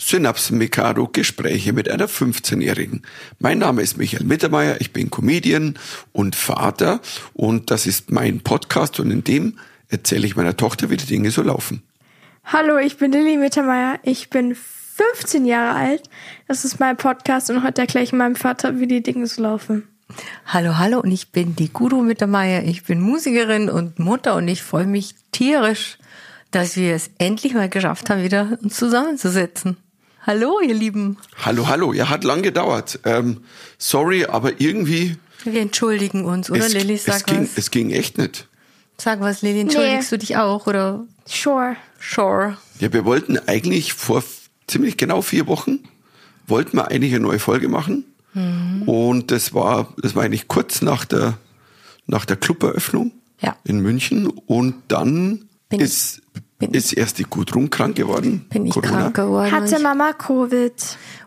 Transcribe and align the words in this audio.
Synapsen 0.00 0.58
Mikado 0.58 1.08
Gespräche 1.08 1.72
mit 1.72 1.90
einer 1.90 2.06
15-Jährigen. 2.08 3.02
Mein 3.40 3.58
Name 3.58 3.82
ist 3.82 3.98
Michael 3.98 4.24
Mittermeier, 4.24 4.80
ich 4.80 4.92
bin 4.92 5.10
Comedian 5.10 5.76
und 6.12 6.36
Vater 6.36 7.00
und 7.34 7.72
das 7.72 7.84
ist 7.88 8.12
mein 8.12 8.40
Podcast 8.40 9.00
und 9.00 9.10
in 9.10 9.24
dem 9.24 9.58
erzähle 9.88 10.24
ich 10.24 10.36
meiner 10.36 10.56
Tochter, 10.56 10.88
wie 10.88 10.96
die 10.96 11.04
Dinge 11.04 11.32
so 11.32 11.42
laufen. 11.42 11.82
Hallo, 12.44 12.78
ich 12.78 12.96
bin 12.96 13.10
Lilly 13.10 13.38
Mittermeier, 13.38 13.98
ich 14.04 14.30
bin 14.30 14.54
15 14.54 15.44
Jahre 15.44 15.76
alt, 15.76 16.02
das 16.46 16.64
ist 16.64 16.78
mein 16.78 16.96
Podcast 16.96 17.50
und 17.50 17.64
heute 17.64 17.80
erkläre 17.80 18.04
ich 18.04 18.12
meinem 18.12 18.36
Vater, 18.36 18.78
wie 18.78 18.86
die 18.86 19.02
Dinge 19.02 19.26
so 19.26 19.42
laufen. 19.42 19.88
Hallo, 20.46 20.78
hallo 20.78 21.00
und 21.00 21.10
ich 21.10 21.32
bin 21.32 21.56
die 21.56 21.72
Guru 21.72 22.02
Mittermeier, 22.02 22.62
ich 22.62 22.84
bin 22.84 23.00
Musikerin 23.00 23.68
und 23.68 23.98
Mutter 23.98 24.36
und 24.36 24.46
ich 24.46 24.62
freue 24.62 24.86
mich 24.86 25.16
tierisch, 25.32 25.98
dass 26.52 26.76
wir 26.76 26.94
es 26.94 27.10
endlich 27.18 27.54
mal 27.54 27.68
geschafft 27.68 28.08
haben, 28.10 28.22
wieder 28.22 28.58
uns 28.62 28.76
zusammenzusetzen. 28.76 29.76
Hallo, 30.28 30.60
ihr 30.60 30.74
Lieben. 30.74 31.16
Hallo, 31.42 31.68
hallo. 31.68 31.94
Ja, 31.94 32.10
hat 32.10 32.22
lang 32.22 32.42
gedauert. 32.42 33.00
Ähm, 33.04 33.38
sorry, 33.78 34.26
aber 34.26 34.60
irgendwie. 34.60 35.16
Wir 35.44 35.62
entschuldigen 35.62 36.26
uns, 36.26 36.50
oder 36.50 36.66
es, 36.66 36.74
Lilly? 36.74 36.98
Sag 36.98 37.16
es 37.16 37.24
ging, 37.24 37.40
was. 37.44 37.56
Es 37.56 37.70
ging 37.70 37.90
echt 37.92 38.18
nicht. 38.18 38.46
Sag 38.98 39.22
was, 39.22 39.40
Lilly. 39.40 39.60
Entschuldigst 39.60 40.12
Nee. 40.12 40.18
du 40.18 40.18
dich 40.18 40.36
auch, 40.36 40.66
oder? 40.66 41.06
Sure. 41.24 41.76
Sure. 41.98 42.58
Ja, 42.78 42.92
wir 42.92 43.06
wollten 43.06 43.38
eigentlich 43.48 43.94
vor 43.94 44.22
ziemlich 44.66 44.98
genau 44.98 45.22
vier 45.22 45.46
Wochen 45.46 45.78
wollten 46.46 46.76
wir 46.76 46.88
eigentlich 46.90 47.14
eine 47.14 47.22
neue 47.24 47.38
Folge 47.38 47.68
machen. 47.68 48.04
Mhm. 48.34 48.82
Und 48.82 49.30
das 49.30 49.54
war, 49.54 49.94
das 49.96 50.14
war 50.14 50.24
eigentlich 50.24 50.46
kurz 50.46 50.82
nach 50.82 51.06
der, 51.06 51.38
nach 52.06 52.26
der 52.26 52.36
Cluberöffnung 52.36 53.12
Ja. 53.40 53.56
in 53.64 53.80
München. 53.80 54.26
Und 54.26 54.74
dann 54.88 55.46
Bin 55.70 55.80
ist, 55.80 56.20
bin 56.58 56.74
ist 56.74 56.92
erst 56.92 57.18
die 57.18 57.22
Gudrun 57.22 57.70
krank 57.70 57.94
geworden. 57.94 58.46
Bin 58.50 58.66
ich 58.66 58.72
Corona. 58.72 58.90
krank 58.90 59.16
geworden. 59.16 59.52
Hatte 59.52 59.78
Mama 59.78 60.12
Covid? 60.12 60.72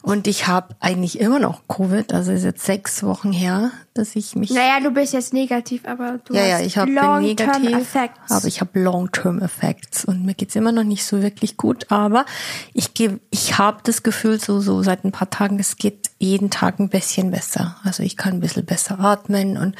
Und 0.01 0.27
ich 0.27 0.47
habe 0.47 0.75
eigentlich 0.81 1.21
immer 1.21 1.39
noch 1.39 1.61
Covid. 1.69 2.13
Also 2.13 2.33
ist 2.33 2.43
jetzt 2.43 2.65
sechs 2.65 3.01
Wochen 3.01 3.31
her, 3.31 3.71
dass 3.93 4.17
ich 4.17 4.35
mich. 4.35 4.49
Naja, 4.49 4.81
du 4.81 4.91
bist 4.91 5.13
jetzt 5.13 5.31
negativ, 5.31 5.85
aber 5.85 6.19
du 6.25 6.33
ja, 6.33 6.41
hast 6.41 6.49
ja, 6.49 6.59
ich 6.61 6.77
habe 6.77 6.87
bin 6.87 6.95
Long-Term 6.95 7.61
negativ, 7.61 7.77
Effects. 7.77 8.31
aber 8.31 8.45
ich 8.47 8.59
habe 8.59 8.77
Long-Term 8.77 9.41
Effects 9.41 10.03
und 10.03 10.25
mir 10.25 10.33
geht's 10.33 10.55
immer 10.57 10.73
noch 10.73 10.83
nicht 10.83 11.05
so 11.05 11.21
wirklich 11.21 11.55
gut. 11.55 11.89
Aber 11.91 12.25
ich 12.73 12.93
gebe, 12.93 13.21
ich 13.29 13.57
habe 13.57 13.79
das 13.83 14.03
Gefühl 14.03 14.37
so 14.37 14.59
so 14.59 14.83
seit 14.83 15.05
ein 15.05 15.13
paar 15.13 15.29
Tagen, 15.29 15.59
es 15.59 15.77
geht 15.77 16.09
jeden 16.19 16.49
Tag 16.49 16.79
ein 16.79 16.89
bisschen 16.89 17.31
besser. 17.31 17.77
Also 17.85 18.03
ich 18.03 18.17
kann 18.17 18.33
ein 18.33 18.39
bisschen 18.41 18.65
besser 18.65 18.99
atmen 18.99 19.55
und 19.55 19.75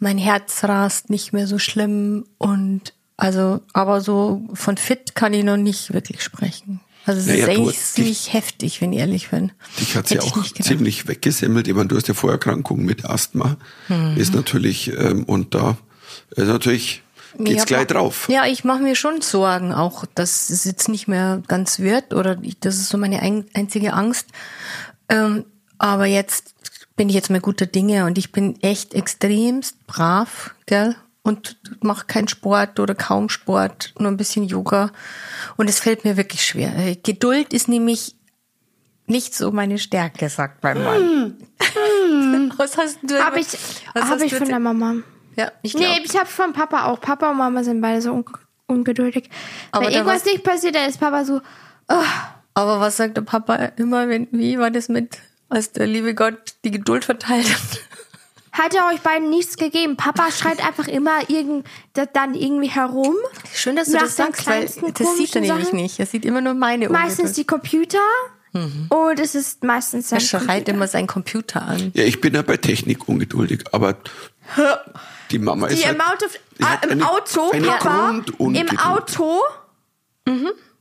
mein 0.00 0.18
Herz 0.18 0.64
rast 0.64 1.10
nicht 1.10 1.32
mehr 1.32 1.46
so 1.46 1.58
schlimm 1.58 2.24
und 2.38 2.92
also, 3.20 3.60
aber 3.72 4.00
so 4.00 4.42
von 4.54 4.76
fit 4.76 5.14
kann 5.14 5.32
ich 5.34 5.44
noch 5.44 5.56
nicht 5.56 5.92
wirklich 5.92 6.22
sprechen. 6.22 6.80
Also 7.06 7.20
es 7.20 7.26
Naja, 7.26 7.44
ist 7.44 7.48
eigentlich 7.50 7.76
dich- 7.76 7.84
ziemlich 7.92 8.32
heftig, 8.32 8.80
wenn 8.80 8.92
ich 8.92 8.98
ehrlich 9.00 9.30
bin. 9.30 9.52
Dich 9.78 9.96
hat's 9.96 10.10
ja 10.10 10.16
Hätte 10.22 10.26
ich 10.26 10.32
auch 10.60 10.64
ziemlich 10.64 11.08
weggesemmelt. 11.08 11.66
Ich 11.66 11.74
meine, 11.74 11.88
du 11.88 11.96
hast 11.96 12.08
ja 12.08 12.14
Vorerkrankungen 12.14 12.84
mit 12.84 13.04
Asthma. 13.04 13.56
Mhm. 13.88 14.16
Ist 14.16 14.34
natürlich, 14.34 14.92
ähm, 14.98 15.24
und 15.24 15.54
da 15.54 15.76
ist 16.36 16.46
natürlich, 16.48 17.02
geht's 17.38 17.60
Ja, 17.60 17.64
gleich 17.64 17.86
drauf. 17.86 18.28
Ja, 18.28 18.44
ich 18.46 18.64
mache 18.64 18.82
mir 18.82 18.94
schon 18.96 19.22
Sorgen, 19.22 19.72
auch 19.72 20.04
dass 20.14 20.50
es 20.50 20.64
jetzt 20.64 20.88
nicht 20.88 21.08
mehr 21.08 21.42
ganz 21.48 21.78
wird 21.78 22.12
oder 22.12 22.38
ich, 22.42 22.60
das 22.60 22.76
ist 22.76 22.90
so 22.90 22.98
meine 22.98 23.20
ein, 23.20 23.46
einzige 23.54 23.94
Angst. 23.94 24.26
Ähm, 25.08 25.44
aber 25.78 26.04
jetzt 26.06 26.54
bin 26.96 27.08
ich 27.08 27.14
jetzt 27.14 27.30
mal 27.30 27.40
guter 27.40 27.64
Dinge 27.66 28.04
und 28.04 28.18
ich 28.18 28.30
bin 28.30 28.60
echt 28.62 28.92
extremst 28.94 29.86
brav, 29.86 30.54
gell? 30.66 30.94
Und 31.30 31.56
mache 31.80 32.06
keinen 32.06 32.26
Sport 32.26 32.80
oder 32.80 32.96
kaum 32.96 33.28
Sport, 33.28 33.94
nur 33.98 34.10
ein 34.10 34.16
bisschen 34.16 34.42
Yoga. 34.44 34.90
Und 35.56 35.70
es 35.70 35.78
fällt 35.78 36.04
mir 36.04 36.16
wirklich 36.16 36.44
schwer. 36.44 36.96
Geduld 37.04 37.52
ist 37.52 37.68
nämlich 37.68 38.16
nicht 39.06 39.34
so 39.36 39.52
meine 39.52 39.78
Stärke, 39.78 40.28
sagt 40.28 40.62
mein 40.64 40.82
Mann. 40.82 41.36
Was 42.56 42.76
hast 42.76 42.98
du? 43.02 43.22
Habe 43.24 43.38
ich, 43.38 43.46
hab 43.94 44.20
ich 44.20 44.34
von 44.34 44.48
der 44.48 44.58
Mama. 44.58 44.96
Ja, 45.36 45.52
ich 45.62 45.72
glaub. 45.72 45.84
Nee, 45.84 46.02
ich 46.04 46.16
habe 46.16 46.26
von 46.26 46.52
Papa 46.52 46.86
auch. 46.86 47.00
Papa 47.00 47.30
und 47.30 47.38
Mama 47.38 47.62
sind 47.62 47.80
beide 47.80 48.02
so 48.02 48.12
un 48.12 48.24
ungeduldig. 48.66 49.30
Aber 49.70 49.86
Wenn 49.86 49.92
irgendwas 49.94 50.16
was- 50.16 50.24
nicht 50.26 50.42
passiert, 50.42 50.74
dann 50.74 50.88
ist 50.88 50.98
Papa 50.98 51.24
so, 51.24 51.40
oh, 51.88 52.02
Aber 52.54 52.80
was 52.80 52.96
sagt 52.96 53.16
der 53.16 53.22
Papa 53.22 53.54
immer, 53.76 54.08
wenn, 54.08 54.26
wie 54.32 54.58
war 54.58 54.70
das 54.70 54.88
mit, 54.88 55.18
als 55.48 55.70
der 55.72 55.86
liebe 55.86 56.14
Gott 56.14 56.54
die 56.64 56.70
Geduld 56.72 57.04
verteilt 57.04 57.48
hat? 57.48 57.80
Hat 58.52 58.74
er 58.74 58.86
euch 58.92 59.00
beiden 59.00 59.30
nichts 59.30 59.56
gegeben. 59.56 59.96
Papa 59.96 60.30
schreit 60.32 60.64
einfach 60.64 60.88
immer 60.88 61.28
irgend, 61.28 61.66
da- 61.92 62.06
dann 62.06 62.34
irgendwie 62.34 62.68
herum. 62.68 63.14
Schön, 63.54 63.76
dass 63.76 63.88
du 63.88 63.98
das 63.98 64.16
sagst, 64.16 64.46
weil 64.46 64.64
das 64.64 65.16
sieht 65.16 65.34
er 65.36 65.40
nämlich 65.42 65.72
nicht. 65.72 65.98
Er 66.00 66.06
sieht 66.06 66.24
immer 66.24 66.40
nur 66.40 66.54
meine 66.54 66.88
Meistens 66.88 67.32
die 67.34 67.44
Computer 67.44 67.98
und 68.52 69.20
es 69.20 69.34
ist 69.36 69.62
meistens 69.62 70.08
sein 70.08 70.18
Er 70.18 70.24
schreit 70.24 70.46
Computer. 70.46 70.72
immer 70.72 70.88
seinen 70.88 71.06
Computer 71.06 71.62
an. 71.62 71.92
Ja, 71.94 72.02
ich 72.04 72.20
bin 72.20 72.34
ja 72.34 72.42
bei 72.42 72.56
Technik 72.56 73.08
ungeduldig, 73.08 73.64
aber 73.72 73.96
die 75.30 75.38
Mama 75.38 75.68
ist 75.68 75.80
Die 75.80 75.86
halt, 75.86 75.94
im 75.94 76.00
Auto, 76.00 76.26
die 76.58 76.64
hat 76.64 76.78
ah, 76.82 76.86
im 76.86 76.90
eine- 76.90 77.08
Auto, 77.10 77.50
eine 77.52 77.66
Papa, 77.68 78.20
Grundungeduld. 78.36 78.70
im 78.72 78.78
Auto, 78.78 79.40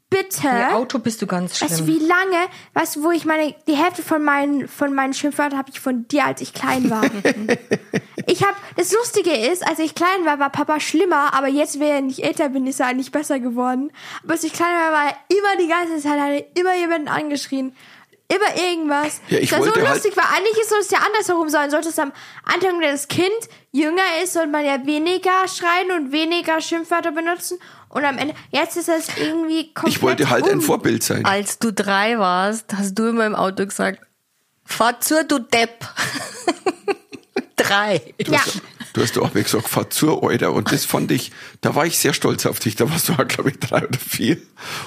bitte. 0.09 0.47
Im 0.47 0.75
Auto 0.75 0.99
bist 0.99 1.21
du 1.21 1.27
ganz 1.27 1.61
Weißt 1.61 1.79
du, 1.79 1.83
schlimm. 1.83 1.87
wie 1.87 2.05
lange, 2.05 2.47
weißt 2.73 2.97
du, 2.97 3.03
wo 3.03 3.11
ich 3.11 3.25
meine, 3.25 3.55
die 3.67 3.75
Hälfte 3.75 4.01
von 4.03 4.23
meinen, 4.23 4.67
von 4.67 4.93
meinen 4.93 5.13
Schimpfwörtern 5.13 5.57
habe 5.57 5.69
ich 5.71 5.79
von 5.79 6.07
dir, 6.07 6.25
als 6.25 6.41
ich 6.41 6.53
klein 6.53 6.89
war. 6.89 7.03
ich 8.25 8.43
habe, 8.43 8.55
das 8.75 8.91
Lustige 8.93 9.31
ist, 9.31 9.67
als 9.67 9.79
ich 9.79 9.95
klein 9.95 10.25
war, 10.25 10.39
war 10.39 10.49
Papa 10.49 10.79
schlimmer, 10.79 11.33
aber 11.33 11.47
jetzt, 11.47 11.79
wenn 11.79 12.09
ich 12.09 12.23
älter 12.23 12.49
bin, 12.49 12.65
ist 12.67 12.79
er 12.79 12.87
eigentlich 12.87 13.11
besser 13.11 13.39
geworden. 13.39 13.91
Aber 14.23 14.33
als 14.33 14.43
ich 14.43 14.53
klein 14.53 14.73
war, 14.73 14.91
war 14.91 15.05
er 15.09 15.17
immer 15.29 15.61
die 15.61 15.67
ganze 15.67 16.01
Zeit, 16.01 16.19
hat 16.19 16.31
er 16.31 16.59
immer 16.59 16.75
jemanden 16.75 17.07
angeschrien. 17.07 17.75
Immer 18.31 18.55
irgendwas. 18.63 19.21
Ja, 19.29 19.39
ich 19.39 19.49
das 19.49 19.59
war 19.59 19.67
so 19.69 19.75
halt- 19.75 19.89
lustig, 19.89 20.15
weil 20.15 20.25
eigentlich 20.35 20.57
ist 20.61 20.71
es 20.79 20.91
ja 20.91 20.99
andersherum 20.99 21.49
sein. 21.49 21.71
Sollte 21.71 21.89
es 21.89 21.97
am 21.97 22.11
Anfang, 22.43 22.79
wenn 22.79 22.91
das 22.91 23.07
Kind 23.07 23.31
jünger 23.71 24.03
ist, 24.23 24.33
soll 24.33 24.45
man 24.47 24.63
ja 24.63 24.85
weniger 24.85 25.47
schreien 25.47 25.91
und 25.91 26.11
weniger 26.11 26.61
Schimpfwörter 26.61 27.11
benutzen. 27.11 27.57
Und 27.89 28.05
am 28.05 28.19
Ende, 28.19 28.35
jetzt 28.51 28.77
ist 28.77 28.87
es 28.87 29.07
irgendwie 29.17 29.73
komplett 29.73 29.95
ich 29.95 30.01
wollte 30.03 30.29
halt 30.29 30.45
ein 30.47 30.59
um. 30.59 30.61
Vorbild 30.61 31.01
sein. 31.01 31.25
Als 31.25 31.57
du 31.57 31.73
drei 31.73 32.19
warst, 32.19 32.71
hast 32.75 32.93
du 32.93 33.07
immer 33.07 33.25
im 33.25 33.33
Auto 33.35 33.65
gesagt, 33.65 33.99
fahr 34.63 34.99
zu, 35.01 35.25
du 35.25 35.39
Depp. 35.39 35.87
drei. 37.55 38.01
Ja. 38.27 38.41
Du 38.93 39.01
hast 39.01 39.17
auch 39.17 39.33
mir 39.33 39.43
gesagt, 39.43 39.67
fahr 39.67 39.89
zur 39.89 40.23
Alter. 40.23 40.51
Und 40.53 40.71
das 40.71 40.85
fand 40.85 41.11
ich, 41.11 41.31
da 41.61 41.73
war 41.75 41.85
ich 41.85 41.97
sehr 41.97 42.13
stolz 42.13 42.45
auf 42.45 42.59
dich. 42.59 42.75
Da 42.75 42.89
warst 42.89 43.09
du, 43.09 43.15
glaube 43.15 43.49
ich, 43.49 43.59
drei 43.59 43.83
oder 43.87 43.99
vier. 43.99 44.37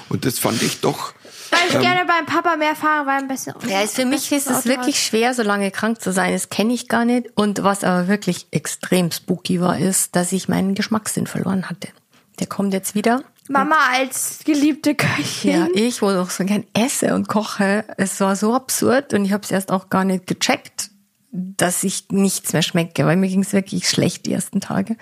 Und 0.09 0.25
das 0.25 0.39
fand 0.39 0.61
ich 0.61 0.81
doch, 0.81 1.13
Weil 1.53 1.69
Ähm. 1.69 1.75
ich 1.75 1.79
gerne 1.79 2.05
beim 2.05 2.25
Papa 2.25 2.55
mehr 2.55 2.75
fahre, 2.75 3.05
weil 3.05 3.19
ein 3.19 3.27
bisschen. 3.27 3.53
Ja, 3.67 3.81
ist 3.81 3.95
für 3.95 4.05
mich 4.05 4.31
ist 4.31 4.47
es 4.49 4.57
Auto 4.59 4.69
wirklich 4.69 5.03
schwer, 5.03 5.33
so 5.33 5.43
lange 5.43 5.71
krank 5.71 6.01
zu 6.01 6.11
sein. 6.11 6.33
Das 6.33 6.49
kenne 6.49 6.73
ich 6.73 6.87
gar 6.87 7.05
nicht. 7.05 7.27
Und 7.35 7.63
was 7.63 7.83
aber 7.83 8.07
wirklich 8.07 8.47
extrem 8.51 9.11
spooky 9.11 9.61
war, 9.61 9.77
ist, 9.77 10.15
dass 10.15 10.31
ich 10.31 10.47
meinen 10.49 10.75
Geschmackssinn 10.75 11.27
verloren 11.27 11.69
hatte. 11.69 11.89
Der 12.39 12.47
kommt 12.47 12.73
jetzt 12.73 12.95
wieder. 12.95 13.23
Mama 13.49 13.75
als 13.93 14.39
geliebte 14.45 14.95
Köchin. 14.95 15.51
Ja, 15.51 15.67
ich, 15.73 16.01
wo 16.01 16.09
ich 16.09 16.17
auch 16.17 16.29
so 16.29 16.45
gern 16.45 16.63
esse 16.73 17.13
und 17.13 17.27
koche, 17.27 17.83
es 17.97 18.19
war 18.21 18.35
so 18.37 18.53
absurd 18.55 19.13
und 19.13 19.25
ich 19.25 19.33
habe 19.33 19.43
es 19.43 19.51
erst 19.51 19.69
auch 19.71 19.89
gar 19.89 20.05
nicht 20.05 20.27
gecheckt, 20.27 20.91
dass 21.31 21.83
ich 21.83 22.05
nichts 22.09 22.53
mehr 22.53 22.61
schmecke, 22.61 23.05
weil 23.05 23.17
mir 23.17 23.27
ging 23.27 23.41
es 23.41 23.51
wirklich 23.51 23.89
schlecht 23.89 24.25
die 24.25 24.33
ersten 24.33 24.61
Tage. 24.61 24.95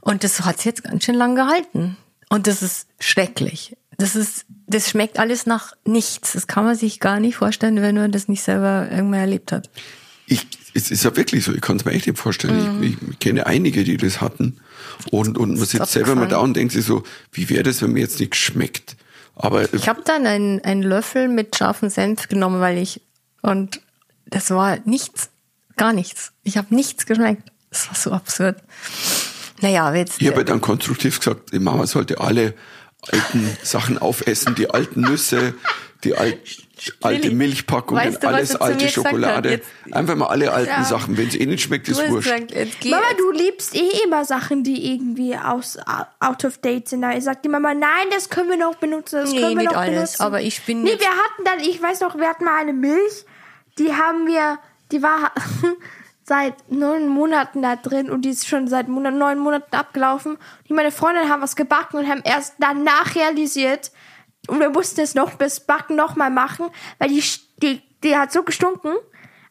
Und 0.00 0.24
das 0.24 0.40
hat 0.42 0.64
jetzt 0.64 0.84
ganz 0.84 1.04
schön 1.04 1.14
lang 1.14 1.34
gehalten. 1.34 1.96
Und 2.30 2.46
das 2.46 2.62
ist 2.62 2.86
schrecklich. 2.98 3.76
Das 3.98 4.16
ist, 4.16 4.46
das 4.70 4.88
schmeckt 4.88 5.18
alles 5.18 5.46
nach 5.46 5.72
nichts. 5.84 6.32
Das 6.32 6.46
kann 6.46 6.64
man 6.64 6.76
sich 6.76 7.00
gar 7.00 7.20
nicht 7.20 7.36
vorstellen, 7.36 7.82
wenn 7.82 7.96
man 7.96 8.12
das 8.12 8.28
nicht 8.28 8.42
selber 8.42 8.88
irgendwann 8.90 9.20
erlebt 9.20 9.52
hat. 9.52 9.68
ich, 10.26 10.46
es 10.74 10.90
ist 10.90 11.04
ja 11.04 11.16
wirklich 11.16 11.44
so, 11.44 11.52
ich 11.52 11.60
kann 11.60 11.76
es 11.76 11.84
mir 11.84 11.92
echt 11.92 12.06
nicht 12.06 12.18
vorstellen. 12.18 12.82
Ich, 12.82 12.96
ich 13.10 13.18
kenne 13.18 13.46
einige, 13.46 13.84
die 13.84 13.96
das 13.96 14.20
hatten. 14.20 14.60
Und, 15.10 15.36
und 15.36 15.56
man 15.56 15.66
sitzt 15.66 15.92
selber 15.92 16.14
mal 16.14 16.28
da 16.28 16.38
und 16.38 16.54
denkt 16.54 16.72
sich 16.72 16.84
so, 16.84 17.02
wie 17.32 17.48
wäre 17.48 17.64
das, 17.64 17.82
wenn 17.82 17.92
mir 17.92 18.00
jetzt 18.00 18.20
nichts 18.20 18.38
schmeckt? 18.38 18.96
Aber 19.34 19.72
Ich 19.74 19.88
habe 19.88 20.02
dann 20.04 20.26
einen, 20.26 20.60
einen 20.64 20.82
Löffel 20.82 21.28
mit 21.28 21.56
scharfem 21.56 21.88
Senf 21.88 22.28
genommen, 22.28 22.60
weil 22.60 22.78
ich 22.78 23.00
und 23.42 23.80
das 24.26 24.50
war 24.50 24.78
nichts, 24.84 25.30
gar 25.76 25.92
nichts. 25.92 26.32
Ich 26.44 26.56
habe 26.56 26.74
nichts 26.74 27.06
geschmeckt. 27.06 27.50
Das 27.70 27.88
war 27.88 27.96
so 27.96 28.12
absurd. 28.12 28.62
Naja, 29.62 29.92
jetzt 29.94 30.20
ich 30.20 30.28
habe 30.28 30.44
dann 30.44 30.60
konstruktiv 30.60 31.18
gesagt, 31.18 31.52
die 31.52 31.58
Mama 31.58 31.86
sollte 31.86 32.20
alle 32.20 32.54
alten 33.10 33.56
Sachen 33.62 33.98
aufessen, 33.98 34.54
die 34.54 34.70
alten 34.70 35.00
Nüsse, 35.02 35.54
die 36.04 36.14
al 36.16 36.34
alte 37.02 37.22
Lilly, 37.24 37.34
Milchpackungen, 37.34 38.02
weißt 38.02 38.22
du, 38.22 38.28
alles 38.28 38.56
alte? 38.56 38.88
Schokolade. 38.88 39.50
Jetzt- 39.50 39.68
Einfach 39.92 40.14
mal 40.16 40.28
alle 40.28 40.50
alten 40.50 40.70
Ja. 40.70 40.84
Sachen. 40.84 41.18
Wenn 41.18 41.28
es 41.28 41.34
eh 41.34 41.44
nicht 41.44 41.62
schmeckt, 41.62 41.88
ist 41.90 42.08
wurscht. 42.08 42.30
gesagt, 42.32 42.84
Mama, 42.86 43.02
du 43.18 43.30
liebst 43.32 43.74
eh 43.74 44.02
immer 44.04 44.24
Sachen, 44.24 44.64
die 44.64 44.94
irgendwie 44.94 45.36
aus 45.36 45.76
out 46.20 46.44
of 46.46 46.56
date 46.58 46.88
sind. 46.88 47.02
Da 47.02 47.20
sagt 47.20 47.44
die 47.44 47.50
Mama, 47.50 47.74
nein, 47.74 48.06
das 48.10 48.30
können 48.30 48.48
wir 48.48 48.56
noch 48.56 48.76
benutzen, 48.76 49.16
das 49.20 49.30
Nee, 49.30 49.40
können 49.40 49.50
wir 49.58 49.62
nicht 49.64 49.72
noch 49.72 49.78
alles, 49.80 49.94
benutzen. 49.94 50.22
aber 50.22 50.40
ich 50.40 50.62
bin 50.64 50.82
Nee, 50.82 50.92
jetzt- 50.92 51.00
wir 51.02 51.08
hatten 51.10 51.44
dann, 51.44 51.60
ich 51.60 51.82
weiß 51.82 52.00
noch, 52.00 52.16
wir 52.16 52.26
hatten 52.26 52.44
mal 52.44 52.58
eine 52.58 52.72
Milch, 52.72 53.26
die 53.78 53.92
haben 53.92 54.26
wir, 54.26 54.58
die 54.90 55.02
war 55.02 55.32
seit 56.30 56.70
neun 56.70 57.08
Monaten 57.08 57.60
da 57.60 57.74
drin 57.74 58.08
und 58.08 58.22
die 58.22 58.30
ist 58.30 58.46
schon 58.46 58.68
seit 58.68 58.86
Monat, 58.86 59.14
neun 59.14 59.40
Monaten 59.40 59.74
abgelaufen. 59.74 60.38
Die 60.68 60.72
meine 60.72 60.92
Freundin 60.92 61.28
haben 61.28 61.42
was 61.42 61.56
gebacken 61.56 61.98
und 61.98 62.08
haben 62.08 62.22
erst 62.24 62.54
danach 62.60 63.16
realisiert, 63.16 63.90
und 64.46 64.60
wir 64.60 64.70
mussten 64.70 65.00
es 65.00 65.16
noch 65.16 65.34
bis 65.34 65.58
Backen 65.58 65.96
noch 65.96 66.14
mal 66.14 66.30
machen, 66.30 66.66
weil 66.98 67.08
die, 67.08 67.22
die, 67.62 67.82
die 68.04 68.16
hat 68.16 68.30
so 68.30 68.44
gestunken, 68.44 68.92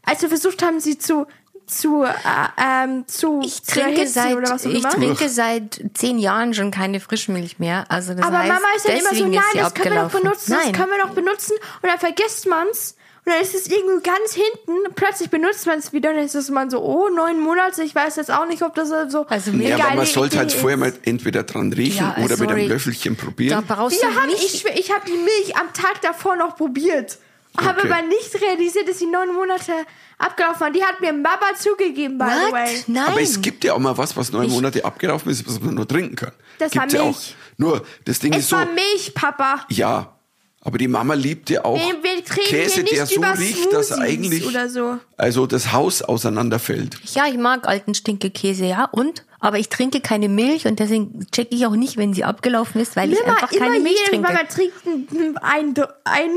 als 0.04 0.22
wir 0.22 0.30
versucht 0.30 0.64
haben, 0.64 0.80
sie 0.80 0.98
zu, 0.98 1.28
zu, 1.68 2.04
äh, 2.04 2.10
ähm, 2.58 3.06
zu, 3.08 3.42
Ich 3.44 3.62
trinke 3.62 4.08
seit, 4.08 4.36
oder 4.36 4.50
was 4.50 4.66
auch 4.66 4.72
ich 4.72 4.84
trinke 4.84 5.28
seit 5.28 5.82
zehn 5.94 6.18
Jahren 6.18 6.54
schon 6.54 6.72
keine 6.72 7.02
Frischmilch 7.02 7.60
mehr. 7.60 7.86
Also 7.90 8.14
das 8.14 8.26
Aber 8.26 8.40
heißt, 8.40 8.54
Mama 8.54 8.68
ist 8.78 8.88
dann 8.88 8.98
immer 8.98 9.16
so, 9.16 9.26
nein, 9.26 9.42
das 9.54 9.74
können 9.74 9.96
wir 9.96 9.96
noch 9.96 10.06
abgelaufen. 10.06 10.22
benutzen, 10.22 10.52
Nein. 10.54 10.72
das 10.72 10.80
können 10.80 10.92
wir 10.92 11.06
noch 11.06 11.14
benutzen. 11.14 11.54
Und 11.82 11.90
dann 11.90 12.00
vergisst 12.00 12.48
man's. 12.48 12.96
Und 13.30 13.36
dann 13.36 13.42
ist 13.44 13.54
es 13.54 13.68
irgendwo 13.68 14.00
ganz 14.02 14.34
hinten. 14.34 14.92
Plötzlich 14.96 15.30
benutzt 15.30 15.68
man 15.68 15.78
es 15.78 15.94
wieder 15.94 16.10
und 16.10 16.16
dann 16.16 16.26
ist 16.26 16.34
es 16.34 16.50
man 16.50 16.72
so, 16.72 16.80
oh, 16.84 17.10
neun 17.10 17.40
Monate. 17.40 17.84
Ich 17.84 17.94
weiß 17.94 18.16
jetzt 18.16 18.32
auch 18.32 18.48
nicht, 18.48 18.64
ob 18.64 18.74
das 18.74 18.90
so 19.12 19.26
Also 19.30 19.52
mir- 19.52 19.70
Ja, 19.78 19.86
aber 19.86 19.98
man 19.98 20.06
sollte 20.08 20.40
halt 20.40 20.52
vorher 20.52 20.78
ist. 20.78 20.80
mal 20.96 21.00
entweder 21.06 21.44
dran 21.44 21.72
riechen 21.72 22.08
Ja, 22.08 22.14
oder 22.24 22.38
mit 22.38 22.50
sorry. 22.50 22.62
einem 22.62 22.70
Löffelchen 22.70 23.16
Da 23.16 23.24
probieren. 23.24 23.64
brauchst 23.68 24.02
Wir 24.02 24.10
du 24.10 24.16
haben, 24.16 24.28
nicht. 24.30 24.44
ich 24.44 24.66
ich 24.66 24.92
habe 24.92 25.06
die 25.06 25.12
Milch 25.18 25.56
am 25.58 25.72
Tag 25.74 26.02
davor 26.02 26.38
noch 26.38 26.56
probiert. 26.56 27.20
Habe 27.58 27.82
Okay. 27.82 27.92
aber 27.92 28.02
nicht 28.08 28.34
realisiert, 28.42 28.88
dass 28.90 28.98
die 28.98 29.06
neun 29.08 29.34
Monate 29.34 29.74
abgelaufen 30.18 30.62
waren. 30.62 30.74
Die 30.74 30.84
hat 30.84 31.00
mir 31.02 31.12
Baba 31.14 31.48
zugegeben, 31.58 32.18
by 32.18 32.26
the 32.48 32.52
way. 32.52 32.66
What? 32.78 32.84
Nein. 32.88 33.04
Aber 33.08 33.22
es 33.22 33.40
gibt 33.42 33.64
ja 33.64 33.74
auch 33.74 33.80
mal 33.80 33.98
was, 33.98 34.16
was 34.18 34.32
neun 34.32 34.50
Monate 34.50 34.84
abgelaufen 34.86 35.32
ist, 35.32 35.48
was 35.48 35.60
man 35.60 35.76
nur 35.76 35.88
trinken 35.88 36.16
kann. 36.16 36.32
Das 36.58 36.72
Gibt's 36.72 36.94
war 36.94 37.00
ja 37.00 37.06
Milch. 37.06 37.16
auch. 37.18 37.58
Nur, 37.58 37.86
das 38.06 38.20
Ding 38.20 38.34
ist 38.34 38.40
Es 38.46 38.50
so, 38.50 38.56
war 38.56 38.66
Milch, 38.66 39.14
Papa. 39.14 39.66
ja, 39.70 40.16
aber 40.62 40.78
die 40.78 40.88
Mama 40.88 41.14
liebt 41.14 41.50
ja 41.50 41.64
auch 41.64 41.76
Wir, 41.78 42.04
wir 42.04 42.24
trinken 42.26 42.50
Käse, 42.50 42.84
der 42.84 43.06
so 43.06 43.22
riecht, 43.22 43.72
dass 43.72 43.88
Smoothies 43.88 43.92
eigentlich 43.94 44.46
oder 44.48 44.70
so. 44.70 44.98
also 45.18 45.46
das 45.48 45.72
Haus 45.72 46.02
auseinanderfällt. 46.02 46.98
Ja, 47.14 47.28
ich 47.28 47.38
mag 47.38 47.68
alten 47.68 47.94
Stinkekäse, 47.94 48.66
ja, 48.66 48.86
und? 48.92 49.26
Aber 49.40 49.58
ich 49.58 49.70
trinke 49.70 50.02
keine 50.02 50.28
Milch 50.28 50.66
und 50.68 50.80
deswegen 50.80 51.26
checke 51.32 51.56
ich 51.56 51.66
auch 51.66 51.76
nicht, 51.76 51.96
wenn 51.96 52.14
sie 52.14 52.26
abgelaufen 52.26 52.82
ist, 52.82 52.96
weil 52.98 53.14
ich 53.14 53.20
Immer, 53.20 53.30
einfach 53.36 53.52
immer 53.54 53.68
keine 53.68 53.80
Milch 53.80 54.04
trinke. 54.06 54.34
man 54.34 54.48
trinkt 54.50 54.86
ein, 54.86 55.38
ein, 55.42 55.86
ein 56.04 56.32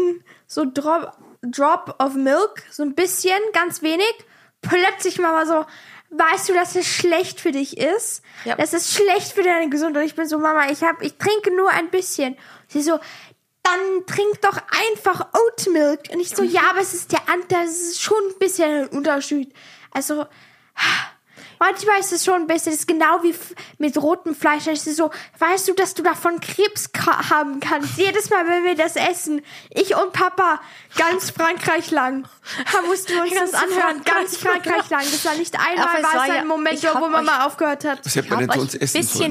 so 0.46 0.64
Drop, 0.72 1.12
Drop 1.42 1.96
of 1.98 2.14
Milk, 2.14 2.62
so 2.70 2.84
ein 2.84 2.94
bisschen, 2.94 3.32
ganz 3.52 3.82
wenig. 3.82 4.06
Plötzlich 4.60 5.18
mal 5.18 5.44
so, 5.48 5.64
weißt 6.10 6.48
du, 6.48 6.54
dass 6.54 6.76
es 6.76 6.86
schlecht 6.86 7.40
für 7.40 7.50
dich 7.50 7.76
ist? 7.78 8.22
Ja. 8.44 8.54
Das 8.54 8.72
ist 8.72 8.94
schlecht 8.94 9.32
für 9.32 9.42
deine 9.42 9.68
Gesundheit. 9.68 10.06
Ich 10.06 10.14
bin 10.14 10.28
so, 10.28 10.38
Mama, 10.38 10.70
ich 10.70 10.82
hab, 10.84 11.02
ich 11.02 11.14
trinke 11.14 11.56
nur 11.56 11.70
ein 11.70 11.90
bisschen. 11.90 12.36
Sie 12.68 12.82
so, 12.82 13.00
dann 13.62 14.06
trink 14.06 14.40
doch 14.42 14.56
einfach 14.90 15.20
Oat 15.34 15.66
Milk. 15.72 16.00
Und 16.12 16.20
ich 16.20 16.30
so, 16.30 16.42
ja, 16.42 16.62
aber 16.70 16.80
es 16.80 16.94
ist 16.94 17.12
der 17.12 17.28
Anteil, 17.28 17.64
es 17.66 17.80
ist 17.80 18.02
schon 18.02 18.18
ein 18.30 18.38
bisschen 18.38 18.82
ein 18.82 18.88
Unterschied. 18.88 19.52
Also, 19.90 20.26
Manchmal 21.58 22.00
ist 22.00 22.12
es 22.12 22.24
schon 22.24 22.34
ein 22.40 22.46
bisschen, 22.48 22.72
das 22.72 22.80
ist 22.80 22.88
genau 22.88 23.22
wie 23.22 23.32
mit 23.78 23.96
rotem 23.96 24.34
Fleisch. 24.34 24.66
Es 24.66 24.84
ist 24.88 24.96
so, 24.96 25.12
weißt 25.38 25.68
du, 25.68 25.74
dass 25.74 25.94
du 25.94 26.02
davon 26.02 26.40
Krebs 26.40 26.90
haben 27.30 27.60
kannst? 27.60 27.96
Jedes 27.98 28.30
Mal, 28.30 28.44
wenn 28.48 28.64
wir 28.64 28.74
das 28.74 28.96
essen. 28.96 29.42
Ich 29.70 29.94
und 29.94 30.12
Papa, 30.12 30.60
ganz 30.96 31.30
Frankreich 31.30 31.92
lang. 31.92 32.26
Da 32.72 32.82
mussten 32.82 33.12
wir 33.14 33.22
uns 33.22 33.52
das 33.52 33.54
anhören. 33.54 34.02
Ganz 34.02 34.38
Frankreich 34.38 34.72
Frankreich 34.72 34.90
lang. 34.90 35.04
Das 35.12 35.24
war 35.24 35.34
nicht 35.36 35.54
einmal, 35.54 35.86
Aber 35.86 35.98
es 35.98 36.02
war 36.02 36.14
war 36.14 36.24
es 36.24 36.30
ein 36.30 36.36
ja- 36.38 36.44
Moment, 36.44 36.74
ich 36.82 36.94
wo 37.00 37.06
Mama 37.08 37.46
aufgehört 37.46 37.84
hat. 37.84 38.04
Das 38.04 38.16
hätte 38.16 38.26
Ich 38.26 38.30
man 38.34 38.50
euch 38.50 38.56
sonst 38.56 38.74
ein 38.74 38.80
essen 38.80 39.22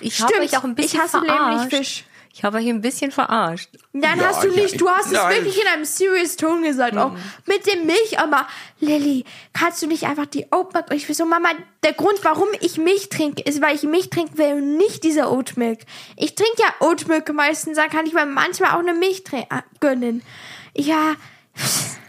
ich 0.00 0.20
habe 0.22 0.32
Stimmt. 0.34 0.44
euch 0.52 0.58
auch 0.58 0.64
ein 0.64 0.74
bisschen 0.74 0.96
Ich 0.98 1.04
hasse 1.04 1.20
verarscht. 1.24 1.70
nämlich 1.70 1.78
Fisch. 1.78 2.04
Ich 2.38 2.44
habe 2.44 2.58
euch 2.58 2.68
ein 2.68 2.82
bisschen 2.82 3.12
verarscht. 3.12 3.70
Nein, 3.94 4.18
Ja, 4.20 4.26
hast 4.26 4.44
du 4.44 4.48
ja, 4.50 4.62
nicht. 4.62 4.78
Du 4.78 4.90
hast 4.90 5.06
es 5.06 5.12
nein. 5.12 5.36
wirklich 5.36 5.58
in 5.58 5.66
einem 5.68 5.86
serious 5.86 6.36
Ton 6.36 6.62
gesagt. 6.62 6.94
Auch 6.98 7.12
mit 7.46 7.66
dem 7.66 7.86
Milch. 7.86 8.18
Aber 8.18 8.46
Lilly, 8.78 9.24
kannst 9.54 9.80
du 9.80 9.86
nicht 9.86 10.04
einfach 10.04 10.26
die 10.26 10.44
Oat 10.52 10.74
Milk? 10.74 10.84
Ich 10.92 11.06
bin 11.06 11.14
so, 11.16 11.24
Mama, 11.24 11.48
der 11.82 11.94
Grund, 11.94 12.18
warum 12.24 12.48
ich 12.60 12.76
Milch 12.76 13.08
trinke, 13.08 13.40
ist, 13.42 13.62
weil 13.62 13.74
ich 13.74 13.84
Milch 13.84 14.10
trinken 14.10 14.36
will 14.36 14.52
und 14.52 14.76
nicht 14.76 15.02
diese 15.02 15.32
Oat 15.32 15.56
Milk. 15.56 15.78
Ich 16.16 16.34
trinke 16.34 16.58
ja 16.60 16.86
Oat 16.86 17.08
Milk 17.08 17.32
meistens, 17.32 17.76
dann 17.78 17.88
kann 17.88 18.04
ich 18.04 18.12
mir 18.12 18.26
manchmal 18.26 18.72
auch 18.72 18.80
eine 18.80 18.92
Milch 18.92 19.22
äh, 19.32 19.46
gönnen. 19.80 20.22
Ja, 20.74 21.14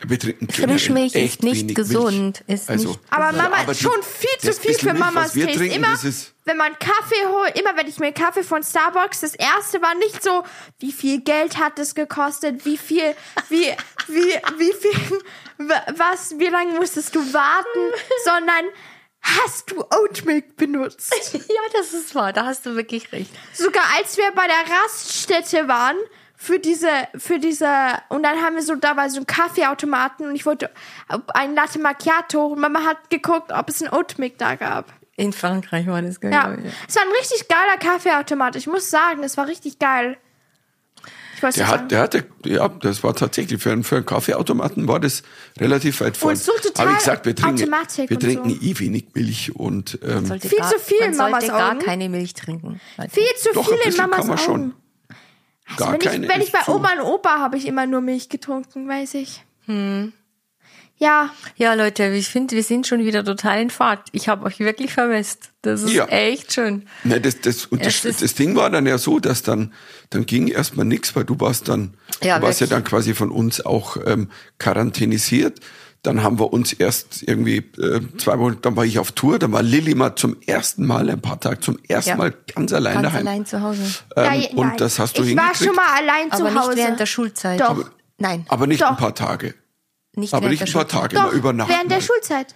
Wir 0.06 0.20
trinken 0.20 0.50
Frischmilch 0.50 1.16
echt 1.16 1.36
ist 1.36 1.44
nicht 1.44 1.74
gesund, 1.74 2.44
Milch. 2.48 2.60
ist 2.62 2.70
also, 2.70 2.90
nicht 2.90 3.00
aber 3.10 3.32
ja, 3.34 3.44
Mama, 3.44 3.56
aber 3.64 3.74
die- 3.74 3.80
schon 3.82 4.04
viel 4.04 4.30
zu 4.42 4.52
viel 4.60 4.74
für 4.74 4.88
Milch, 4.88 5.00
Mamas 5.00 5.32
Taste. 5.32 5.40
trinken, 5.54 5.72
immer, 5.72 5.92
das 5.92 6.04
ist 6.04 6.34
wenn 6.48 6.58
man 6.58 6.78
Kaffee 6.80 7.26
holt, 7.28 7.60
immer 7.60 7.76
wenn 7.78 7.88
ich 7.88 8.00
mir 8.00 8.12
Kaffee 8.12 8.44
von 8.44 8.64
Starbucks, 8.64 9.20
das 9.22 9.36
erste 9.36 9.82
war 9.82 9.94
nicht 9.96 10.24
so, 10.24 10.44
wie 10.80 10.92
viel 10.92 11.22
Geld 11.22 11.58
hat 11.58 11.78
es 11.78 11.94
gekostet, 11.94 12.66
wie 12.66 12.78
viel, 12.78 13.16
wie, 13.50 13.72
wie, 14.08 14.34
wie 14.58 14.74
viel, 14.74 15.20
wa- 15.60 15.86
was, 15.96 16.38
wie 16.40 16.48
lange 16.48 16.74
musstest 16.80 17.14
du 17.16 17.20
warten, 17.34 17.94
sondern 18.26 18.66
hast 19.22 19.72
du 19.72 19.82
Oatmilk 19.82 20.56
benutzt? 20.56 21.14
Ja, 21.34 21.62
das 21.74 21.94
ist 21.94 22.16
wahr. 22.16 22.34
Da 22.34 22.46
hast 22.46 22.66
du 22.66 22.76
wirklich 22.76 23.12
recht. 23.12 23.32
Sogar 23.54 23.84
als 23.98 24.18
wir 24.18 24.32
bei 24.32 24.48
der 24.48 24.76
Raststätte 24.84 25.68
waren, 25.68 25.98
für 26.40 26.60
diese, 26.60 26.90
für 27.18 27.40
diese, 27.40 27.68
und 28.10 28.22
dann 28.24 28.42
haben 28.44 28.56
wir 28.56 28.62
so, 28.62 28.76
da 28.76 28.96
war 28.96 29.10
so 29.10 29.20
ein 29.22 29.26
Kaffeeautomaten 29.26 30.28
und 30.28 30.36
ich 30.36 30.46
wollte 30.46 30.70
ein 31.34 31.56
Latte 31.56 31.80
Macchiato 31.80 32.46
und 32.46 32.60
Mama 32.60 32.82
hat 32.84 33.10
geguckt, 33.10 33.52
ob 33.52 33.70
es 33.70 33.82
ein 33.82 33.92
Oatmilk 33.92 34.38
da 34.38 34.54
gab. 34.56 34.86
In 35.18 35.34
Frankreich 35.34 35.86
war 35.88 36.02
das, 36.02 36.20
Ja, 36.24 36.54
ich. 36.54 36.72
es 36.88 36.96
war 36.96 37.02
ein 37.04 37.12
richtig 37.20 37.48
geiler 37.50 37.78
Kaffeeautomat. 37.78 38.56
Ich 38.56 38.68
muss 38.68 38.90
sagen, 38.90 39.24
es 39.24 39.36
war 39.36 39.48
richtig 39.48 39.80
geil. 39.80 40.16
Ich 41.36 41.44
wollte 41.44 41.58
Der 41.60 41.68
hat, 41.68 41.92
der 41.92 42.00
hatte, 42.02 42.26
ja, 42.46 42.68
das 42.68 43.04
war 43.04 43.14
tatsächlich 43.16 43.62
für 43.62 43.72
einen, 43.72 43.84
für 43.84 43.98
einen 43.98 44.06
Kaffeeautomaten 44.06 44.88
war 44.88 45.00
das 45.00 45.22
relativ 45.60 46.02
weit 46.02 46.18
vorne. 46.18 46.36
so 46.36 46.52
total 46.54 46.86
Aber 46.88 46.94
wie 46.96 46.98
gesagt, 47.00 47.26
wir 47.28 47.36
trinken, 47.36 47.56
Automatik 47.62 48.10
wir 48.10 48.18
und 48.18 48.24
trinken 48.24 48.50
so. 48.50 48.56
eh 48.62 48.80
wenig 48.80 49.06
Milch 49.14 49.56
und 49.56 50.00
ähm, 50.04 50.26
Viel 50.40 50.58
gar, 50.60 50.70
zu 50.72 50.80
viel 50.80 51.00
man 51.00 51.10
in 51.10 51.14
sollte 51.16 51.32
Mamas 51.32 51.48
gar 51.48 51.72
Augen. 51.72 51.80
keine 51.80 52.10
Milch 52.10 52.34
trinken. 52.34 52.80
viel 53.12 53.24
zu 53.42 53.54
doch, 53.54 53.68
viel 53.68 53.78
ein 53.86 53.92
in 53.92 53.98
Mamas 53.98 54.18
kann 54.18 54.28
man 54.28 54.38
Augen. 54.38 54.46
schon. 54.46 54.74
Also 55.70 55.84
Gar 55.84 55.94
wenn 55.94 56.00
keine 56.00 56.26
ich, 56.26 56.34
wenn 56.34 56.42
ich 56.42 56.52
bei. 56.52 56.60
Oma 56.74 56.94
und 56.94 57.02
Opa 57.02 57.40
habe 57.40 57.58
ich 57.58 57.68
immer 57.68 57.86
nur 57.86 58.02
Milch 58.02 58.30
getrunken, 58.30 58.88
weiß 58.88 59.16
ich. 59.16 59.44
Ja, 61.00 61.30
Ja, 61.56 61.74
Leute, 61.76 62.08
ich 62.08 62.28
finde, 62.28 62.56
wir 62.56 62.64
sind 62.64 62.88
schon 62.88 63.00
wieder 63.06 63.24
total 63.24 63.62
in 63.62 63.70
Fahrt. 63.70 64.08
Ich 64.14 64.28
habe 64.28 64.46
euch 64.46 64.60
wirklich 64.60 64.94
vermisst. 64.94 65.52
Das 65.62 65.84
ist 65.84 65.92
Ja. 65.94 66.06
echt 66.08 66.54
schön. 66.54 66.88
Ne, 67.04 67.22
das, 67.22 67.40
das, 67.42 67.66
und 67.68 67.86
das, 67.86 68.02
das 68.02 68.34
Ding 68.34 68.56
war 68.56 68.70
dann 68.72 68.86
ja 68.88 68.98
so, 68.98 69.20
dass 69.20 69.44
dann, 69.44 69.74
dann 70.10 70.26
ging 70.26 70.48
erstmal 70.48 70.86
nichts, 70.86 71.16
weil 71.16 71.24
du 71.24 71.40
warst 71.40 71.68
dann, 71.68 71.94
Ja, 72.24 72.40
du 72.40 72.46
warst 72.46 72.62
ja 72.62 72.68
dann 72.68 72.84
quasi 72.84 73.14
von 73.14 73.30
uns 73.32 73.64
auch 73.66 73.98
ähm, 74.06 74.30
quarantänisiert. 74.58 75.60
Dann 76.04 76.24
haben 76.24 76.40
wir 76.40 76.54
uns 76.54 76.74
erst 76.74 77.24
irgendwie 77.24 77.58
äh, 77.58 78.00
zwei 78.18 78.40
Wochen, 78.40 78.58
dann 78.62 78.76
war 78.76 78.86
ich 78.86 78.98
auf 79.00 79.12
Tour, 79.12 79.40
dann 79.40 79.52
war 79.52 79.62
Lilly 79.64 79.94
mal 79.96 80.16
zum 80.16 80.38
ersten 80.46 80.86
Mal, 80.86 81.10
ein 81.10 81.22
paar 81.22 81.40
Tage 81.40 81.60
zum 81.60 81.78
ersten 81.88 82.12
Ja. 82.12 82.16
Mal 82.18 82.34
ganz 82.56 82.72
allein 82.72 82.94
Ganz 83.02 83.08
daheim. 83.08 83.28
allein 83.28 83.46
zu 83.46 83.62
Hause. 83.62 83.82
Ähm, 84.16 84.24
ja, 84.24 84.34
je- 84.36 84.50
und 84.56 84.68
nein. 84.68 84.78
das 84.78 85.00
hast 85.00 85.18
du 85.18 85.24
Ich 85.24 85.36
war 85.36 85.44
hingekriegt, 85.46 85.66
schon 85.68 85.76
mal 85.76 85.94
allein 85.98 86.32
Aber 86.32 86.38
zu 86.38 86.44
nicht 86.46 86.56
Hause. 86.64 86.78
während 86.78 87.00
der 87.00 87.06
Schulzeit. 87.08 87.60
Doch. 87.60 87.70
Aber, 87.72 87.90
nein, 88.20 88.46
aber 88.48 88.68
nicht 88.68 88.82
Doch. 88.84 88.92
ein 88.92 88.98
paar 88.98 89.16
Tage. 89.16 89.54
Nicht 90.18 90.34
Aber 90.34 90.50
nicht 90.50 90.62
ein 90.62 90.72
paar. 90.72 90.88
Tage, 90.88 91.16
Doch, 91.16 91.24
mal 91.24 91.34
über 91.34 91.54
Nacht. 91.54 91.70
während 91.70 91.90
der 91.92 91.98
mal. 91.98 92.04
Schulzeit. 92.04 92.56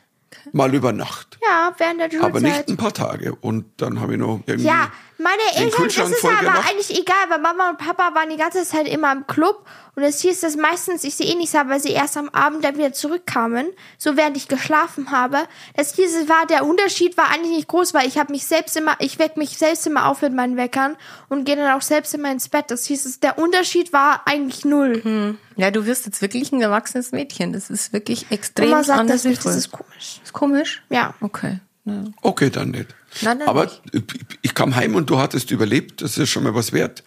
mal 0.51 0.73
über 0.73 0.91
Nacht. 0.93 1.39
Ja, 1.43 1.73
während 1.77 1.99
der 2.01 2.09
Schulzeit. 2.09 2.29
Aber 2.29 2.39
nicht 2.41 2.69
ein 2.69 2.77
paar 2.77 2.93
Tage. 2.93 3.35
Und 3.35 3.65
dann 3.77 3.99
habe 4.01 4.13
ich 4.13 4.19
noch 4.19 4.41
irgendwie. 4.45 4.67
Ja, 4.67 4.91
meine 5.21 5.65
Eltern, 5.65 5.83
das 5.85 6.09
ist 6.11 6.25
aber 6.25 6.39
gemacht. 6.39 6.69
eigentlich 6.69 6.91
egal, 6.99 7.29
weil 7.29 7.39
Mama 7.39 7.69
und 7.69 7.77
Papa 7.77 8.13
waren 8.13 8.29
die 8.29 8.37
ganze 8.37 8.63
Zeit 8.63 8.87
immer 8.87 9.11
im 9.11 9.27
Club 9.27 9.65
und 9.95 10.03
es 10.03 10.21
hieß, 10.21 10.39
dass 10.41 10.55
meistens 10.55 11.03
ich 11.03 11.15
sie 11.15 11.25
eh 11.25 11.35
nicht 11.35 11.51
sah, 11.51 11.67
weil 11.67 11.79
sie 11.79 11.91
erst 11.91 12.15
am 12.15 12.29
Abend 12.29 12.63
dann 12.63 12.77
wieder 12.77 12.93
zurückkamen, 12.93 13.67
so 13.97 14.15
während 14.15 14.37
ich 14.37 14.47
geschlafen 14.47 15.11
habe. 15.11 15.39
Das 15.75 15.95
hieß, 15.95 16.15
es 16.15 16.29
war, 16.29 16.45
der 16.47 16.65
Unterschied 16.65 17.17
war 17.17 17.29
eigentlich 17.29 17.57
nicht 17.57 17.67
groß, 17.67 17.93
weil 17.93 18.07
ich 18.07 18.17
habe 18.17 18.31
mich 18.31 18.45
selbst 18.45 18.77
immer, 18.77 18.95
ich 18.99 19.19
weck 19.19 19.35
mich 19.35 19.57
selbst 19.57 19.85
immer 19.85 20.07
auf 20.07 20.21
mit 20.21 20.33
meinen 20.33 20.55
Weckern 20.55 20.95
und 21.27 21.43
gehe 21.43 21.57
dann 21.57 21.77
auch 21.77 21.81
selbst 21.81 22.13
immer 22.13 22.31
ins 22.31 22.47
Bett. 22.47 22.65
Das 22.69 22.85
hieß, 22.85 23.05
es, 23.05 23.19
der 23.19 23.37
Unterschied 23.37 23.91
war 23.91 24.21
eigentlich 24.25 24.63
null. 24.63 25.37
Ja, 25.57 25.71
du 25.71 25.85
wirst 25.85 26.05
jetzt 26.05 26.21
wirklich 26.21 26.51
ein 26.51 26.61
erwachsenes 26.61 27.11
Mädchen. 27.11 27.51
Das 27.51 27.69
ist 27.69 27.91
wirklich 27.91 28.31
extrem 28.31 28.69
Mama 28.69 28.83
sagt 28.83 28.99
anders 28.99 29.23
das 29.23 29.39
das 29.39 29.55
ist 29.55 29.71
komisch. 29.71 30.21
Ist 30.23 30.33
komisch? 30.33 30.83
Ja. 30.89 31.13
Okay. 31.19 31.59
Ja. 31.85 32.05
Okay, 32.21 32.49
dann 32.49 32.71
nicht. 32.71 32.95
Nein, 33.21 33.39
dann 33.39 33.47
Aber 33.47 33.63
nicht. 33.65 33.81
ich- 33.93 34.03
ich 34.41 34.55
kam 34.55 34.75
heim 34.75 34.95
und 34.95 35.09
du 35.09 35.17
hattest 35.19 35.51
überlebt. 35.51 36.01
Das 36.01 36.17
ist 36.17 36.29
schon 36.29 36.43
mal 36.43 36.55
was 36.55 36.71
wert. 36.73 37.03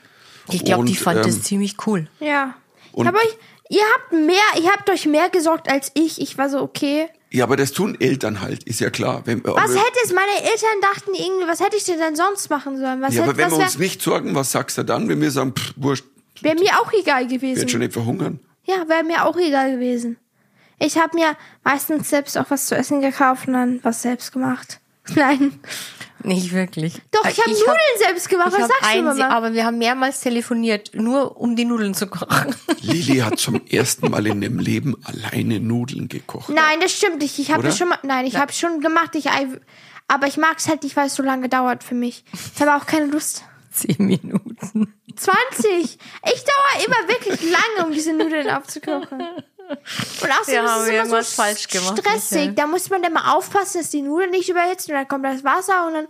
Ich 0.50 0.64
glaube, 0.64 0.84
die 0.84 0.94
fand 0.96 1.18
ähm, 1.20 1.24
das 1.26 1.42
ziemlich 1.42 1.76
cool. 1.86 2.08
Ja. 2.20 2.54
Und- 2.92 3.06
ich 3.06 3.12
hab 3.12 3.16
euch, 3.16 3.36
ihr 3.70 3.82
habt 3.94 4.12
mehr, 4.12 4.62
ihr 4.62 4.70
habt 4.70 4.90
euch 4.90 5.06
mehr 5.06 5.30
gesorgt 5.30 5.68
als 5.70 5.90
ich. 5.94 6.20
Ich 6.20 6.36
war 6.36 6.50
so, 6.50 6.60
okay. 6.60 7.08
Ja, 7.30 7.44
aber 7.44 7.56
das 7.56 7.72
tun 7.72 7.96
Eltern 8.00 8.40
halt, 8.42 8.62
ist 8.64 8.78
ja 8.80 8.90
klar. 8.90 9.22
Wenn, 9.24 9.42
Was 9.44 9.56
aber, 9.56 9.72
hätte 9.74 9.98
es, 10.04 10.12
meine 10.12 10.38
Eltern 10.50 10.80
dachten 10.82 11.14
irgendwie, 11.14 11.48
was 11.48 11.58
hätte 11.60 11.76
ich 11.76 11.84
denn 11.84 11.98
denn 11.98 12.14
sonst 12.14 12.48
machen 12.50 12.78
sollen? 12.78 13.00
Was 13.02 13.14
ja, 13.14 13.22
hätte, 13.22 13.30
aber 13.30 13.38
wenn 13.38 13.46
was 13.46 13.52
wir 13.52 13.58
wär, 13.58 13.64
uns 13.66 13.78
nicht 13.78 14.02
sorgen, 14.02 14.34
was 14.36 14.52
sagst 14.52 14.78
du 14.78 14.84
dann, 14.84 15.08
wenn 15.08 15.20
wir 15.20 15.30
sagen, 15.32 15.52
pff, 15.56 15.72
wurscht, 15.76 16.04
wäre 16.42 16.54
mir 16.54 16.78
auch 16.80 16.92
egal 16.92 17.26
gewesen. 17.26 17.56
wird 17.60 17.70
schon 17.70 17.80
nicht 17.80 17.92
verhungern? 17.92 18.38
Ja, 18.66 18.88
wäre 18.88 19.02
mir 19.02 19.24
auch 19.24 19.36
egal 19.36 19.72
gewesen. 19.72 20.16
Ich 20.78 20.96
habe 20.98 21.16
mir 21.16 21.36
meistens 21.64 22.08
selbst 22.10 22.36
auch 22.38 22.46
was 22.50 22.66
zu 22.66 22.76
essen 22.76 23.00
gekauft 23.00 23.48
und 23.48 23.54
dann 23.54 23.80
was 23.82 24.02
selbst 24.02 24.30
gemacht. 24.32 24.80
Nein. 25.14 25.60
Nicht 26.22 26.52
wirklich. 26.52 26.94
Doch, 27.10 27.26
ich 27.26 27.38
habe 27.38 27.50
Nudeln 27.50 27.98
selbst 27.98 28.30
gemacht. 28.30 28.52
Was 28.52 28.62
hab 28.62 28.70
sagst 28.70 28.96
du, 28.96 29.02
Mama? 29.02 29.28
aber 29.28 29.52
wir 29.52 29.66
haben 29.66 29.76
mehrmals 29.76 30.20
telefoniert, 30.20 30.92
nur 30.94 31.38
um 31.38 31.54
die 31.54 31.66
Nudeln 31.66 31.92
zu 31.92 32.06
kochen. 32.06 32.54
Lili 32.80 33.18
hat 33.18 33.38
zum 33.38 33.60
ersten 33.66 34.10
Mal 34.10 34.26
in 34.26 34.40
ihrem 34.40 34.58
Leben 34.58 34.96
alleine 35.04 35.60
Nudeln 35.60 36.08
gekocht. 36.08 36.48
Nein, 36.48 36.80
das 36.80 36.92
stimmt 36.92 37.20
nicht. 37.20 37.38
Ich 37.38 37.52
habe 37.52 37.62
das 37.62 37.76
schon 37.76 37.90
mal. 37.90 37.98
Nein, 38.02 38.24
ich 38.24 38.36
habe 38.36 38.54
schon 38.54 38.80
gemacht. 38.80 39.14
Ich, 39.16 39.26
aber 40.08 40.26
ich 40.26 40.38
mag 40.38 40.56
es 40.56 40.68
halt 40.68 40.82
nicht, 40.82 40.96
weil 40.96 41.08
es 41.08 41.14
so 41.14 41.22
lange 41.22 41.50
dauert 41.50 41.84
für 41.84 41.94
mich. 41.94 42.24
Ich 42.54 42.62
habe 42.62 42.74
auch 42.74 42.86
keine 42.86 43.06
Lust. 43.06 43.44
Zehn 43.70 43.96
Minuten. 43.98 44.94
20. 45.14 45.66
Ich 45.66 46.44
dauere 46.44 46.86
immer 46.86 47.08
wirklich 47.08 47.42
lange, 47.42 47.86
um 47.86 47.92
diese 47.92 48.14
Nudeln 48.14 48.48
aufzukochen. 48.48 49.22
Und 49.68 50.30
außerdem 50.40 50.64
Ja, 50.64 50.70
haben 50.70 50.80
ist 50.80 50.86
es 50.86 50.92
wir 50.92 51.02
immer 51.02 51.22
so 51.22 51.42
falsch 51.42 51.68
gemacht, 51.68 51.98
stressig. 51.98 52.30
Michael. 52.38 52.54
Da 52.54 52.66
muss 52.66 52.90
man 52.90 53.02
dann 53.02 53.12
mal 53.12 53.34
aufpassen, 53.34 53.80
dass 53.80 53.90
die 53.90 54.02
Nudeln 54.02 54.30
nicht 54.30 54.48
überhitzen 54.48 54.92
und 54.92 54.98
dann 54.98 55.08
kommt 55.08 55.24
das 55.24 55.42
Wasser 55.44 55.86
und 55.86 55.94
dann. 55.94 56.06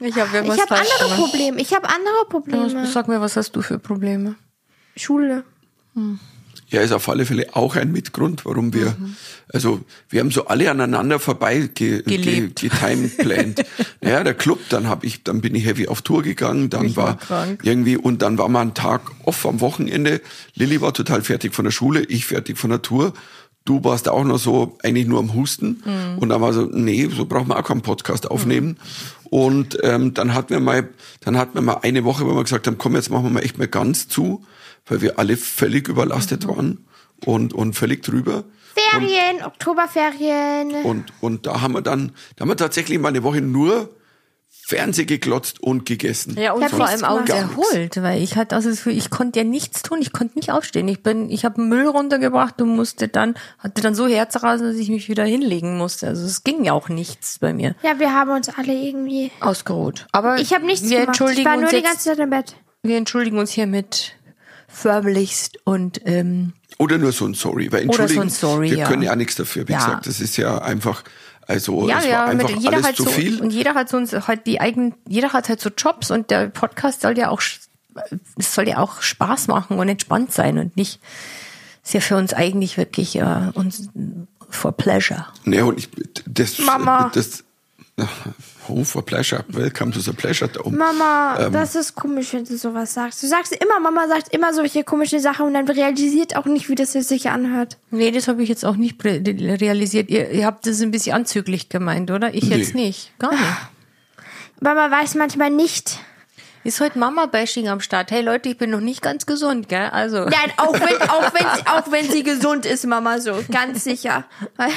Ich 0.00 0.16
habe 0.16 0.28
falsch 0.28 0.48
andere 0.48 0.76
gemacht. 1.04 1.16
Probleme. 1.16 1.60
Ich 1.60 1.74
habe 1.74 1.88
andere 1.88 2.24
Probleme. 2.28 2.86
Sag 2.86 3.08
mir, 3.08 3.20
was 3.20 3.36
hast 3.36 3.54
du 3.54 3.60
für 3.62 3.78
Probleme? 3.78 4.36
Schule. 4.96 5.44
Ja, 6.70 6.80
ist 6.82 6.92
auf 6.92 7.08
alle 7.08 7.26
Fälle 7.26 7.46
auch 7.54 7.76
ein 7.76 7.90
Mitgrund, 7.92 8.44
warum 8.44 8.72
wir, 8.72 8.86
Mhm. 8.98 9.16
also 9.52 9.80
wir 10.08 10.20
haben 10.20 10.30
so 10.30 10.46
alle 10.46 10.70
aneinander 10.70 11.18
vorbei 11.18 11.68
ge, 11.74 12.02
ge, 12.02 12.48
getimeplant. 12.48 13.64
naja, 14.00 14.22
der 14.24 14.34
Club, 14.34 14.60
dann 14.68 14.88
hab 14.88 15.04
ich, 15.04 15.22
dann 15.24 15.40
bin 15.40 15.54
ich 15.54 15.64
heavy 15.66 15.88
auf 15.88 16.02
Tour 16.02 16.22
gegangen, 16.22 16.70
dann 16.70 16.86
Ich 16.86 16.96
war 16.96 17.18
war 17.28 17.46
irgendwie 17.62 17.96
und 17.96 18.22
dann 18.22 18.38
war 18.38 18.48
mal 18.48 18.60
ein 18.62 18.74
Tag 18.74 19.02
off 19.24 19.44
am 19.46 19.60
Wochenende. 19.60 20.20
Lilly 20.54 20.80
war 20.80 20.92
total 20.94 21.22
fertig 21.22 21.54
von 21.54 21.64
der 21.64 21.72
Schule, 21.72 22.04
ich 22.04 22.26
fertig 22.26 22.56
von 22.58 22.70
der 22.70 22.82
Tour. 22.82 23.12
Du 23.64 23.84
warst 23.84 24.08
auch 24.08 24.24
noch 24.24 24.38
so 24.38 24.78
eigentlich 24.82 25.06
nur 25.06 25.18
am 25.18 25.34
Husten 25.34 25.82
Mhm. 25.84 26.18
und 26.18 26.28
dann 26.30 26.40
war 26.40 26.52
so, 26.52 26.62
nee, 26.72 27.08
so 27.14 27.26
brauchen 27.26 27.48
wir 27.48 27.58
auch 27.58 27.64
keinen 27.64 27.82
Podcast 27.82 28.30
aufnehmen. 28.30 28.78
Und 29.24 29.78
ähm, 29.82 30.14
dann 30.14 30.34
hatten 30.34 30.50
wir 30.50 30.60
mal, 30.60 30.88
dann 31.20 31.36
hatten 31.36 31.54
wir 31.54 31.62
mal 31.62 31.78
eine 31.82 32.04
Woche, 32.04 32.24
wo 32.26 32.34
wir 32.34 32.42
gesagt 32.42 32.66
haben, 32.66 32.78
komm, 32.78 32.94
jetzt 32.96 33.10
machen 33.10 33.24
wir 33.24 33.30
mal 33.30 33.40
echt 33.44 33.58
mal 33.58 33.68
ganz 33.68 34.08
zu, 34.08 34.42
weil 34.90 35.00
wir 35.00 35.18
alle 35.18 35.36
völlig 35.36 35.88
überlastet 35.88 36.46
waren 36.46 36.86
und 37.24 37.54
und 37.54 37.74
völlig 37.74 38.02
drüber. 38.02 38.44
Ferien, 38.74 39.42
Oktoberferien. 39.44 40.84
Und 40.84 41.12
und 41.20 41.46
da 41.46 41.60
haben 41.60 41.72
wir 41.74 41.82
dann, 41.82 42.12
da 42.36 42.42
haben 42.42 42.50
wir 42.50 42.56
tatsächlich 42.56 42.98
mal 42.98 43.08
eine 43.08 43.22
Woche 43.22 43.40
nur 43.40 43.90
Fernseh 44.52 45.04
geglotzt 45.04 45.60
und 45.60 45.84
gegessen. 45.86 46.36
Ja, 46.38 46.52
und 46.52 46.60
Ich 46.60 46.66
hab 46.66 46.76
vor 46.76 46.86
allem 46.86 47.04
auch 47.04 47.26
erholt, 47.26 48.02
weil 48.02 48.22
ich 48.22 48.36
hatte 48.36 48.54
also 48.54 48.70
Gefühl, 48.70 48.96
ich 48.96 49.10
konnte 49.10 49.40
ja 49.40 49.44
nichts 49.44 49.82
tun, 49.82 49.98
ich 50.00 50.12
konnte 50.12 50.36
nicht 50.38 50.50
aufstehen. 50.52 50.86
Ich 50.86 51.02
bin, 51.02 51.28
ich 51.30 51.44
habe 51.44 51.60
Müll 51.60 51.86
runtergebracht 51.88 52.60
und 52.62 52.68
musste 52.76 53.08
dann, 53.08 53.34
hatte 53.58 53.82
dann 53.82 53.94
so 53.96 54.06
Herzrasen, 54.06 54.66
dass 54.66 54.76
ich 54.76 54.88
mich 54.88 55.08
wieder 55.08 55.24
hinlegen 55.24 55.76
musste. 55.76 56.06
Also 56.08 56.24
es 56.24 56.44
ging 56.44 56.64
ja 56.64 56.72
auch 56.72 56.88
nichts 56.88 57.38
bei 57.40 57.52
mir. 57.52 57.74
Ja, 57.82 57.98
wir 57.98 58.12
haben 58.12 58.30
uns 58.30 58.48
alle 58.48 58.72
irgendwie. 58.72 59.32
Ausgeruht. 59.40 60.06
Aber 60.12 60.38
Ich 60.38 60.52
habe 60.52 60.66
nichts 60.66 60.88
wir 60.88 61.00
gemacht. 61.00 61.16
Ich 61.16 61.20
entschuldigen 61.20 61.44
war 61.46 61.56
nur 61.56 61.64
uns 61.64 61.72
die 61.72 61.82
ganze 61.82 62.04
Zeit 62.04 62.18
im 62.18 62.30
Bett. 62.30 62.56
wir 62.82 62.96
entschuldigen 62.96 63.38
uns 63.38 63.50
hiermit 63.50 64.14
förmlichst 64.72 65.58
und 65.64 66.00
ähm, 66.06 66.52
Oder 66.78 66.98
nur 66.98 67.12
so 67.12 67.26
ein 67.26 67.34
Sorry. 67.34 67.70
Weil 67.72 67.80
so 67.82 67.86
entschuldigen, 67.86 68.22
ein 68.22 68.30
Sorry, 68.30 68.70
wir 68.70 68.78
ja. 68.78 68.88
können 68.88 69.02
ja 69.02 69.16
nichts 69.16 69.34
dafür. 69.36 69.66
Wie 69.68 69.72
Ja. 69.72 69.78
gesagt, 69.78 70.06
das 70.06 70.20
ist 70.20 70.36
ja 70.36 70.58
einfach, 70.58 71.02
also 71.46 71.88
ja, 71.88 71.98
es 71.98 72.04
war 72.04 72.10
ja, 72.10 72.24
einfach 72.26 72.50
jeder 72.50 72.72
alles 72.74 72.86
hat 72.86 72.96
zu 72.96 73.04
so 73.04 73.10
viel. 73.10 73.40
und 73.40 73.50
jeder 73.50 73.74
hat 73.74 73.88
so 73.88 73.96
uns 73.96 74.12
halt 74.12 74.46
die 74.46 74.60
eigenen, 74.60 74.94
jeder 75.08 75.32
hat 75.32 75.48
halt 75.48 75.60
so 75.60 75.70
Jobs 75.76 76.10
und 76.10 76.30
der 76.30 76.48
Podcast 76.48 77.00
soll 77.02 77.18
ja 77.18 77.28
auch, 77.30 77.40
es 77.40 78.54
soll 78.54 78.68
ja 78.68 78.78
auch 78.78 79.02
Spaß 79.02 79.48
machen 79.48 79.78
und 79.78 79.88
entspannt 79.88 80.32
sein 80.32 80.58
und 80.58 80.76
nicht, 80.76 81.00
ist 81.84 81.94
ja 81.94 82.00
für 82.00 82.16
uns 82.16 82.32
eigentlich 82.32 82.76
wirklich 82.76 83.16
äh, 83.16 83.50
uns 83.54 83.88
for 84.48 84.72
pleasure. 84.72 85.26
Ne, 85.44 85.64
und 85.64 85.78
ich, 85.78 85.88
das, 86.26 86.58
Mama. 86.58 87.10
das, 87.14 87.44
oh, 88.70 88.84
for 88.84 89.02
pleasure. 89.04 89.44
Welcome 89.48 89.92
to 89.92 90.00
the 90.00 90.12
pleasure 90.12 90.48
dome. 90.48 90.76
Mama, 90.76 91.36
Ähm. 91.40 91.52
das 91.52 91.74
ist 91.74 91.94
komisch, 91.94 92.32
wenn 92.32 92.44
du 92.44 92.56
sowas 92.56 92.94
sagst. 92.94 93.22
Du 93.22 93.26
sagst 93.26 93.52
immer, 93.52 93.80
Mama 93.80 94.06
sagt 94.08 94.32
immer 94.34 94.52
solche 94.54 94.84
komische 94.84 95.20
Sachen 95.20 95.46
und 95.46 95.54
dann 95.54 95.68
realisiert 95.68 96.36
auch 96.36 96.46
nicht, 96.46 96.68
wie 96.68 96.74
das 96.74 96.94
jetzt 96.94 97.08
sich 97.08 97.28
anhört. 97.30 97.76
Nee, 97.90 98.10
das 98.10 98.28
habe 98.28 98.42
ich 98.42 98.48
jetzt 98.48 98.64
auch 98.64 98.76
nicht 98.76 99.04
re- 99.04 99.20
realisiert. 99.60 100.08
Ihr, 100.10 100.30
ihr 100.30 100.46
habt 100.46 100.66
das 100.66 100.80
ein 100.80 100.90
bisschen 100.90 101.14
anzüglich 101.16 101.68
gemeint, 101.68 102.10
oder? 102.10 102.32
Ich 102.34 102.44
jetzt 102.44 102.74
Nee. 102.74 102.86
nicht. 102.86 103.12
Gar 103.18 103.32
nicht. 103.32 103.42
Mama 104.60 104.90
weiß 104.90 105.14
manchmal 105.14 105.50
nicht. 105.50 105.98
Ist 106.62 106.78
heute 106.80 106.98
Mama-Bashing 106.98 107.68
am 107.70 107.80
Start. 107.80 108.10
Hey 108.10 108.20
Leute, 108.20 108.50
ich 108.50 108.58
bin 108.58 108.68
noch 108.68 108.80
nicht 108.80 109.00
ganz 109.00 109.24
gesund, 109.24 109.70
gell? 109.70 109.88
Also. 109.92 110.24
Nein, 110.26 110.52
auch 110.58 110.74
wenn, 110.74 111.08
auch 111.08 111.32
wenn, 111.32 111.46
sie, 111.56 111.66
auch 111.66 111.90
wenn 111.90 112.10
sie 112.10 112.22
gesund 112.22 112.66
ist, 112.66 112.86
Mama, 112.86 113.18
so. 113.18 113.32
Ganz 113.50 113.84
sicher. 113.84 114.24
Weil, 114.58 114.68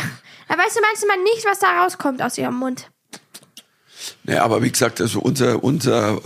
da 0.47 0.57
weißt 0.57 0.77
du 0.77 0.81
manchmal 0.81 1.21
nicht, 1.23 1.45
was 1.45 1.59
da 1.59 1.81
rauskommt 1.83 2.21
aus 2.21 2.37
ihrem 2.37 2.55
Mund. 2.55 2.89
Ne, 4.23 4.41
aber 4.41 4.61
wie 4.61 4.71
gesagt, 4.71 5.01
also 5.01 5.19
unser, 5.19 5.63
unser 5.63 6.19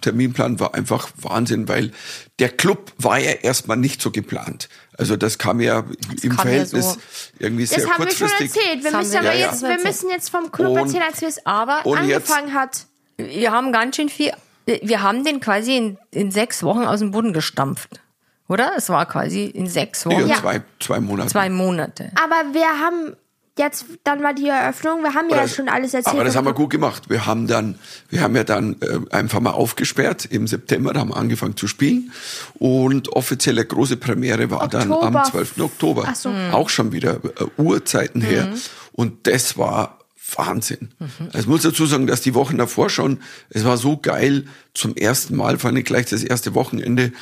Terminplan 0.00 0.60
war 0.60 0.74
einfach 0.74 1.08
Wahnsinn, 1.16 1.66
weil 1.68 1.90
der 2.38 2.50
Club 2.50 2.92
war 2.98 3.18
ja 3.18 3.32
erstmal 3.32 3.76
nicht 3.76 4.02
so 4.02 4.10
geplant. 4.10 4.68
Also 4.98 5.16
das 5.16 5.38
kam 5.38 5.60
ja 5.60 5.78
im 6.22 6.30
kam 6.30 6.30
ja 6.30 6.42
Verhältnis 6.42 6.92
so. 6.92 6.98
irgendwie 7.38 7.66
sehr 7.66 7.78
Das 7.78 7.88
haben 7.90 8.04
wir 8.04 8.10
schon 8.10 8.28
kurzfristig. 8.28 8.62
erzählt. 8.62 8.84
Wir 8.84 8.90
Das 8.92 9.00
müssen 9.00 9.16
haben 9.18 9.26
aber 9.26 9.34
wir- 9.34 9.40
Ja, 9.40 9.50
jetzt, 9.50 9.62
ja. 9.62 9.68
wir 9.70 9.82
müssen 9.84 10.10
jetzt 10.10 10.28
vom 10.30 10.52
Club 10.52 10.72
Und- 10.72 10.78
erzählen, 10.78 11.02
als 11.10 11.20
wir 11.20 11.28
es 11.28 11.46
Aber 11.46 11.86
Und 11.86 12.04
jetzt- 12.06 12.30
angefangen 12.30 12.54
hat. 12.54 12.86
wir 13.16 13.50
haben 13.52 13.72
ganz 13.72 13.96
schön 13.96 14.08
viel. 14.08 14.32
Wir 14.66 15.02
haben 15.02 15.24
den 15.24 15.40
quasi 15.40 15.76
in, 15.76 15.98
in 16.10 16.30
sechs 16.30 16.62
Wochen 16.62 16.84
aus 16.84 17.00
dem 17.00 17.10
Boden 17.10 17.32
gestampft. 17.32 18.00
Oder? 18.48 18.72
Es 18.76 18.88
war 18.90 19.06
quasi 19.06 19.44
in 19.46 19.66
sechs 19.66 20.04
Wochen. 20.06 20.26
Ja, 20.28 20.36
zwei, 20.40 20.62
zwei 20.80 21.00
Monate. 21.00 21.30
Zwei 21.30 21.48
Monate. 21.48 22.10
Aber 22.22 22.52
wir 22.54 22.66
haben 22.66 23.16
jetzt 23.56 23.86
dann 24.02 24.20
mal 24.20 24.34
die 24.34 24.48
Eröffnung. 24.48 25.02
Wir 25.02 25.14
haben 25.14 25.28
ja 25.28 25.38
Aber 25.38 25.48
schon 25.48 25.68
alles 25.68 25.94
erzählt. 25.94 26.14
Aber 26.14 26.24
das 26.24 26.36
haben 26.36 26.46
wir 26.46 26.54
gut 26.54 26.70
gemacht. 26.70 27.08
Wir 27.08 27.26
haben 27.26 27.46
dann, 27.46 27.78
wir 28.08 28.20
haben 28.20 28.34
ja 28.34 28.44
dann 28.44 28.76
äh, 28.80 29.14
einfach 29.14 29.40
mal 29.40 29.52
aufgesperrt 29.52 30.24
im 30.26 30.46
September, 30.46 30.92
da 30.92 31.00
haben 31.00 31.10
wir 31.10 31.16
angefangen 31.16 31.56
zu 31.56 31.68
spielen 31.68 32.12
und 32.54 33.12
offizielle 33.12 33.64
große 33.64 33.96
Premiere 33.96 34.50
war 34.50 34.68
dann 34.68 34.90
Oktober. 34.90 35.24
am 35.24 35.30
12. 35.30 35.58
Oktober. 35.58 36.04
Ach 36.08 36.16
so. 36.16 36.30
Auch 36.52 36.68
schon 36.68 36.92
wieder 36.92 37.20
äh, 37.24 37.60
Urzeiten 37.60 38.20
her. 38.20 38.52
Und 38.92 39.26
das 39.26 39.56
war 39.56 39.98
Wahnsinn. 40.36 40.90
Also 41.26 41.38
ich 41.38 41.46
muss 41.46 41.62
dazu 41.62 41.86
sagen, 41.86 42.06
dass 42.06 42.22
die 42.22 42.34
Wochen 42.34 42.58
davor 42.58 42.90
schon, 42.90 43.20
es 43.50 43.64
war 43.64 43.76
so 43.76 43.96
geil, 43.96 44.46
zum 44.72 44.96
ersten 44.96 45.36
Mal, 45.36 45.58
vor 45.58 45.70
allem 45.70 45.84
gleich 45.84 46.06
das 46.06 46.24
erste 46.24 46.54
Wochenende, 46.54 47.12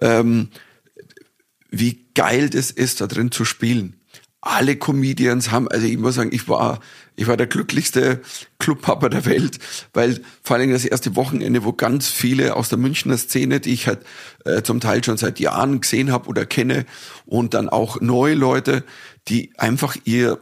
ähm, 0.00 0.48
wie 1.70 2.04
geil 2.14 2.50
das 2.50 2.70
ist, 2.70 3.00
da 3.00 3.06
drin 3.06 3.30
zu 3.30 3.44
spielen. 3.44 3.96
Alle 4.44 4.76
Comedians 4.76 5.52
haben, 5.52 5.68
also 5.68 5.86
ich 5.86 5.96
muss 5.96 6.16
sagen, 6.16 6.30
ich 6.32 6.48
war, 6.48 6.80
ich 7.14 7.28
war 7.28 7.36
der 7.36 7.46
glücklichste 7.46 8.20
Clubpapa 8.58 9.08
der 9.08 9.24
Welt, 9.24 9.58
weil 9.92 10.20
vor 10.42 10.56
allem 10.56 10.72
das 10.72 10.84
erste 10.84 11.14
Wochenende, 11.14 11.64
wo 11.64 11.72
ganz 11.72 12.08
viele 12.08 12.56
aus 12.56 12.68
der 12.68 12.78
Münchner 12.78 13.16
Szene, 13.16 13.60
die 13.60 13.72
ich 13.72 13.86
halt 13.86 14.00
äh, 14.44 14.62
zum 14.62 14.80
Teil 14.80 15.04
schon 15.04 15.16
seit 15.16 15.38
Jahren 15.38 15.80
gesehen 15.80 16.10
habe 16.10 16.28
oder 16.28 16.44
kenne, 16.44 16.86
und 17.24 17.54
dann 17.54 17.68
auch 17.68 18.00
neue 18.00 18.34
Leute, 18.34 18.84
die 19.28 19.52
einfach 19.58 19.96
ihr 20.04 20.40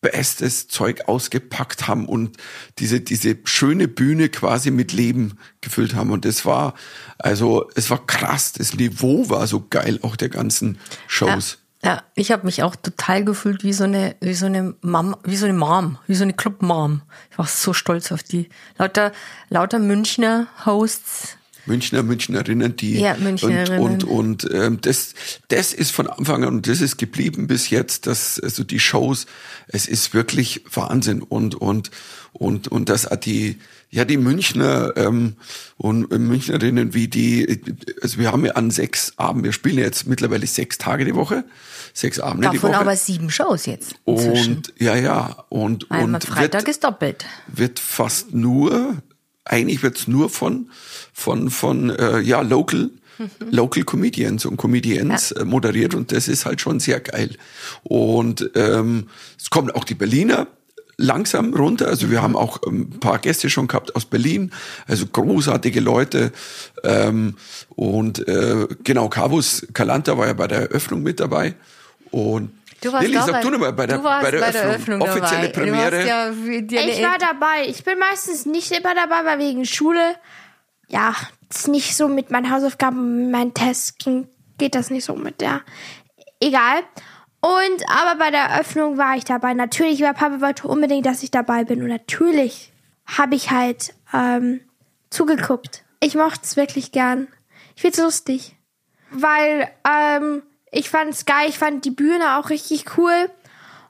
bestes 0.00 0.68
Zeug 0.68 1.08
ausgepackt 1.08 1.88
haben 1.88 2.06
und 2.06 2.36
diese, 2.78 3.00
diese 3.00 3.36
schöne 3.44 3.88
Bühne 3.88 4.28
quasi 4.28 4.70
mit 4.70 4.92
Leben 4.92 5.38
gefüllt 5.60 5.94
haben. 5.94 6.10
Und 6.10 6.24
das 6.24 6.44
war, 6.44 6.74
also, 7.18 7.68
es 7.74 7.90
war 7.90 8.06
krass. 8.06 8.52
Das 8.52 8.74
Niveau 8.74 9.28
war 9.28 9.46
so 9.46 9.66
geil, 9.68 9.98
auch 10.02 10.16
der 10.16 10.28
ganzen 10.28 10.78
Shows. 11.08 11.58
Ja, 11.60 11.67
ich 12.14 12.32
habe 12.32 12.44
mich 12.44 12.62
auch 12.62 12.74
total 12.76 13.24
gefühlt 13.24 13.62
wie 13.62 13.72
so 13.72 13.84
eine, 13.84 14.16
wie 14.20 14.34
so 14.34 14.46
eine 14.46 14.74
Mom, 14.82 15.16
wie 15.24 15.36
so 15.36 15.46
eine 15.46 15.54
Mom, 15.56 15.98
wie 16.06 16.14
so 16.14 16.24
eine 16.24 16.32
Club-Mom. 16.32 17.02
Ich 17.30 17.38
war 17.38 17.46
so 17.46 17.72
stolz 17.72 18.10
auf 18.10 18.22
die. 18.22 18.48
Lauter, 18.78 19.12
lauter 19.48 19.78
Münchner 19.78 20.48
Hosts. 20.66 21.36
Münchner, 21.66 22.02
Münchnerinnen, 22.02 22.74
die 22.76 22.98
Ja, 22.98 23.14
Münchnerinnen. 23.16 23.78
und 23.80 24.04
und, 24.04 24.44
und 24.44 24.54
ähm, 24.54 24.80
das 24.80 25.14
das 25.48 25.72
ist 25.74 25.90
von 25.92 26.08
Anfang 26.08 26.42
an 26.42 26.54
und 26.56 26.66
das 26.66 26.80
ist 26.80 26.96
geblieben 26.96 27.46
bis 27.46 27.68
jetzt, 27.70 28.06
dass 28.06 28.40
also 28.40 28.64
die 28.64 28.80
Shows, 28.80 29.26
es 29.68 29.86
ist 29.86 30.14
wirklich 30.14 30.64
Wahnsinn 30.72 31.22
und 31.22 31.54
und 31.54 31.90
und 32.32 32.68
und 32.68 32.88
das 32.88 33.06
hat 33.10 33.26
die 33.26 33.58
ja 33.90 34.04
die 34.04 34.16
Münchner 34.16 34.92
ähm, 34.96 35.36
und 35.76 36.10
Münchnerinnen 36.10 36.94
wie 36.94 37.08
die 37.08 37.60
also 38.02 38.18
wir 38.18 38.32
haben 38.32 38.44
ja 38.44 38.52
an 38.52 38.70
sechs 38.70 39.14
Abenden, 39.16 39.44
wir 39.44 39.52
spielen 39.52 39.78
jetzt 39.78 40.06
mittlerweile 40.06 40.46
sechs 40.46 40.78
Tage 40.78 41.04
die 41.04 41.14
Woche, 41.14 41.44
sechs 41.94 42.18
Abende 42.20 42.48
die 42.50 42.56
Davon 42.56 42.70
Woche 42.70 42.78
aber 42.80 42.96
sieben 42.96 43.30
Shows 43.30 43.66
jetzt. 43.66 43.94
Inzwischen. 44.04 44.56
und 44.56 44.74
ja 44.78 44.96
ja 44.96 45.44
und 45.48 45.90
Einmal 45.90 46.16
und 46.16 46.24
Freitag 46.24 46.62
wird, 46.62 46.68
ist 46.68 46.84
doppelt. 46.84 47.24
wird 47.46 47.78
fast 47.78 48.34
nur, 48.34 48.96
eigentlich 49.44 49.82
wird's 49.82 50.06
nur 50.06 50.28
von, 50.28 50.70
von, 51.12 51.50
von 51.50 51.90
äh, 51.90 52.20
ja, 52.20 52.42
Local, 52.42 52.90
Local 53.50 53.84
Comedians 53.84 54.44
und 54.44 54.58
Comedians 54.58 55.32
äh, 55.32 55.44
moderiert 55.44 55.94
und 55.94 56.12
das 56.12 56.28
ist 56.28 56.44
halt 56.44 56.60
schon 56.60 56.78
sehr 56.78 57.00
geil. 57.00 57.36
Und 57.82 58.50
ähm, 58.54 59.08
es 59.38 59.50
kommen 59.50 59.70
auch 59.70 59.84
die 59.84 59.94
Berliner 59.94 60.46
langsam 60.98 61.54
runter. 61.54 61.86
Also 61.88 62.10
wir 62.10 62.20
haben 62.20 62.36
auch 62.36 62.60
ähm, 62.66 62.90
ein 62.92 63.00
paar 63.00 63.18
Gäste 63.18 63.48
schon 63.48 63.68
gehabt 63.68 63.96
aus 63.96 64.04
Berlin, 64.04 64.52
also 64.86 65.06
großartige 65.06 65.80
Leute. 65.80 66.32
Ähm, 66.84 67.36
und 67.70 68.26
äh, 68.28 68.66
genau, 68.84 69.08
Carvus 69.08 69.66
Calanta 69.72 70.18
war 70.18 70.26
ja 70.26 70.34
bei 70.34 70.48
der 70.48 70.62
Eröffnung 70.62 71.02
mit 71.02 71.20
dabei. 71.20 71.54
Und 72.10 72.50
Du 72.80 72.92
warst 72.92 73.02
Lilly, 73.02 73.14
da 73.14 73.24
sag 73.24 73.32
bei, 73.32 73.40
du 73.40 73.50
nochmal 73.50 73.72
bei 73.72 73.86
der, 73.86 73.98
du 73.98 74.04
warst 74.04 74.22
bei 74.22 74.30
der 74.30 74.62
Eröffnung. 74.62 75.02
Offizielle 75.02 75.48
dabei. 75.48 75.64
Premiere. 75.64 76.06
Ja 76.06 76.30
Ich 76.30 77.02
war 77.02 77.18
dabei. 77.18 77.66
Ich 77.66 77.82
bin 77.82 77.98
meistens 77.98 78.46
nicht 78.46 78.70
immer 78.70 78.94
dabei, 78.94 79.24
weil 79.24 79.38
wegen 79.40 79.64
Schule, 79.64 80.14
ja, 80.88 81.14
ist 81.50 81.68
nicht 81.68 81.96
so 81.96 82.06
mit 82.06 82.30
meinen 82.30 82.52
Hausaufgaben, 82.52 83.30
meinen 83.30 83.52
Tests 83.52 83.94
geht 84.58 84.74
das 84.74 84.90
nicht 84.90 85.04
so 85.04 85.16
mit 85.16 85.40
der. 85.40 85.62
Egal. 86.40 86.82
Und 87.40 87.84
aber 87.88 88.18
bei 88.18 88.30
der 88.30 88.44
Eröffnung 88.44 88.98
war 88.98 89.16
ich 89.16 89.24
dabei. 89.24 89.54
Natürlich, 89.54 90.00
weil 90.02 90.14
Papa 90.14 90.40
wollte 90.40 90.66
unbedingt, 90.66 91.06
dass 91.06 91.22
ich 91.22 91.30
dabei 91.30 91.64
bin. 91.64 91.82
Und 91.82 91.88
natürlich 91.88 92.72
habe 93.06 93.36
ich 93.36 93.50
halt 93.50 93.94
ähm, 94.12 94.60
zugeguckt. 95.10 95.84
ich 96.00 96.14
mochte 96.14 96.40
es 96.42 96.56
wirklich 96.56 96.92
gern. 96.92 97.28
Ich 97.76 97.82
find's 97.82 97.98
lustig. 97.98 98.56
Weil, 99.10 99.70
ähm, 99.88 100.42
ich 100.70 100.90
fand's 100.90 101.24
geil, 101.24 101.48
ich 101.48 101.58
fand 101.58 101.84
die 101.84 101.90
Bühne 101.90 102.36
auch 102.36 102.50
richtig 102.50 102.98
cool. 102.98 103.30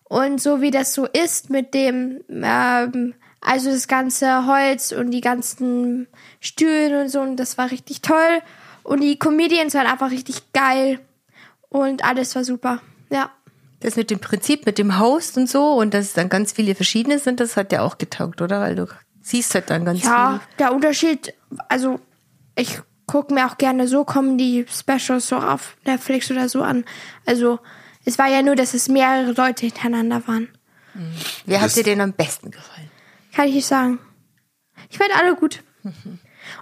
Und 0.04 0.40
so 0.40 0.60
wie 0.60 0.70
das 0.70 0.94
so 0.94 1.06
ist 1.06 1.50
mit 1.50 1.74
dem, 1.74 2.22
ähm, 2.30 3.14
also 3.40 3.70
das 3.70 3.88
ganze 3.88 4.46
Holz 4.46 4.92
und 4.92 5.10
die 5.10 5.20
ganzen 5.20 6.06
Stühlen 6.40 7.02
und 7.02 7.08
so, 7.08 7.20
und 7.20 7.36
das 7.36 7.58
war 7.58 7.70
richtig 7.70 8.02
toll. 8.02 8.42
Und 8.84 9.00
die 9.00 9.18
Comedians 9.18 9.74
waren 9.74 9.86
einfach 9.86 10.10
richtig 10.10 10.52
geil. 10.52 11.00
Und 11.68 12.04
alles 12.04 12.34
war 12.34 12.44
super. 12.44 12.80
Ja. 13.10 13.30
Das 13.80 13.96
mit 13.96 14.10
dem 14.10 14.18
Prinzip, 14.18 14.66
mit 14.66 14.78
dem 14.78 14.98
Host 14.98 15.36
und 15.36 15.48
so 15.48 15.74
und 15.74 15.94
dass 15.94 16.06
es 16.06 16.12
dann 16.12 16.28
ganz 16.28 16.52
viele 16.52 16.74
verschiedene 16.74 17.18
sind, 17.18 17.38
das 17.40 17.56
hat 17.56 17.72
ja 17.72 17.82
auch 17.82 17.98
getaugt, 17.98 18.42
oder? 18.42 18.60
Weil 18.60 18.74
du 18.74 18.86
siehst 19.20 19.54
halt 19.54 19.70
dann 19.70 19.84
ganz 19.84 20.02
Ja, 20.02 20.40
der 20.58 20.72
Unterschied, 20.72 21.32
also 21.68 22.00
ich 22.56 22.80
gucke 23.06 23.32
mir 23.32 23.46
auch 23.46 23.56
gerne 23.56 23.86
so 23.86 24.04
Comedy-Specials 24.04 25.28
so 25.28 25.36
auf 25.36 25.76
Netflix 25.84 26.30
oder 26.30 26.48
so 26.48 26.62
an. 26.62 26.84
Also 27.24 27.60
es 28.04 28.18
war 28.18 28.26
ja 28.26 28.42
nur, 28.42 28.56
dass 28.56 28.74
es 28.74 28.88
mehrere 28.88 29.32
Leute 29.32 29.66
hintereinander 29.66 30.26
waren. 30.26 30.48
viel. 30.94 31.12
Wer 31.46 31.60
hat 31.60 31.76
dir 31.76 31.84
denn 31.84 32.00
am 32.00 32.12
besten 32.12 32.50
gefallen? 32.50 32.90
Kann 33.32 33.48
ich 33.48 33.54
nicht 33.54 33.66
sagen. 33.66 33.98
Ich 34.90 34.98
fand 34.98 35.10
alle 35.16 35.36
gut. 35.36 35.62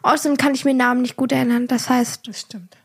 Außerdem 0.03 0.37
kann 0.37 0.55
ich 0.55 0.65
mir 0.65 0.75
Namen 0.75 1.03
nicht 1.03 1.17
gut 1.17 1.33
erinnern. 1.33 1.67
Das 1.67 1.89
heißt, 1.89 2.27
Das 2.29 2.41
stimmt. 2.41 2.77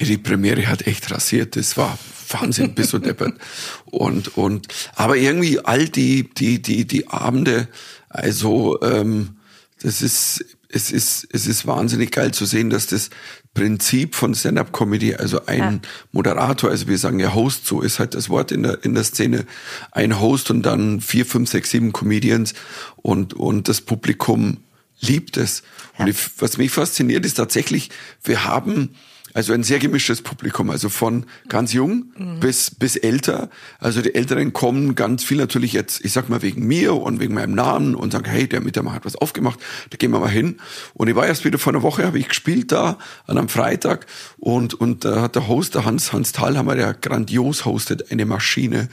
Die 0.00 0.18
Premiere 0.18 0.66
hat 0.66 0.86
echt 0.86 1.10
rasiert. 1.10 1.56
Das 1.56 1.76
war 1.76 1.98
Wahnsinn, 2.28 2.74
bis 2.74 2.90
so 2.90 2.98
deppert. 2.98 3.34
Und, 3.86 4.36
und, 4.36 4.66
aber 4.96 5.16
irgendwie 5.16 5.60
all 5.60 5.88
die, 5.88 6.28
die, 6.28 6.60
die, 6.60 6.84
die 6.84 7.06
Abende, 7.06 7.68
also, 8.08 8.82
ähm, 8.82 9.36
das 9.80 10.02
ist, 10.02 10.44
es 10.68 10.90
ist, 10.90 11.28
es 11.30 11.46
ist 11.46 11.66
wahnsinnig 11.66 12.10
geil 12.10 12.32
zu 12.34 12.44
sehen, 12.44 12.70
dass 12.70 12.88
das 12.88 13.10
Prinzip 13.54 14.16
von 14.16 14.34
Stand-Up-Comedy, 14.34 15.14
also 15.14 15.46
ein 15.46 15.82
Moderator, 16.10 16.70
also 16.70 16.88
wir 16.88 16.98
sagen 16.98 17.20
ja 17.20 17.34
Host, 17.34 17.66
so 17.66 17.80
ist 17.80 18.00
halt 18.00 18.14
das 18.14 18.28
Wort 18.28 18.50
in 18.50 18.64
der, 18.64 18.84
in 18.84 18.94
der 18.94 19.04
Szene, 19.04 19.46
ein 19.92 20.18
Host 20.18 20.50
und 20.50 20.62
dann 20.62 21.00
vier, 21.00 21.24
fünf, 21.24 21.48
sechs, 21.48 21.70
sieben 21.70 21.92
Comedians 21.92 22.54
und, 22.96 23.34
und 23.34 23.68
das 23.68 23.80
Publikum 23.80 24.58
liebt 24.98 25.36
es. 25.36 25.62
Und 25.98 26.08
ich, 26.08 26.16
was 26.38 26.58
mich 26.58 26.72
fasziniert 26.72 27.24
ist 27.24 27.34
tatsächlich, 27.34 27.90
wir 28.24 28.44
haben 28.44 28.96
also 29.34 29.52
ein 29.52 29.64
sehr 29.64 29.80
gemischtes 29.80 30.22
Publikum, 30.22 30.70
also 30.70 30.88
von 30.88 31.26
ganz 31.48 31.72
jung 31.72 32.12
bis, 32.40 32.70
bis 32.70 32.94
älter. 32.94 33.50
Also 33.80 34.00
die 34.00 34.14
Älteren 34.14 34.52
kommen 34.52 34.94
ganz 34.94 35.24
viel 35.24 35.38
natürlich 35.38 35.72
jetzt, 35.72 36.04
ich 36.04 36.12
sag 36.12 36.28
mal 36.28 36.40
wegen 36.40 36.66
mir 36.66 36.94
und 36.94 37.18
wegen 37.18 37.34
meinem 37.34 37.54
Namen 37.54 37.96
und 37.96 38.12
sagen, 38.12 38.26
hey, 38.26 38.48
der 38.48 38.60
Mittermann 38.60 38.94
hat 38.94 39.04
was 39.04 39.16
aufgemacht, 39.16 39.58
da 39.90 39.96
gehen 39.96 40.12
wir 40.12 40.20
mal 40.20 40.30
hin. 40.30 40.58
Und 40.94 41.08
ich 41.08 41.16
war 41.16 41.26
erst 41.26 41.44
wieder 41.44 41.58
vor 41.58 41.72
einer 41.72 41.82
Woche, 41.82 42.06
habe 42.06 42.18
ich 42.18 42.28
gespielt 42.28 42.70
da 42.70 42.96
an 43.26 43.36
einem 43.36 43.48
Freitag 43.48 44.06
und, 44.38 44.74
und 44.74 45.04
da 45.04 45.22
hat 45.22 45.34
der 45.34 45.48
Host, 45.48 45.74
der 45.74 45.84
Hans, 45.84 46.12
Hans 46.12 46.30
Thalhammer, 46.30 46.76
der 46.76 46.94
grandios 46.94 47.64
hostet, 47.64 48.12
eine 48.12 48.26
Maschine. 48.26 48.88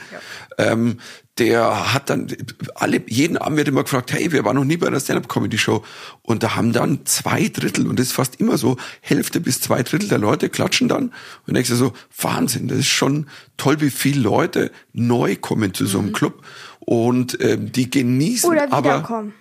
Ähm, 0.57 0.97
der 1.37 1.93
hat 1.93 2.09
dann 2.09 2.27
alle, 2.75 3.01
jeden 3.07 3.37
Abend 3.37 3.57
wird 3.57 3.67
immer 3.67 3.83
gefragt, 3.83 4.11
hey, 4.11 4.31
wir 4.31 4.43
waren 4.43 4.57
noch 4.57 4.65
nie 4.65 4.77
bei 4.77 4.87
einer 4.87 4.99
Stand-Up-Comedy-Show. 4.99 5.83
Und 6.21 6.43
da 6.43 6.55
haben 6.55 6.73
dann 6.73 7.05
zwei 7.05 7.47
Drittel, 7.47 7.87
und 7.87 7.97
das 7.99 8.07
ist 8.07 8.13
fast 8.13 8.39
immer 8.39 8.57
so, 8.57 8.77
Hälfte 8.99 9.39
bis 9.39 9.61
zwei 9.61 9.81
Drittel 9.81 10.09
der 10.09 10.17
Leute 10.17 10.49
klatschen 10.49 10.89
dann. 10.89 11.13
Und 11.47 11.53
denkst 11.53 11.69
du 11.69 11.75
so, 11.75 11.93
Wahnsinn, 12.19 12.67
das 12.67 12.79
ist 12.79 12.87
schon 12.87 13.27
toll, 13.57 13.79
wie 13.79 13.89
viele 13.89 14.21
Leute 14.21 14.71
neu 14.93 15.35
kommen 15.35 15.73
zu 15.73 15.85
so 15.85 15.99
einem 15.99 16.11
Club. 16.11 16.43
Und 16.79 17.37
ähm, 17.41 17.71
die 17.71 17.89
genießen 17.89 18.49
oder 18.49 18.71
aber. 18.71 19.31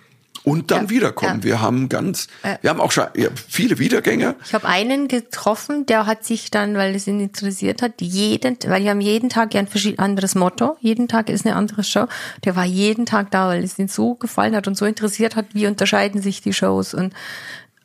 Und 0.43 0.71
dann 0.71 0.89
wiederkommen. 0.89 1.39
ja. 1.39 1.43
Wir 1.43 1.61
haben 1.61 1.89
ganz, 1.89 2.27
wir 2.61 2.69
haben 2.69 2.81
auch 2.81 2.91
schon 2.91 3.05
ja, 3.15 3.29
viele 3.47 3.77
Wiedergänger. 3.79 4.35
Ich 4.43 4.53
habe 4.53 4.67
einen 4.67 5.07
getroffen, 5.07 5.85
der 5.85 6.05
hat 6.05 6.23
sich 6.23 6.49
dann, 6.51 6.75
weil 6.75 6.95
es 6.95 7.07
ihn 7.07 7.19
interessiert 7.19 7.81
hat, 7.81 8.01
jeden, 8.01 8.57
weil 8.65 8.81
die 8.81 8.89
haben 8.89 9.01
jeden 9.01 9.29
Tag 9.29 9.53
ja 9.53 9.61
ein 9.61 9.99
anderes 9.99 10.35
Motto. 10.35 10.77
Jeden 10.79 11.07
Tag 11.07 11.29
ist 11.29 11.45
eine 11.45 11.55
andere 11.55 11.83
Show. 11.83 12.07
Der 12.43 12.55
war 12.55 12.65
jeden 12.65 13.05
Tag 13.05 13.31
da, 13.31 13.49
weil 13.49 13.63
es 13.63 13.77
ihn 13.77 13.87
so 13.87 14.15
gefallen 14.15 14.55
hat 14.55 14.67
und 14.67 14.75
so 14.75 14.85
interessiert 14.85 15.35
hat, 15.35 15.45
wie 15.53 15.67
unterscheiden 15.67 16.21
sich 16.21 16.41
die 16.41 16.53
Shows 16.53 16.93
und 16.93 17.13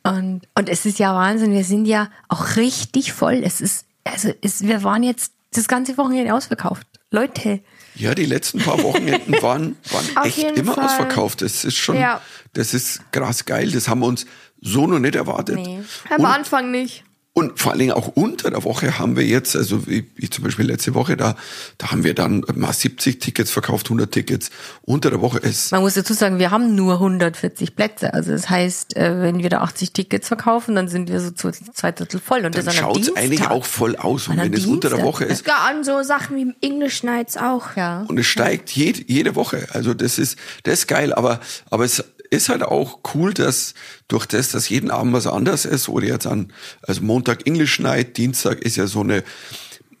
und 0.03 0.47
und 0.55 0.69
es 0.69 0.85
ist 0.85 0.99
ja 0.99 1.13
Wahnsinn. 1.13 1.51
Wir 1.51 1.65
sind 1.65 1.85
ja 1.85 2.09
auch 2.29 2.55
richtig 2.55 3.11
voll. 3.13 3.41
Es 3.43 3.61
ist 3.61 3.85
also 4.03 4.29
es, 4.41 4.61
wir 4.61 4.83
waren 4.83 5.03
jetzt 5.03 5.33
das 5.51 5.67
ganze 5.67 5.97
Wochenende 5.97 6.33
ausverkauft. 6.33 6.87
Leute, 7.11 7.61
Ja, 7.95 8.13
die 8.15 8.25
letzten 8.25 8.59
paar 8.59 8.81
Wochenenden 8.83 9.33
waren, 9.41 9.77
waren 9.91 10.25
echt 10.25 10.43
immer 10.57 10.73
Fall. 10.73 10.85
ausverkauft. 10.85 11.41
Das 11.41 11.63
ist 11.63 11.77
schon, 11.77 11.97
Ja. 11.97 12.21
das 12.53 12.73
ist 12.73 13.11
krass 13.11 13.45
geil. 13.45 13.71
Das 13.71 13.87
haben 13.87 13.99
wir 14.01 14.07
uns 14.07 14.25
so 14.61 14.87
noch 14.87 14.99
nicht 14.99 15.15
erwartet. 15.15 15.55
Nee. 15.55 15.79
Am 16.09 16.25
Anfang 16.25 16.69
nicht. 16.71 17.03
Und 17.37 17.59
vor 17.59 17.71
allen 17.71 17.77
Dingen 17.77 17.91
auch 17.91 18.07
unter 18.07 18.49
der 18.49 18.63
Woche 18.63 18.97
haben 18.97 19.15
wir 19.15 19.23
jetzt, 19.23 19.55
also 19.55 19.85
wie, 19.85 20.09
wie 20.15 20.27
zum 20.27 20.43
Beispiel 20.43 20.65
letzte 20.65 20.95
Woche, 20.95 21.15
da, 21.15 21.35
da 21.77 21.91
haben 21.91 22.03
wir 22.03 22.15
dann 22.15 22.43
mal 22.55 22.73
70 22.73 23.19
Tickets 23.19 23.51
verkauft, 23.51 23.85
100 23.85 24.11
Tickets. 24.11 24.49
Unter 24.81 25.11
der 25.11 25.21
Woche 25.21 25.37
ist, 25.37 25.71
Man 25.71 25.81
muss 25.81 25.93
dazu 25.93 26.15
sagen, 26.15 26.39
wir 26.39 26.49
haben 26.49 26.73
nur 26.73 26.93
140 26.93 27.75
Plätze. 27.75 28.11
Also 28.11 28.31
das 28.31 28.49
heißt, 28.49 28.97
äh, 28.97 29.21
wenn 29.21 29.43
wir 29.43 29.51
da 29.51 29.61
80 29.61 29.91
Tickets 29.91 30.27
verkaufen, 30.27 30.73
dann 30.73 30.87
sind 30.87 31.09
wir 31.09 31.21
so 31.21 31.29
zu 31.29 31.51
zwei 31.51 31.91
Drittel 31.91 32.19
voll. 32.19 32.43
Und 32.43 32.57
dann 32.57 32.65
das 32.65 32.73
schaut 32.73 33.01
es 33.01 33.15
eigentlich 33.15 33.47
auch 33.47 33.65
voll 33.65 33.97
aus. 33.97 34.29
Und 34.29 34.37
wenn 34.37 34.51
es 34.55 34.65
unter 34.65 34.89
der. 34.89 35.03
Woche 35.03 35.25
ist, 35.25 35.45
Ja, 35.45 35.67
an 35.69 35.83
so 35.83 36.01
Sachen 36.01 36.37
wie 36.37 36.67
English 36.67 37.03
Nights 37.03 37.37
auch. 37.37 37.75
Ja. 37.75 38.03
Und 38.07 38.17
es 38.17 38.25
steigt 38.25 38.71
jede, 38.71 39.03
jede 39.05 39.35
Woche. 39.35 39.67
Also 39.73 39.93
das 39.93 40.17
ist, 40.17 40.39
das 40.63 40.79
ist 40.79 40.87
geil. 40.87 41.13
Aber, 41.13 41.39
aber 41.69 41.85
es 41.85 42.03
ist 42.29 42.49
halt 42.49 42.63
auch 42.63 42.99
cool, 43.13 43.33
dass 43.33 43.73
durch 44.07 44.25
das, 44.25 44.51
dass 44.51 44.69
jeden 44.69 44.91
Abend 44.91 45.13
was 45.13 45.27
anderes 45.27 45.65
ist, 45.65 45.89
oder 45.89 46.07
jetzt 46.07 46.27
an, 46.27 46.51
also 46.81 47.01
Montag 47.01 47.47
English 47.47 47.79
Night, 47.79 48.17
Dienstag 48.17 48.61
ist 48.61 48.75
ja 48.75 48.87
so 48.87 49.01
eine, 49.01 49.23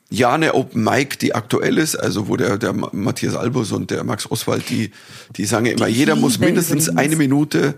ja, 0.09 0.33
eine 0.33 0.53
Open 0.53 0.83
Mic, 0.83 1.17
die 1.19 1.35
aktuell 1.35 1.77
ist, 1.77 1.95
also 1.95 2.27
wo 2.27 2.37
der, 2.37 2.57
der 2.57 2.73
Matthias 2.73 3.35
Albus 3.35 3.71
und 3.71 3.91
der 3.91 4.03
Max 4.03 4.29
Oswald, 4.29 4.69
die, 4.69 4.91
die 5.35 5.45
sagen 5.45 5.65
ja 5.65 5.73
immer, 5.73 5.87
jeder 5.87 6.15
muss 6.15 6.39
mindestens 6.39 6.89
eine 6.89 7.15
Minute 7.15 7.75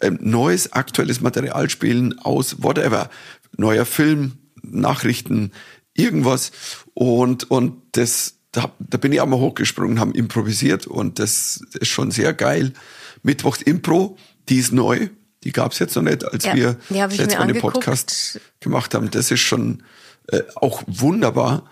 ähm, 0.00 0.18
neues, 0.20 0.72
aktuelles 0.72 1.20
Material 1.20 1.70
spielen 1.70 2.18
aus 2.18 2.62
whatever. 2.62 3.10
Neuer 3.56 3.84
Film, 3.84 4.32
Nachrichten, 4.62 5.52
irgendwas. 5.94 6.52
Und, 6.94 7.50
und 7.50 7.82
das, 7.92 8.34
da, 8.52 8.72
da 8.78 8.98
bin 8.98 9.12
ich 9.12 9.20
auch 9.20 9.26
mal 9.26 9.38
hochgesprungen, 9.38 10.00
haben 10.00 10.12
improvisiert 10.12 10.86
und 10.86 11.18
das 11.18 11.60
ist 11.78 11.88
schon 11.88 12.10
sehr 12.10 12.32
geil. 12.34 12.72
Mittwochs 13.22 13.62
Impro, 13.62 14.16
die 14.48 14.58
ist 14.58 14.72
neu. 14.72 15.08
Die 15.44 15.52
gab's 15.52 15.78
jetzt 15.78 15.94
noch 15.94 16.02
nicht, 16.02 16.24
als 16.24 16.44
Ja, 16.44 16.56
wir 16.56 16.76
die 16.88 17.16
jetzt 17.16 17.38
mal 17.38 17.46
den. 17.46 17.60
Podcast 17.60 18.40
gemacht 18.60 18.94
haben. 18.94 19.10
Das 19.10 19.30
ist 19.30 19.40
schon 19.40 19.82
äh, 20.28 20.42
auch 20.56 20.82
wunderbar. 20.86 21.70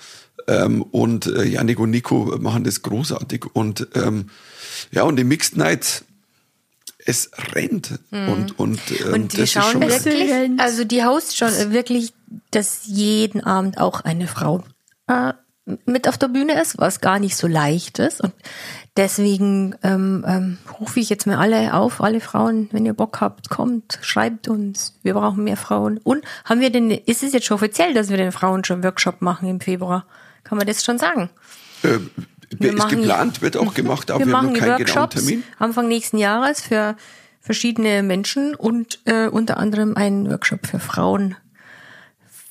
Ähm, 0.48 0.82
und 0.82 1.26
äh, 1.26 1.44
Janik 1.44 1.80
und 1.80 1.90
Nico 1.90 2.36
machen 2.38 2.62
das 2.64 2.82
großartig. 2.82 3.46
Und 3.54 3.88
ähm, 3.94 4.30
ja, 4.92 5.02
und 5.02 5.16
die 5.16 5.24
Mixed 5.24 5.56
Nights, 5.56 6.04
es 7.04 7.30
rennt. 7.54 7.98
Und, 8.10 8.58
und, 8.58 8.80
ähm, 8.90 9.06
Mhm. 9.08 9.14
Und 9.14 9.34
ist 9.34 9.52
schauen 9.52 9.80
wirklich, 9.80 10.60
also 10.60 10.84
die 10.84 11.04
Hosts 11.04 11.36
schon 11.36 11.52
äh, 11.52 11.72
wirklich, 11.72 12.12
dass 12.50 12.82
jeden 12.84 13.42
Abend 13.42 13.78
auch 13.78 14.00
eine 14.02 14.28
Frau 14.28 14.64
äh, 15.08 15.32
mit 15.84 16.08
auf 16.08 16.18
der 16.18 16.28
Bühne 16.28 16.60
ist, 16.60 16.78
was 16.78 17.00
gar 17.00 17.18
nicht 17.18 17.36
so 17.36 17.46
leicht 17.46 17.98
ist. 17.98 18.20
Und 18.20 18.32
deswegen 18.96 19.74
ähm, 19.82 20.24
ähm, 20.26 20.58
rufe 20.80 21.00
ich 21.00 21.08
jetzt 21.10 21.26
mal 21.26 21.36
alle 21.36 21.74
auf, 21.74 22.00
alle 22.00 22.20
Frauen, 22.20 22.68
wenn 22.72 22.86
ihr 22.86 22.94
Bock 22.94 23.20
habt, 23.20 23.48
kommt, 23.50 23.98
schreibt 24.02 24.48
uns. 24.48 24.98
Wir 25.02 25.14
brauchen 25.14 25.44
mehr 25.44 25.56
Frauen. 25.56 25.98
Und 25.98 26.24
haben 26.44 26.60
wir 26.60 26.70
denn, 26.70 26.90
ist 26.90 27.22
es 27.22 27.32
jetzt 27.32 27.46
schon 27.46 27.56
offiziell, 27.56 27.94
dass 27.94 28.08
wir 28.10 28.16
den 28.16 28.32
Frauen 28.32 28.64
schon 28.64 28.82
Workshop 28.82 29.22
machen 29.22 29.48
im 29.48 29.60
Februar? 29.60 30.06
Kann 30.44 30.58
man 30.58 30.66
das 30.66 30.84
schon 30.84 30.98
sagen? 30.98 31.30
Äh, 31.82 31.98
Wir 32.58 32.70
ist 32.70 32.78
machen- 32.78 32.98
geplant, 33.00 33.42
wird 33.42 33.56
auch 33.56 33.74
gemacht, 33.74 34.10
aber 34.10 34.20
wir 34.20 34.26
wir, 34.26 34.36
haben 34.36 34.46
machen 34.46 34.52
noch 34.54 34.60
keinen 34.60 34.84
genauen 34.84 35.10
Termin. 35.10 35.44
Anfang 35.58 35.88
nächsten 35.88 36.18
Jahres 36.18 36.60
für 36.60 36.96
verschiedene 37.40 38.02
Menschen 38.02 38.54
und 38.54 39.00
äh, 39.04 39.28
unter 39.28 39.56
anderem 39.58 39.96
einen 39.96 40.28
Workshop 40.30 40.66
für 40.66 40.80
Frauen. 40.80 41.36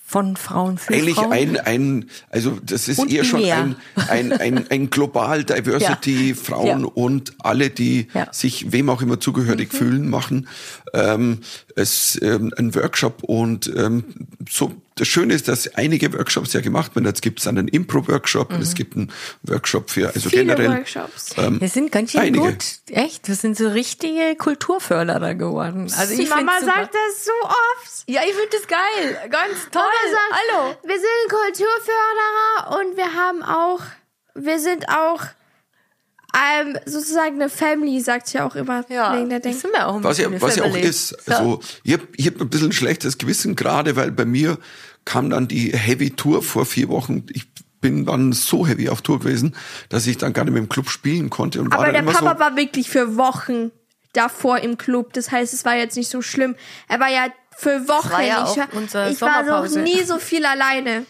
Von 0.08 0.38
Frauen 0.38 0.78
für 0.78 0.94
Eigentlich 0.94 1.16
Frauen. 1.16 1.32
ein, 1.34 1.58
ein, 1.58 2.10
also 2.30 2.60
das 2.64 2.88
ist 2.88 3.00
Und 3.00 3.12
eher 3.12 3.24
schon 3.24 3.44
ein, 3.44 3.76
ein, 4.08 4.32
ein, 4.34 4.70
ein 4.70 4.90
global 4.92 5.44
Diversity, 5.44 6.30
Ja. 6.30 6.36
Frauen 6.36 6.82
Ja. 6.82 6.86
und 6.94 7.34
alle, 7.40 7.72
die 7.72 8.08
Ja. 8.14 8.22
Mhm. 8.26 8.28
sich 8.32 8.72
wem 8.72 8.90
auch 8.92 9.02
immer 9.02 9.20
zugehörig 9.20 9.74
fühlen, 9.74 10.08
machen. 10.08 10.48
Ähm, 10.94 11.40
es 11.76 12.20
ähm, 12.22 12.54
ein 12.56 12.76
Workshop 12.76 13.24
und 13.24 13.72
ähm, 13.76 14.04
so 14.48 14.74
das 14.98 15.08
Schöne 15.10 15.34
ist, 15.34 15.48
dass 15.50 15.68
einige 15.76 16.14
Workshops 16.14 16.54
ja 16.54 16.62
gemacht 16.62 16.96
werden. 16.96 17.06
Jetzt 17.06 17.22
gibt 17.22 17.40
es 17.42 17.48
einen 17.48 17.68
Impro-Workshop, 17.68 18.52
Mhm. 18.54 18.62
es 18.62 18.74
gibt 18.76 18.96
einen 18.96 19.12
Workshop 19.44 19.90
für, 19.90 20.08
also 20.08 20.30
Viele 20.30 20.56
generell. 20.56 20.78
Workshops. 20.78 21.36
Ähm, 21.38 21.60
wir 21.60 21.68
sind 21.68 21.92
ganz 21.92 22.12
schön 22.12 22.22
einige. 22.22 22.44
gut. 22.52 22.64
Echt, 22.92 23.28
wir 23.28 23.36
sind 23.36 23.58
so 23.58 23.68
richtige 23.68 24.36
Kulturförderer 24.38 25.36
geworden. 25.36 25.92
Also 25.98 26.14
ich 26.14 26.30
Mama 26.30 26.54
super. 26.62 26.74
sagt 26.74 26.96
das 26.96 27.26
so 27.26 27.32
oft. 27.44 28.04
Ja, 28.08 28.22
ich 28.26 28.34
finde 28.34 28.50
das 28.54 28.68
geil. 28.68 29.30
Ganz 29.30 29.70
toll. 29.72 29.82
Mama 29.82 30.12
sagt, 30.12 30.42
Hallo. 30.52 30.76
wir 30.84 30.96
sind 30.96 31.66
Kulturförderer 31.90 32.80
und 32.80 32.98
wir 32.98 33.14
haben 33.14 33.44
auch, 33.44 33.82
wir 34.36 34.60
sind 34.60 34.88
auch 34.90 35.22
ähm, 36.36 36.78
sozusagen 36.86 37.36
eine 37.36 37.50
Family, 37.50 38.00
sagt 38.02 38.28
sie 38.28 38.38
ja 38.38 38.46
auch 38.46 38.56
immer. 38.56 38.88
wegen 38.90 39.30
der 39.30 39.40
das 39.40 39.52
Denk 39.52 39.62
sind 39.62 39.74
wir 39.74 39.88
auch 39.88 39.96
ein 39.96 40.04
Was 40.04 40.18
ja, 40.18 40.30
was 40.42 40.56
ja 40.56 40.64
auch 40.64 40.76
ist, 40.76 41.30
also 41.30 41.60
ich 41.84 41.94
habe 41.94 42.08
ich 42.18 42.28
hab 42.28 42.42
ein 42.42 42.50
bisschen 42.50 42.70
ein 42.70 42.74
schlechtes 42.74 43.18
Gewissen, 43.18 43.56
gerade 43.56 43.96
weil 43.96 44.12
bei 44.12 44.26
mir 44.26 44.58
kam 45.06 45.30
dann 45.30 45.48
die 45.48 45.72
Heavy 45.72 46.12
Tour 46.12 46.42
vor 46.42 46.66
vier 46.66 46.90
Wochen. 46.90 47.26
Ich 47.32 47.48
bin 47.82 48.06
dann 48.06 48.34
so 48.34 48.66
heavy 48.66 48.90
auf 48.90 49.02
Tour 49.02 49.20
gewesen, 49.20 49.56
dass 49.90 50.08
ich 50.08 50.18
dann 50.18 50.34
gar 50.34 50.44
nicht 50.44 50.54
mehr 50.54 50.62
im 50.62 50.70
Club 50.70 50.90
spielen 50.90 51.30
konnte. 51.30 51.62
Und 51.62 51.72
war 51.72 51.78
Aber 51.80 51.86
dann 51.86 51.94
der 51.94 52.02
immer 52.02 52.14
Papa 52.14 52.34
so, 52.34 52.40
war 52.40 52.56
wirklich 52.56 52.90
für 52.90 53.16
Wochen 53.16 53.72
davor 54.14 54.60
im 54.60 54.78
Club. 54.78 55.14
Das 55.14 55.32
heißt, 55.32 55.54
es 55.54 55.66
war 55.66 55.76
jetzt 55.76 55.96
nicht 55.96 56.10
so 56.10 56.22
schlimm. 56.22 56.56
Er 56.88 57.00
war 57.00 57.10
ja 57.10 57.28
für 57.58 57.88
Wochen. 57.88 58.10
war 58.12 58.22
ja 58.22 58.44
ich 58.44 58.50
auch 58.50 58.58
war, 58.58 58.68
unsere 58.74 59.10
ich 59.12 59.22
war 59.22 59.44
noch 59.44 59.68
nie 59.70 60.04
so 60.04 60.18
viel 60.20 60.46
alleine. 60.46 61.06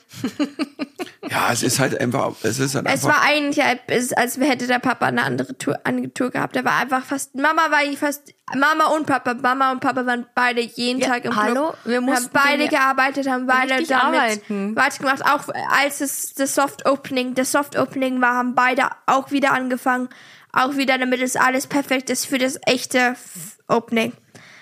ja, 1.30 1.52
es 1.52 1.64
ist 1.64 1.80
halt 1.80 2.00
einfach, 2.00 2.34
es 2.44 2.60
ist 2.60 2.76
halt 2.76 2.86
Es 2.88 3.04
einfach, 3.04 3.10
war 3.18 3.22
eigentlich, 3.28 3.64
als 3.64 4.14
als 4.14 4.38
hätte 4.38 4.68
der 4.68 4.80
Papa 4.80 5.08
eine 5.08 5.24
andere 5.24 5.58
Tour, 5.58 5.80
andere 5.84 6.14
Tour 6.14 6.30
gehabt. 6.30 6.56
Er 6.56 6.64
war 6.66 6.78
einfach 6.80 7.04
fast, 7.04 7.36
Mama 7.36 7.72
war 7.72 7.84
ich 7.84 7.98
fast, 7.98 8.34
Mama 8.56 8.86
und 8.96 9.06
Papa, 9.08 9.34
Mama 9.34 9.72
und 9.72 9.80
Papa 9.80 10.06
waren 10.06 10.26
beide 10.36 10.62
jeden 10.62 11.00
Ja, 11.02 11.08
Tag 11.10 11.26
im 11.26 11.36
hallo? 11.36 11.70
Club. 11.70 11.78
Wir 11.86 11.98
haben 11.98 12.06
mussten 12.06 12.30
beide 12.32 12.58
den 12.60 12.72
ja 12.72 12.80
gearbeitet, 12.80 13.28
haben 13.28 13.48
beide 13.48 13.84
damit 13.84 13.92
arbeiten. 13.92 14.76
weitergemacht. 14.76 15.26
Auch 15.26 15.48
als 15.72 16.02
es 16.02 16.34
das 16.36 16.54
Soft 16.56 16.86
Opening, 16.86 17.34
das 17.34 17.52
Soft 17.52 17.78
Opening 17.78 18.22
war, 18.22 18.36
haben 18.36 18.54
beide 18.56 18.84
auch 19.08 19.32
wieder 19.32 19.52
angefangen. 19.52 20.10
Auch 20.54 20.78
wieder, 20.78 20.98
damit 20.98 21.22
es 21.22 21.36
alles 21.36 21.68
perfekt 21.68 22.10
ist 22.10 22.28
für 22.28 22.38
das 22.38 22.58
echte 22.66 22.98
F- 23.00 23.58
Opening. 23.68 24.14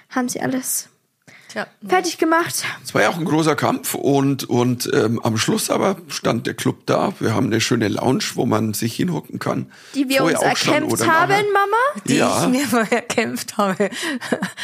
Haben 0.09 0.27
sie 0.29 0.41
alles 0.41 0.89
Tja, 1.53 1.67
fertig 1.87 2.17
gemacht. 2.17 2.65
es 2.83 2.95
war 2.95 3.03
ja 3.03 3.09
auch 3.09 3.17
ein 3.17 3.25
großer 3.25 3.55
Kampf 3.55 3.93
und, 3.93 4.43
und 4.45 4.89
ähm, 4.91 5.19
am 5.21 5.37
Schluss 5.37 5.69
aber 5.69 5.97
stand 6.07 6.47
der 6.47 6.55
Club 6.55 6.87
da. 6.87 7.13
Wir 7.19 7.35
haben 7.35 7.45
eine 7.45 7.61
schöne 7.61 7.89
Lounge, 7.89 8.23
wo 8.33 8.47
man 8.47 8.73
sich 8.73 8.95
hinhocken 8.95 9.37
kann. 9.37 9.71
Die 9.93 10.09
wir 10.09 10.21
Vorher 10.21 10.41
uns 10.49 10.59
schon 10.59 10.73
erkämpft 10.73 11.07
haben. 11.07 11.33
Mama. 11.53 12.01
die 12.07 12.15
Ja. 12.15 12.41
ich 12.43 12.49
mir 12.49 12.65
mal 12.71 12.87
erkämpft 12.89 13.55
habe. 13.57 13.91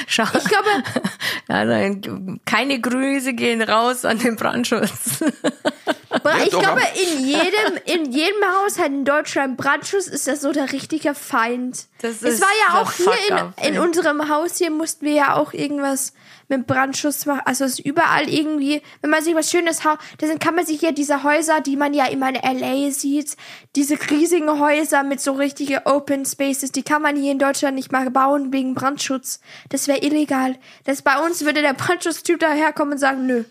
Schau. 0.08 0.24
Ich 0.36 0.46
glaube, 0.46 0.66
Ja, 1.48 1.64
nein, 1.66 2.40
keine 2.46 2.82
Grüße 2.82 3.34
gehen 3.34 3.62
raus 3.62 4.04
an 4.04 4.18
den 4.18 4.36
Brandschutz. 4.36 5.24
Bra- 6.24 6.38
ich 6.44 6.50
doch, 6.50 6.60
glaube, 6.62 6.82
in 7.02 7.26
jedem, 7.26 7.78
in 7.86 8.12
jedem 8.12 8.42
Haushalt 8.44 8.90
in 8.92 9.06
Deutschland 9.06 9.58
Brandschutz 9.58 10.08
ist 10.08 10.28
das 10.28 10.42
so 10.42 10.52
der 10.52 10.72
richtige 10.72 11.16
Feind. 11.16 11.88
Das 12.02 12.22
es 12.22 12.36
ist 12.36 12.42
war 12.42 12.48
ja 12.68 12.82
auch 12.82 12.92
hier 12.92 13.54
in, 13.64 13.74
in 13.76 13.80
unserem 13.80 14.30
Haus 14.30 14.58
hier 14.58 14.72
mussten 14.72 15.06
wir 15.06 15.14
ja 15.14 15.36
auch 15.36 15.54
irgendwas 15.54 16.14
mit 16.48 16.66
Brandschutz 16.66 17.26
machen. 17.26 17.42
Also 17.46 17.66
es 17.66 17.74
ist 17.74 17.86
überall 17.86 18.28
irgendwie, 18.30 18.82
wenn 19.02 19.10
man 19.10 19.24
sich 19.24 19.36
was 19.36 19.52
Schönes 19.52 19.84
haut, 19.86 20.00
dann 20.20 20.40
kann 20.40 20.56
man 20.56 20.66
sich 20.66 20.82
ja 20.82 20.92
diese 20.92 21.24
Häuser, 21.24 21.62
die 21.62 21.76
man 21.76 21.94
ja 21.94 22.06
immer 22.08 22.30
in 22.30 22.36
LA 22.60 22.92
sieht, 22.92 23.36
diese 23.76 23.98
riesigen 24.10 24.60
Häuser 24.60 25.04
mit 25.04 25.22
so 25.22 25.34
richtige 25.34 25.86
Open 25.86 26.26
Spaces, 26.26 26.72
die 26.72 26.84
kann 26.84 27.02
man 27.02 27.16
hier 27.16 27.32
in 27.32 27.40
Deutschland 27.40 27.76
nicht 27.76 27.92
mal 27.92 28.10
bauen 28.10 28.52
wegen 28.52 28.74
Brandschutz. 28.74 29.40
Das 29.70 29.88
wäre 29.88 30.00
illegal. 30.00 30.58
Das 30.86 31.02
bei 31.02 31.20
uns 31.20 31.46
würde 31.46 31.62
der 31.62 31.74
Brandschutztyp 31.74 32.40
daherkommen 32.40 32.94
und 32.94 33.00
sagen, 33.00 33.28
nö. 33.28 33.44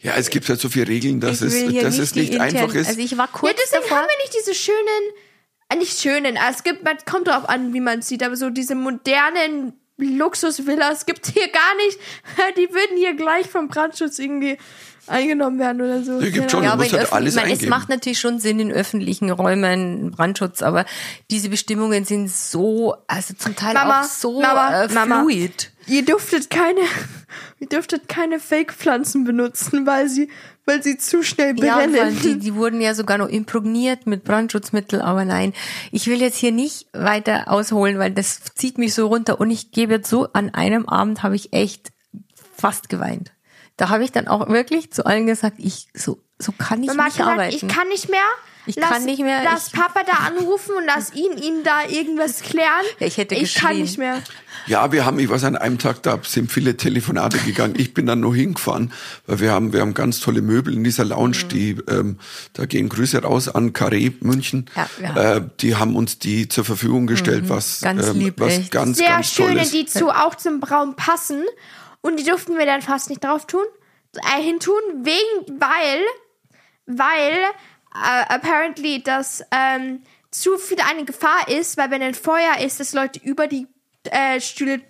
Ja, 0.00 0.14
es 0.16 0.30
gibt 0.30 0.48
halt 0.48 0.60
so 0.60 0.68
viele 0.68 0.88
Regeln, 0.88 1.20
dass 1.20 1.42
Ich 1.42 1.54
es, 1.54 1.82
dass 1.82 1.94
nicht 1.94 1.98
es 1.98 2.14
nicht 2.14 2.32
die 2.34 2.40
einfach 2.40 2.72
ist. 2.74 2.88
Also 2.88 3.00
ich 3.00 3.16
war 3.18 3.26
Ja, 3.26 3.32
kurz 3.32 3.56
deswegen 3.56 3.82
davor. 3.82 3.98
haben 3.98 4.06
wir 4.06 4.24
nicht 4.24 4.34
diese 4.38 4.54
schönen, 4.54 4.78
äh, 5.70 5.76
nicht 5.76 6.00
schönen, 6.00 6.36
äh, 6.36 6.40
es 6.50 6.62
gibt, 6.62 6.84
man 6.84 6.96
kommt 7.04 7.26
drauf 7.28 7.48
an, 7.48 7.74
wie 7.74 7.80
man 7.80 7.98
es 8.00 8.08
sieht, 8.08 8.22
aber 8.22 8.36
so 8.36 8.50
diese 8.50 8.74
modernen 8.74 9.72
Luxusvillas 9.96 11.06
gibt's 11.06 11.30
hier 11.30 11.48
gar 11.48 11.74
nicht. 11.86 11.98
Die 12.56 12.68
würden 12.72 12.96
hier 12.96 13.14
gleich 13.14 13.48
vom 13.48 13.66
Brandschutz 13.68 14.18
irgendwie 14.18 14.56
eingenommen 15.08 15.58
werden 15.58 15.80
oder 15.80 16.02
so. 16.02 16.20
Ja, 16.20 16.30
gibt 16.30 16.50
schon. 16.50 16.62
Ja, 16.64 16.72
aber 16.72 16.84
halt 16.84 17.12
alles 17.12 17.34
ich 17.34 17.40
meine, 17.40 17.54
es 17.54 17.66
macht 17.66 17.88
natürlich 17.88 18.20
schon 18.20 18.38
Sinn 18.40 18.60
in 18.60 18.70
öffentlichen 18.70 19.30
Räumen 19.30 20.10
Brandschutz, 20.12 20.62
aber 20.62 20.84
diese 21.30 21.48
Bestimmungen 21.48 22.04
sind 22.04 22.30
so, 22.30 22.94
also 23.06 23.34
zum 23.34 23.56
Teil 23.56 23.74
Mama, 23.74 24.02
auch 24.02 24.04
so 24.04 24.40
Mama, 24.40 24.84
äh, 24.84 24.88
Mama. 24.92 25.24
Ihr 25.88 26.04
dürftet 26.04 26.50
keine, 26.50 26.80
ihr 27.58 27.68
dürftet 27.68 28.08
keine 28.08 28.38
Fake-Pflanzen 28.40 29.24
benutzen, 29.24 29.86
weil 29.86 30.08
sie, 30.08 30.28
weil 30.66 30.82
sie 30.82 30.98
zu 30.98 31.22
schnell 31.22 31.58
Ja, 31.58 31.76
brennen. 31.76 32.18
die, 32.22 32.38
die 32.38 32.54
wurden 32.54 32.80
ja 32.80 32.94
sogar 32.94 33.18
noch 33.18 33.28
imprägniert 33.28 34.06
mit 34.06 34.24
Brandschutzmittel, 34.24 35.00
aber 35.00 35.24
nein, 35.24 35.52
ich 35.92 36.06
will 36.06 36.20
jetzt 36.20 36.36
hier 36.36 36.52
nicht 36.52 36.86
weiter 36.92 37.50
ausholen, 37.50 37.98
weil 37.98 38.12
das 38.12 38.40
zieht 38.54 38.78
mich 38.78 38.94
so 38.94 39.06
runter 39.06 39.40
und 39.40 39.50
ich 39.50 39.70
gebe 39.72 39.94
jetzt 39.94 40.10
so, 40.10 40.28
an 40.32 40.50
einem 40.54 40.88
Abend 40.88 41.22
habe 41.22 41.36
ich 41.36 41.52
echt 41.52 41.90
fast 42.56 42.88
geweint. 42.88 43.32
Da 43.76 43.88
habe 43.90 44.02
ich 44.04 44.12
dann 44.12 44.26
auch 44.28 44.48
wirklich 44.48 44.90
zu 44.92 45.06
allen 45.06 45.26
gesagt, 45.26 45.56
ich, 45.58 45.86
so, 45.94 46.20
so 46.38 46.52
kann 46.52 46.82
ich 46.82 46.88
Mama 46.88 47.04
hat 47.04 47.08
nicht 47.08 47.18
gesagt, 47.18 47.32
arbeiten. 47.32 47.54
ich 47.56 47.68
kann 47.68 47.88
nicht 47.88 48.10
mehr. 48.10 48.20
Ich 48.68 48.76
lass, 48.76 48.90
kann 48.90 49.04
nicht 49.04 49.20
mehr, 49.22 49.42
Lass 49.44 49.68
ich- 49.68 49.72
Papa 49.72 50.02
da 50.04 50.26
anrufen 50.26 50.76
und 50.76 50.84
lass 50.86 51.14
ihn, 51.14 51.38
ihn 51.38 51.64
da 51.64 51.84
irgendwas 51.88 52.42
klären. 52.42 52.84
Ich 53.00 53.16
hätte 53.16 53.34
Ich 53.34 53.54
kann 53.54 53.70
geschrien. 53.70 53.82
nicht 53.82 53.98
mehr. 53.98 54.22
Ja, 54.66 54.92
wir 54.92 55.06
haben, 55.06 55.18
ich 55.18 55.30
weiß 55.30 55.44
an 55.44 55.56
einem 55.56 55.78
Tag, 55.78 56.02
da 56.02 56.18
sind 56.22 56.52
viele 56.52 56.76
Telefonate 56.76 57.38
gegangen. 57.38 57.74
Ich 57.78 57.94
bin 57.94 58.04
dann 58.06 58.20
nur 58.20 58.34
hingefahren, 58.34 58.92
weil 59.26 59.40
wir 59.40 59.52
haben, 59.52 59.72
wir 59.72 59.80
haben 59.80 59.94
ganz 59.94 60.20
tolle 60.20 60.42
Möbel 60.42 60.74
in 60.74 60.84
dieser 60.84 61.06
Lounge, 61.06 61.38
Mhm. 61.44 61.48
die, 61.48 61.70
ähm, 61.88 62.18
da 62.52 62.66
gehen 62.66 62.90
Grüße 62.90 63.22
raus 63.22 63.48
an 63.48 63.72
Carré 63.72 64.12
München. 64.20 64.66
Ja, 64.76 64.90
ja. 65.02 65.36
Äh, 65.36 65.42
die 65.60 65.76
haben 65.76 65.96
uns 65.96 66.18
die 66.18 66.48
zur 66.48 66.64
Verfügung 66.66 67.06
gestellt, 67.06 67.48
was, 67.48 67.80
Mhm. 67.80 67.84
Ganz 67.86 68.06
ähm, 68.08 68.18
lieb, 68.18 68.34
was 68.38 68.52
echt. 68.58 68.70
ganz, 68.70 68.98
sehr 68.98 69.08
ganz 69.08 69.32
schöne, 69.32 69.62
ist. 69.62 69.72
die 69.72 69.86
zu 69.86 70.10
auch 70.10 70.34
zum 70.34 70.60
Braun 70.60 70.94
passen. 70.94 71.42
Und 72.02 72.18
die 72.20 72.24
durften 72.24 72.58
wir 72.58 72.66
dann 72.66 72.82
fast 72.82 73.08
nicht 73.08 73.24
drauf 73.24 73.46
tun, 73.46 73.64
äh, 74.36 74.42
hintun, 74.42 74.74
wegen, 75.02 75.58
weil, 75.58 76.02
weil 76.86 77.32
äh, 77.94 78.34
apparently 78.34 79.02
das 79.02 79.44
ähm, 79.50 80.02
zu 80.30 80.58
viel 80.58 80.78
eine 80.80 81.04
Gefahr 81.04 81.48
ist, 81.48 81.76
weil 81.76 81.90
wenn 81.90 82.02
ein 82.02 82.14
Feuer 82.14 82.58
ist, 82.58 82.80
dass 82.80 82.92
Leute 82.92 83.20
über 83.20 83.46
die 83.46 83.66
äh, 84.04 84.40
Stühle 84.40 84.80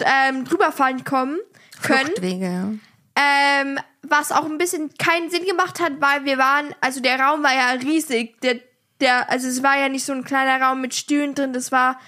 ähm, 0.00 0.44
drüberfallen 0.44 1.04
kommen 1.04 1.38
können. 1.82 2.06
Fluchtwege. 2.06 2.78
Ähm, 3.16 3.78
was 4.02 4.32
auch 4.32 4.44
ein 4.44 4.58
bisschen 4.58 4.92
keinen 4.98 5.30
Sinn 5.30 5.44
gemacht 5.44 5.80
hat, 5.80 5.94
weil 6.00 6.24
wir 6.24 6.38
waren, 6.38 6.74
also 6.80 7.00
der 7.00 7.18
Raum 7.18 7.42
war 7.42 7.54
ja 7.54 7.70
riesig. 7.70 8.40
Der, 8.42 8.60
der, 9.00 9.30
also 9.30 9.48
es 9.48 9.62
war 9.62 9.78
ja 9.78 9.88
nicht 9.88 10.04
so 10.04 10.12
ein 10.12 10.24
kleiner 10.24 10.64
Raum 10.64 10.80
mit 10.80 10.94
Stühlen 10.94 11.34
drin, 11.34 11.52
das 11.52 11.72
war 11.72 11.98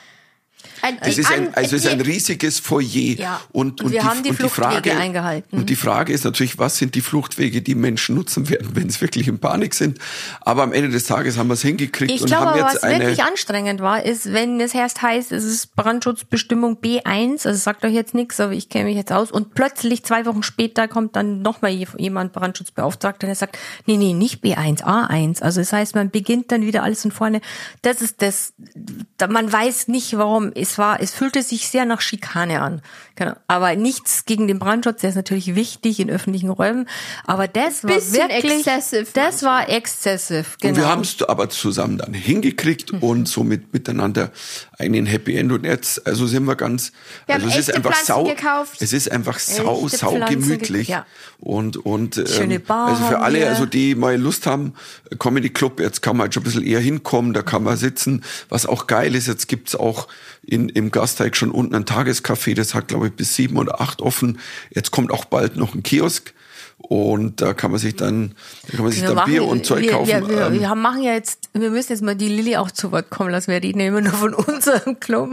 Es 1.01 1.19
ist 1.19 1.31
ein, 1.31 1.55
also 1.55 1.77
es 1.77 1.85
ist 1.85 1.91
ein 1.91 2.01
riesiges 2.01 2.59
Foyer. 2.61 2.87
Ja. 3.17 3.41
Und, 3.53 3.81
Und 3.81 3.83
und 3.87 3.93
wir 3.93 4.01
die, 4.01 4.07
haben 4.07 4.23
die 4.23 4.33
Fluchtwege 4.33 4.71
Frage, 4.71 4.97
eingehalten. 4.97 5.57
Und 5.59 5.71
die 5.71 5.77
Frage 5.77 6.13
ist 6.13 6.25
natürlich, 6.25 6.59
was 6.59 6.77
sind 6.79 6.95
die 6.95 7.01
Fluchtwege, 7.01 7.63
die 7.63 7.75
Menschen 7.75 8.15
nutzen 8.15 8.49
werden, 8.49 8.71
wenn 8.75 8.89
sie 8.91 9.01
wirklich 9.01 9.29
in 9.29 9.39
Panik 9.39 9.75
sind. 9.75 9.99
Aber 10.41 10.63
am 10.63 10.73
Ende 10.73 10.91
des 10.91 11.05
Tages 11.05 11.37
haben 11.39 11.49
wir 11.49 11.55
es 11.55 11.63
hingekriegt 11.63 12.11
Ich 12.13 12.21
und 12.23 12.29
glaube, 12.29 12.47
haben 12.51 12.59
jetzt 12.59 12.77
was 12.77 12.83
eine. 12.83 13.01
wirklich 13.07 13.23
anstrengend 13.25 13.81
war, 13.81 14.05
ist, 14.05 14.33
wenn 14.33 14.61
es 14.61 14.75
erst 14.75 15.03
heißt, 15.03 15.33
es 15.33 15.45
ist 15.45 15.75
Brandschutzbestimmung 15.77 16.79
B1, 16.81 17.47
also 17.47 17.59
sagt 17.59 17.85
euch 17.85 17.93
jetzt 17.95 18.15
nichts, 18.15 18.39
aber 18.41 18.53
ich 18.53 18.69
kenne 18.69 18.87
mich 18.87 18.97
jetzt 18.97 19.13
aus, 19.13 19.31
und 19.31 19.55
plötzlich 19.55 20.05
zwei 20.05 20.25
Wochen 20.27 20.43
später 20.43 20.89
kommt 20.89 21.17
dann 21.17 21.43
nochmal 21.43 21.73
jemand 21.73 22.33
Brandschutzbeauftragter, 22.33 23.27
der 23.27 23.35
sagt, 23.37 23.59
nee, 23.87 23.97
nee, 23.97 24.13
nicht 24.15 24.43
B1, 24.45 24.83
A1. 24.83 25.43
Also 25.43 25.61
das 25.61 25.73
heißt, 25.73 25.95
man 25.95 26.11
beginnt 26.11 26.51
dann 26.53 26.63
wieder 26.63 26.83
alles 26.83 27.03
von 27.03 27.11
vorne. 27.13 27.41
Das 27.83 28.03
ist 28.03 28.23
das, 28.23 28.53
da- 28.75 28.98
man 29.29 29.53
weiß 29.53 29.89
nicht, 29.89 30.17
warum. 30.17 30.53
Es 30.55 30.79
war, 30.79 31.01
es 31.01 31.11
fühlte 31.13 31.43
sich 31.43 31.69
sehr 31.69 31.85
nach 31.85 32.01
Schikane 32.01 32.61
an. 32.63 32.83
Genau. 33.17 33.33
Aber 33.49 33.75
nichts 33.75 34.27
gegen 34.27 34.47
den 34.47 34.61
Brandschutz, 34.61 35.01
der 35.01 35.11
ist 35.11 35.17
natürlich 35.17 35.57
wichtig 35.57 35.99
in 35.99 36.09
öffentlichen 36.09 36.51
Räumen. 36.51 36.89
Aber 37.27 37.49
das 37.49 37.83
war 37.83 37.91
wirklich, 37.91 38.65
excessive 38.67 39.07
das 39.15 39.43
war 39.43 39.69
exzessiv. 39.69 40.57
Genau. 40.61 40.71
Und 40.75 40.77
wir 40.81 40.89
haben 40.89 41.01
es 41.03 41.21
aber 41.23 41.49
zusammen 41.51 41.99
dann 41.99 42.15
hingekriegt 42.15 42.93
Mhm. 42.93 43.03
und 43.03 43.29
somit 43.29 43.73
miteinander 43.73 44.31
einen 44.79 45.05
Happy 45.07 45.37
End. 45.37 45.51
Und 45.51 45.65
jetzt, 45.65 46.07
also 46.07 46.29
sind 46.29 46.45
wir 46.45 46.55
ganz, 46.55 46.93
Wir 47.27 47.35
also 47.37 47.47
haben 47.51 47.59
es 47.59 47.69
ist 47.69 47.75
einfach 47.75 47.91
Pflanzen 47.95 48.07
sau, 48.07 48.25
gekauft. 48.25 48.77
es 48.81 48.93
ist 48.93 49.11
einfach 49.11 49.39
sau, 49.41 49.85
Echte 49.87 49.97
sau 49.97 50.11
Pflanzen 50.13 50.41
gemütlich. 50.41 50.89
ja. 50.89 51.07
Und, 51.41 51.77
und, 51.77 52.19
ähm, 52.19 52.27
Schöne 52.29 52.61
Bar 52.61 52.89
also 52.91 53.05
für 53.07 53.19
alle, 53.19 53.41
wir. 53.41 53.49
also 53.49 53.67
die 53.67 53.95
mal 53.97 54.17
Lust 54.17 54.47
haben, 54.47 54.75
Comedy 55.19 55.51
Club, 55.51 55.81
jetzt 55.81 56.03
kann 56.03 56.17
man 56.17 56.27
halt 56.27 56.35
schon 56.35 56.43
ein 56.43 56.45
bisschen 56.45 56.65
eher 56.65 56.81
hinkommen, 56.81 57.33
da 57.33 57.43
kann 57.43 57.65
man 57.65 57.77
sitzen. 57.77 58.23
Was 58.49 58.65
auch 58.67 58.87
geil 58.87 59.08
ist, 59.15 59.27
jetzt 59.29 59.49
gibt's 59.49 59.75
auch 59.75 60.09
in, 60.43 60.69
im 60.69 60.91
Gasteig 60.91 61.37
schon 61.37 61.51
unten 61.51 61.75
ein 61.75 61.85
Tagescafé, 61.85 62.55
das 62.55 62.75
hat 62.75 62.89
glaube 62.89 63.09
ich 63.09 63.13
bis 63.15 63.35
sieben 63.35 63.57
oder 63.57 63.81
acht 63.81 64.01
offen. 64.03 64.39
Jetzt 64.71 64.91
kommt 64.91 65.11
auch 65.13 65.25
bald 65.25 65.57
noch 65.57 65.75
ein 65.75 65.83
Kiosk. 65.83 66.35
Und 66.81 67.41
da 67.41 67.55
kann 67.55 67.73
man 67.73 67.81
sich 67.81 67.97
dann, 67.97 68.37
da 68.69 68.77
kann 68.77 68.83
man 68.85 68.93
sich 68.93 69.01
Wir 69.01 69.09
dann 69.09 69.17
machen- 69.17 69.33
Bier 69.33 69.45
und 69.45 69.67
Zeug 69.67 69.83
wir, 69.83 69.91
kaufen. 69.91 70.07
Wir, 70.09 70.29
wir, 70.29 70.47
Ähm, 70.47 70.61
wir 70.61 70.75
machen 70.77 71.03
ja 71.03 71.13
jetzt, 71.13 71.49
wir 71.53 71.71
müssen 71.71 71.91
jetzt 71.93 72.03
mal 72.03 72.15
die 72.15 72.29
Lilly 72.29 72.57
auch 72.57 72.71
zu 72.71 72.93
Wort 72.93 73.11
kommen 73.11 73.31
lassen. 73.31 73.51
Wir 73.51 73.61
reden 73.61 73.81
ja 73.81 73.89
immer 73.89 74.01
nur 74.01 74.13
von 74.13 74.33
unserem 74.35 75.01
Club. 75.01 75.33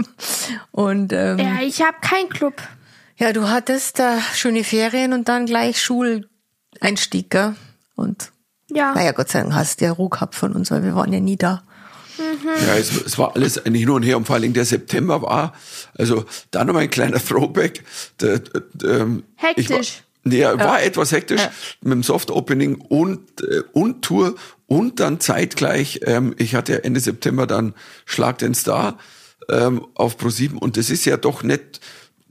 Und 0.71 1.13
ähm, 1.13 1.38
ja. 1.38 1.45
Ja, 1.45 1.61
ich 1.61 1.81
habe 1.83 1.97
keinen 2.01 2.29
Club. 2.29 2.55
du 3.19 3.47
hattest 3.47 3.99
da 3.99 4.17
schöne 4.33 4.63
Ferien 4.63 5.13
und 5.13 5.29
dann 5.29 5.45
gleich 5.45 5.79
Schuleinstieg, 5.83 7.29
gell? 7.29 7.55
Und 7.95 8.31
Ja. 8.71 8.93
naja, 8.95 9.11
Gott 9.11 9.29
sei 9.29 9.41
Dank 9.41 9.53
hast 9.53 9.81
du 9.81 9.85
ja 9.85 9.91
Ruhe 9.91 10.09
gehabt 10.09 10.33
von 10.33 10.51
uns, 10.53 10.71
weil 10.71 10.83
wir 10.83 10.95
waren 10.95 11.13
ja 11.13 11.19
nie 11.19 11.38
da. 11.38 11.63
Ja, 12.65 12.75
es, 12.75 12.91
es 13.06 13.17
war 13.17 13.36
alles 13.36 13.63
ein 13.65 13.73
Hin 13.73 13.89
und 13.89 14.04
Her 14.04 14.17
und 14.17 14.25
vor 14.25 14.36
allem 14.36 14.54
der 14.54 14.65
September 14.65 15.21
war, 15.21 15.54
also 15.97 16.25
da 16.51 16.63
noch 16.63 16.73
mal 16.73 16.80
ein 16.82 16.89
kleiner 16.89 17.19
Throwback. 17.25 17.84
Der, 18.21 18.39
der, 18.39 18.62
ähm, 19.01 19.23
ich 19.56 19.69
war, 19.69 19.78
Hektisch. 19.78 20.01
Ja, 20.28 20.58
war 20.58 20.82
etwas 20.82 21.12
hektisch 21.12 21.41
mit 21.82 21.91
dem 21.93 22.01
Soft 22.04 22.32
Opening 22.32 22.75
und 22.82 23.41
äh, 23.41 23.62
und 23.73 24.01
Tour 24.01 24.34
und 24.65 24.99
dann 24.99 25.19
zeitgleich. 25.19 25.99
Ähm, 26.04 26.34
ich 26.39 26.56
hatte 26.56 26.73
ja 26.73 26.78
Ende 26.80 26.99
September 26.99 27.45
dann 27.45 27.75
Schlag 28.06 28.39
den 28.39 28.56
Star 28.56 28.97
ähm, 29.49 29.86
auf 29.93 30.17
Pro 30.17 30.30
7 30.30 30.58
und 30.58 30.78
das 30.78 30.89
ist 30.89 31.06
ja 31.06 31.17
doch 31.17 31.43
nicht 31.43 31.80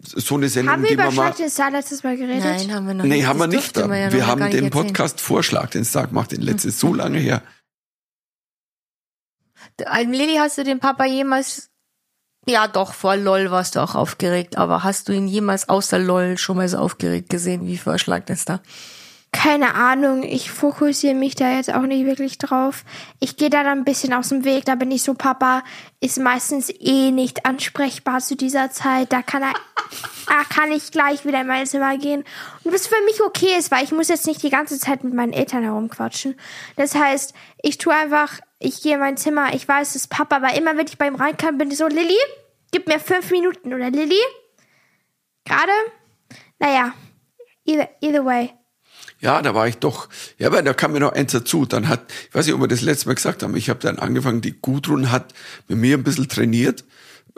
so 0.01 0.35
eine 0.35 0.49
Sendung, 0.49 0.73
Haben 0.73 0.83
wir 0.83 0.88
die 0.88 0.94
über 0.94 1.05
man. 1.05 1.12
Schlag 1.12 1.37
den 1.37 1.49
Star 1.51 1.70
letztes 1.70 2.03
Mal 2.03 2.16
geredet? 2.16 2.42
Nein, 2.44 2.75
haben 2.75 2.87
wir 2.88 2.94
noch 2.94 3.05
Nee, 3.05 3.18
nicht. 3.18 3.27
haben 3.27 3.38
wir 3.38 3.47
Das 3.47 3.55
nicht. 3.64 3.77
man 3.87 3.99
ja 4.01 4.12
wir 4.12 4.27
haben 4.27 4.40
den 4.40 4.51
erzählen. 4.51 4.70
Podcast 4.70 5.20
Vorschlag 5.20 5.70
den 5.70 5.85
Star 5.85 6.09
gemacht, 6.09 6.33
den 6.33 6.42
letztes 6.42 6.81
so 6.81 6.92
lange 6.92 7.18
her. 7.20 7.42
Ähm, 9.78 10.12
Lilly, 10.12 10.37
hast 10.37 10.58
du 10.58 10.64
den 10.64 10.80
Papa 10.80 11.04
jemals, 11.04 11.70
ja 12.46 12.68
doch, 12.68 12.92
vor 12.92 13.16
LOL 13.16 13.50
warst 13.50 13.76
du 13.76 13.80
auch 13.80 13.94
aufgeregt, 13.94 14.58
aber 14.58 14.84
hast 14.84 15.08
du 15.08 15.12
ihn 15.12 15.26
jemals 15.26 15.68
außer 15.68 15.98
LOL 15.98 16.37
schon 16.37 16.56
mal 16.56 16.68
so 16.68 16.78
aufgeregt 16.78 17.30
gesehen 17.30 17.66
wie 17.66 17.78
vor 17.78 17.98
Schlag 17.98 18.26
den 18.26 18.37
Star? 18.37 18.60
Keine 19.32 19.74
Ahnung, 19.74 20.22
ich 20.22 20.52
fokussiere 20.52 21.14
mich 21.14 21.34
da 21.34 21.56
jetzt 21.56 21.74
auch 21.74 21.82
nicht 21.82 22.06
wirklich 22.06 22.38
drauf. 22.38 22.84
Ich 23.18 23.37
gehe 23.37 23.50
da 23.50 23.64
dann 23.64 23.78
ein 23.78 23.84
bisschen 23.84 24.12
aus 24.12 24.28
dem 24.28 24.44
Weg, 24.44 24.64
da 24.64 24.76
bin 24.76 24.92
ich 24.92 25.02
so, 25.02 25.14
Papa 25.14 25.64
ist 25.98 26.20
meistens 26.20 26.70
eh 26.70 27.10
nicht 27.10 27.44
ansprechbar 27.44 28.20
zu 28.20 28.37
dieser 28.37 28.70
Zeit. 28.70 29.12
Da 29.12 29.22
kann 29.22 29.42
er, 29.42 29.52
da 30.28 30.44
kann 30.48 30.70
ich 30.70 30.92
gleich 30.92 31.24
wieder 31.24 31.40
in 31.40 31.48
mein 31.48 31.66
Zimmer 31.66 31.98
gehen. 31.98 32.22
Und 32.62 32.72
was 32.72 32.87
für 32.87 33.02
mich 33.06 33.20
okay 33.22 33.58
ist, 33.58 33.72
weil 33.72 33.82
ich 33.82 33.90
muss 33.90 34.08
jetzt 34.08 34.26
nicht 34.28 34.42
die 34.42 34.50
ganze 34.50 34.78
Zeit 34.78 35.02
mit 35.02 35.14
meinen 35.14 35.32
Eltern 35.32 35.64
herumquatschen. 35.64 36.37
Das 36.76 36.94
heißt, 36.94 37.34
ich 37.60 37.78
tue 37.78 37.92
einfach, 37.92 38.38
ich 38.64 38.83
gehe 38.83 38.94
in 38.94 39.00
mein 39.00 39.16
Zimmer, 39.16 39.55
ich 39.55 39.68
weiß, 39.68 39.90
es 39.90 39.96
ist 39.96 40.09
Papa, 40.09 40.37
aber 40.37 40.57
immer 40.57 40.77
wenn 40.77 40.87
ich 40.87 40.98
bei 40.98 41.07
ihm 41.07 41.16
reinkam, 41.16 41.59
bin 41.59 41.70
ich 41.70 41.77
so, 41.77 41.87
Lilly, 41.87 42.16
gib 42.72 42.87
mir 42.87 42.98
fünf 42.98 43.31
Minuten 43.31 43.74
oder 43.74 43.90
Lilly? 43.90 44.20
Gerade? 45.44 45.72
Naja, 46.59 46.94
either, 47.64 47.88
either 48.00 48.24
way. 48.24 48.53
Ja, 49.20 49.40
da 49.42 49.55
war 49.55 49.68
ich 49.68 49.79
doch, 49.79 50.09
ja, 50.38 50.48
aber 50.48 50.62
da 50.62 50.74
kam 50.74 50.92
mir 50.92 51.00
noch 51.00 51.12
eins 51.12 51.33
dazu. 51.33 51.64
Dann 51.64 51.88
hat, 51.88 52.12
ich 52.29 52.35
weiß 52.35 52.46
nicht, 52.46 52.55
ob 52.55 52.61
wir 52.61 52.68
das 52.68 52.83
letzte 52.83 53.09
Mal 53.09 53.14
gesagt 53.14 53.42
haben, 53.42 53.57
ich 53.57 53.70
habe 53.70 53.81
dann 53.81 53.98
angefangen, 53.98 54.40
die 54.40 54.61
Gudrun 54.61 55.11
hat 55.11 55.33
mit 55.68 55.79
mir 55.79 55.96
ein 55.96 56.05
bisschen 56.05 56.29
trainiert. 56.29 56.85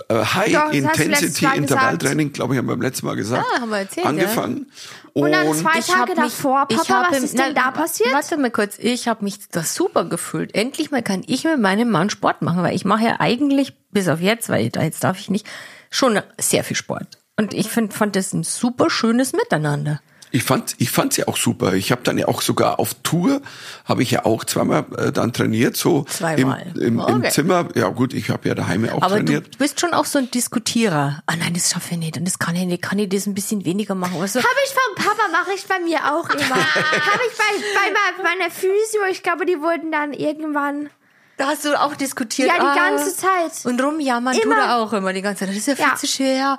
Äh, 0.08 0.14
High 0.24 0.52
Doch, 0.52 0.70
das 0.72 0.84
hast 0.84 0.98
du 0.98 1.04
letztes 1.04 1.04
Intensity 1.06 1.44
Mal 1.46 1.56
Intervalltraining, 1.56 2.32
glaube 2.32 2.52
ich, 2.54 2.58
haben 2.58 2.66
wir 2.66 2.72
beim 2.74 2.82
letzten 2.82 3.06
Mal 3.06 3.16
gesagt. 3.16 3.46
Ah, 3.50 3.60
haben 3.60 3.70
wir 3.70 3.78
erzählt, 3.78 4.04
ja. 4.04 4.10
Angefangen. 4.10 4.70
Und 5.14 5.32
dann 5.32 5.54
zwei 5.54 5.80
Tage 5.80 6.12
mich- 6.20 6.34
davor, 6.34 6.66
ich 6.68 6.76
Papa, 6.76 7.06
was 7.08 7.18
im- 7.18 7.24
ist 7.24 7.38
denn 7.38 7.46
Nein, 7.46 7.54
da 7.54 7.70
passiert? 7.70 8.12
Warte 8.12 8.36
mal 8.36 8.50
kurz, 8.50 8.78
ich 8.78 9.08
habe 9.08 9.24
mich 9.24 9.48
das 9.50 9.74
super 9.74 10.04
gefühlt. 10.04 10.54
Endlich 10.54 10.90
mal 10.90 11.02
kann 11.02 11.22
ich 11.26 11.44
mit 11.44 11.58
meinem 11.58 11.90
Mann 11.90 12.10
Sport 12.10 12.42
machen, 12.42 12.62
weil 12.62 12.74
ich 12.76 12.84
mache 12.84 13.04
ja 13.04 13.20
eigentlich, 13.20 13.72
bis 13.90 14.08
auf 14.08 14.20
jetzt, 14.20 14.50
weil 14.50 14.68
da 14.68 14.82
jetzt 14.82 15.02
darf 15.02 15.18
ich 15.18 15.30
nicht, 15.30 15.46
schon 15.90 16.20
sehr 16.38 16.62
viel 16.62 16.76
Sport. 16.76 17.18
Und 17.38 17.54
ich 17.54 17.70
find, 17.70 17.94
fand 17.94 18.16
das 18.16 18.34
ein 18.34 18.42
super 18.44 18.90
schönes 18.90 19.32
Miteinander. 19.32 20.00
Ich 20.36 20.42
fand, 20.42 20.74
ich 20.76 20.90
fand's 20.90 21.16
ja 21.16 21.28
auch 21.28 21.38
super. 21.38 21.72
Ich 21.72 21.90
habe 21.92 22.02
dann 22.04 22.18
ja 22.18 22.28
auch 22.28 22.42
sogar 22.42 22.78
auf 22.78 22.92
Tour 23.02 23.40
habe 23.86 24.02
ich 24.02 24.10
ja 24.10 24.26
auch 24.26 24.44
zweimal 24.44 24.84
äh, 24.98 25.10
dann 25.10 25.32
trainiert, 25.32 25.78
so 25.78 26.04
Zweimal. 26.04 26.60
im, 26.74 26.80
im, 26.80 26.86
im 26.88 27.00
Okay. 27.00 27.30
Zimmer. 27.30 27.68
Ja 27.74 27.88
gut, 27.88 28.12
ich 28.12 28.28
habe 28.28 28.46
ja 28.46 28.54
daheim 28.54 28.86
auch 28.90 29.00
Aber 29.00 29.16
trainiert. 29.16 29.54
du 29.54 29.58
bist 29.58 29.80
schon 29.80 29.94
auch 29.94 30.04
so 30.04 30.18
ein 30.18 30.30
Diskutierer. 30.30 31.22
Ah 31.24 31.36
nein, 31.36 31.54
das 31.54 31.70
schaffe 31.70 31.92
ich 31.92 31.98
nicht. 31.98 32.18
Und 32.18 32.26
das 32.26 32.38
kann 32.38 32.54
ich 32.54 32.66
nicht. 32.66 32.82
Kann 32.82 32.98
ich 32.98 33.08
das 33.08 33.24
ein 33.26 33.32
bisschen 33.32 33.64
weniger 33.64 33.94
machen? 33.94 34.12
Du? 34.12 34.18
Habe 34.20 34.34
ich 34.34 34.74
vom 34.74 35.04
Papa, 35.06 35.22
mache 35.32 35.52
ich 35.54 35.64
bei 35.66 35.78
mir 35.78 36.00
auch 36.04 36.28
immer. 36.28 36.56
Habe 36.56 37.22
ich 37.30 37.38
bei, 37.38 37.90
bei, 38.18 38.22
meiner 38.22 38.50
Physio, 38.50 39.00
ich 39.10 39.22
glaube, 39.22 39.46
die 39.46 39.58
wurden 39.62 39.90
dann 39.90 40.12
irgendwann. 40.12 40.90
Da 41.38 41.46
hast 41.46 41.64
du 41.64 41.80
auch 41.80 41.94
diskutiert. 41.96 42.48
Ja, 42.48 42.56
die 42.56 42.60
ah, 42.60 42.74
ganze 42.74 43.16
Zeit. 43.16 43.64
Und 43.64 43.82
rumjammern 43.82 44.34
tut 44.34 44.44
Immer. 44.44 44.56
er 44.56 44.76
auch 44.76 44.92
immer 44.92 45.12
die 45.14 45.22
ganze 45.22 45.40
Zeit. 45.40 45.48
Das 45.50 45.56
ist 45.56 45.66
ja 45.66 45.76
viel 45.76 45.84
Ja. 45.86 45.94
zu 45.96 46.06
schwer. 46.06 46.58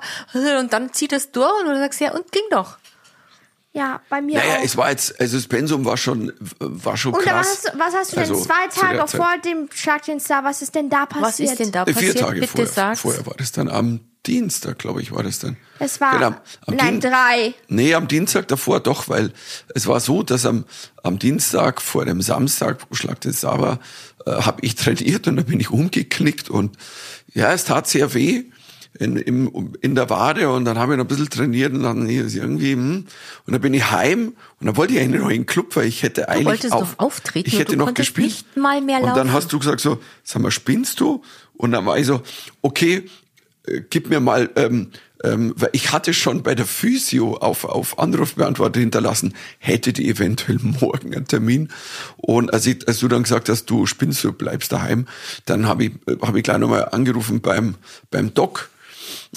Und 0.58 0.72
dann 0.72 0.92
zieht 0.92 1.12
es 1.12 1.30
durch 1.30 1.52
und 1.60 1.66
du 1.68 1.78
sagst, 1.78 2.00
ja, 2.00 2.12
und 2.12 2.30
ging 2.32 2.42
doch. 2.50 2.76
Ja, 3.72 4.00
bei 4.08 4.22
mir 4.22 4.38
Naja, 4.38 4.56
auch. 4.58 4.64
es 4.64 4.76
war 4.76 4.90
jetzt, 4.90 5.20
also 5.20 5.36
das 5.36 5.46
Pensum 5.46 5.84
war 5.84 5.96
schon, 5.98 6.32
war 6.58 6.96
schon 6.96 7.12
Und 7.14 7.22
krass. 7.22 7.64
was, 7.64 7.78
was 7.78 7.94
hast 7.94 8.12
du 8.12 8.16
denn 8.16 8.30
Also, 8.30 8.42
zwei 8.44 8.66
Tage 8.74 9.06
vor 9.08 9.28
dem 9.44 9.68
Schlag 9.72 10.04
den 10.06 10.20
Star? 10.20 10.42
Was 10.42 10.62
ist 10.62 10.74
denn 10.74 10.88
da 10.88 11.04
passiert? 11.06 11.22
Was 11.26 11.40
ist 11.40 11.58
denn 11.60 11.72
da 11.72 11.82
Äh, 11.82 11.92
passiert? 11.92 12.12
Vier 12.12 12.20
Tage 12.22 12.40
Bitte 12.40 12.52
vorher, 12.52 12.66
sag's. 12.72 13.00
vorher 13.02 13.26
war 13.26 13.34
das 13.36 13.52
dann 13.52 13.68
am 13.68 14.00
Dienstag, 14.26 14.78
glaube 14.78 15.00
ich, 15.02 15.12
war 15.12 15.22
das 15.22 15.38
dann. 15.38 15.56
Es 15.78 16.00
war, 16.00 16.12
Genau, 16.12 16.26
am 16.66 16.74
nein, 16.74 17.00
Dien- 17.00 17.10
drei. 17.10 17.54
Nee, 17.68 17.94
am 17.94 18.08
Dienstag 18.08 18.48
davor 18.48 18.80
doch, 18.80 19.08
weil 19.08 19.32
es 19.74 19.86
war 19.86 20.00
so, 20.00 20.22
dass 20.22 20.44
am, 20.44 20.64
am 21.02 21.18
Dienstag 21.18 21.80
vor 21.82 22.04
dem 22.04 22.20
Samstag, 22.22 22.78
wo 22.88 22.94
Schlag 22.94 23.20
den 23.20 23.32
Star 23.32 23.60
war, 23.60 23.78
äh, 24.26 24.30
habe 24.42 24.60
ich 24.62 24.74
trainiert 24.74 25.28
und 25.28 25.36
dann 25.36 25.44
bin 25.46 25.60
ich 25.60 25.70
umgeknickt 25.70 26.50
und 26.50 26.76
ja, 27.32 27.52
es 27.52 27.64
tat 27.64 27.86
sehr 27.86 28.12
weh 28.14 28.44
in, 28.98 29.16
im, 29.16 29.74
in 29.80 29.94
der 29.94 30.10
Wade 30.10 30.50
und 30.50 30.64
dann 30.64 30.78
habe 30.78 30.92
ich 30.92 30.98
noch 30.98 31.04
ein 31.04 31.08
bisschen 31.08 31.30
trainiert 31.30 31.72
und 31.72 31.82
dann 31.82 32.08
ist 32.08 32.34
irgendwie, 32.34 32.72
hm. 32.72 33.06
und 33.46 33.52
dann 33.52 33.60
bin 33.60 33.74
ich 33.74 33.90
heim 33.90 34.34
und 34.60 34.66
dann 34.66 34.76
wollte 34.76 34.94
ich 34.94 35.00
eigentlich 35.00 35.20
noch 35.20 35.30
in 35.30 35.42
den 35.42 35.46
Club, 35.46 35.76
weil 35.76 35.86
ich 35.86 36.02
hätte 36.02 36.28
eigentlich 36.28 36.46
wolltest 36.46 36.72
auch, 36.72 36.80
doch 36.80 36.98
auftreten 36.98 37.48
ich 37.48 37.58
hätte 37.58 37.72
du 37.72 37.78
noch 37.78 37.94
gespielt. 37.94 38.26
nicht 38.26 38.56
mal 38.56 38.80
mehr 38.80 38.98
und 38.98 39.08
dann 39.08 39.16
laufen. 39.16 39.32
hast 39.32 39.52
du 39.52 39.58
gesagt 39.58 39.80
so, 39.80 39.98
sag 40.24 40.42
mal, 40.42 40.50
spinnst 40.50 41.00
du? 41.00 41.22
Und 41.56 41.72
dann 41.72 41.86
war 41.86 41.98
ich 41.98 42.06
so, 42.06 42.22
okay, 42.62 43.04
äh, 43.66 43.82
gib 43.88 44.10
mir 44.10 44.20
mal, 44.20 44.50
ähm, 44.56 44.90
ähm, 45.24 45.52
weil 45.56 45.70
ich 45.72 45.92
hatte 45.92 46.14
schon 46.14 46.42
bei 46.42 46.54
der 46.54 46.66
Physio 46.66 47.36
auf, 47.36 47.64
auf 47.64 47.98
Anrufbeantworter 47.98 48.78
hinterlassen, 48.80 49.34
hätte 49.58 49.92
die 49.92 50.08
eventuell 50.08 50.58
morgen 50.62 51.14
einen 51.14 51.26
Termin. 51.26 51.68
Und 52.16 52.52
als, 52.52 52.66
ich, 52.66 52.86
als 52.86 53.00
du 53.00 53.08
dann 53.08 53.22
gesagt 53.22 53.48
hast, 53.48 53.66
du 53.66 53.86
spinnst, 53.86 54.22
du 54.24 54.32
bleibst 54.32 54.72
daheim, 54.72 55.06
dann 55.44 55.66
habe 55.66 55.84
ich, 55.84 55.92
äh, 56.06 56.16
hab 56.20 56.34
ich 56.34 56.42
gleich 56.42 56.58
nochmal 56.58 56.88
angerufen 56.90 57.40
beim, 57.40 57.76
beim 58.10 58.34
Doc 58.34 58.70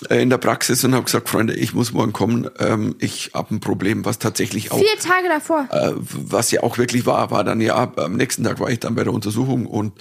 in 0.09 0.29
der 0.29 0.37
Praxis 0.37 0.83
und 0.83 0.93
habe 0.93 1.05
gesagt, 1.05 1.29
Freunde, 1.29 1.53
ich 1.53 1.73
muss 1.73 1.91
morgen 1.91 2.13
kommen, 2.13 2.49
ähm, 2.59 2.95
ich 2.99 3.31
habe 3.33 3.55
ein 3.55 3.59
Problem, 3.59 4.05
was 4.05 4.19
tatsächlich 4.19 4.71
auch 4.71 4.79
Vier 4.79 4.97
Tage 4.99 5.27
davor. 5.27 5.67
äh, 5.71 5.93
was 5.95 6.51
ja 6.51 6.63
auch 6.63 6.77
wirklich 6.77 7.05
war, 7.05 7.31
war 7.31 7.43
dann 7.43 7.61
ja, 7.61 7.91
am 7.97 8.15
nächsten 8.15 8.43
Tag 8.43 8.59
war 8.59 8.69
ich 8.69 8.79
dann 8.79 8.95
bei 8.95 9.03
der 9.03 9.13
Untersuchung 9.13 9.65
und 9.65 9.93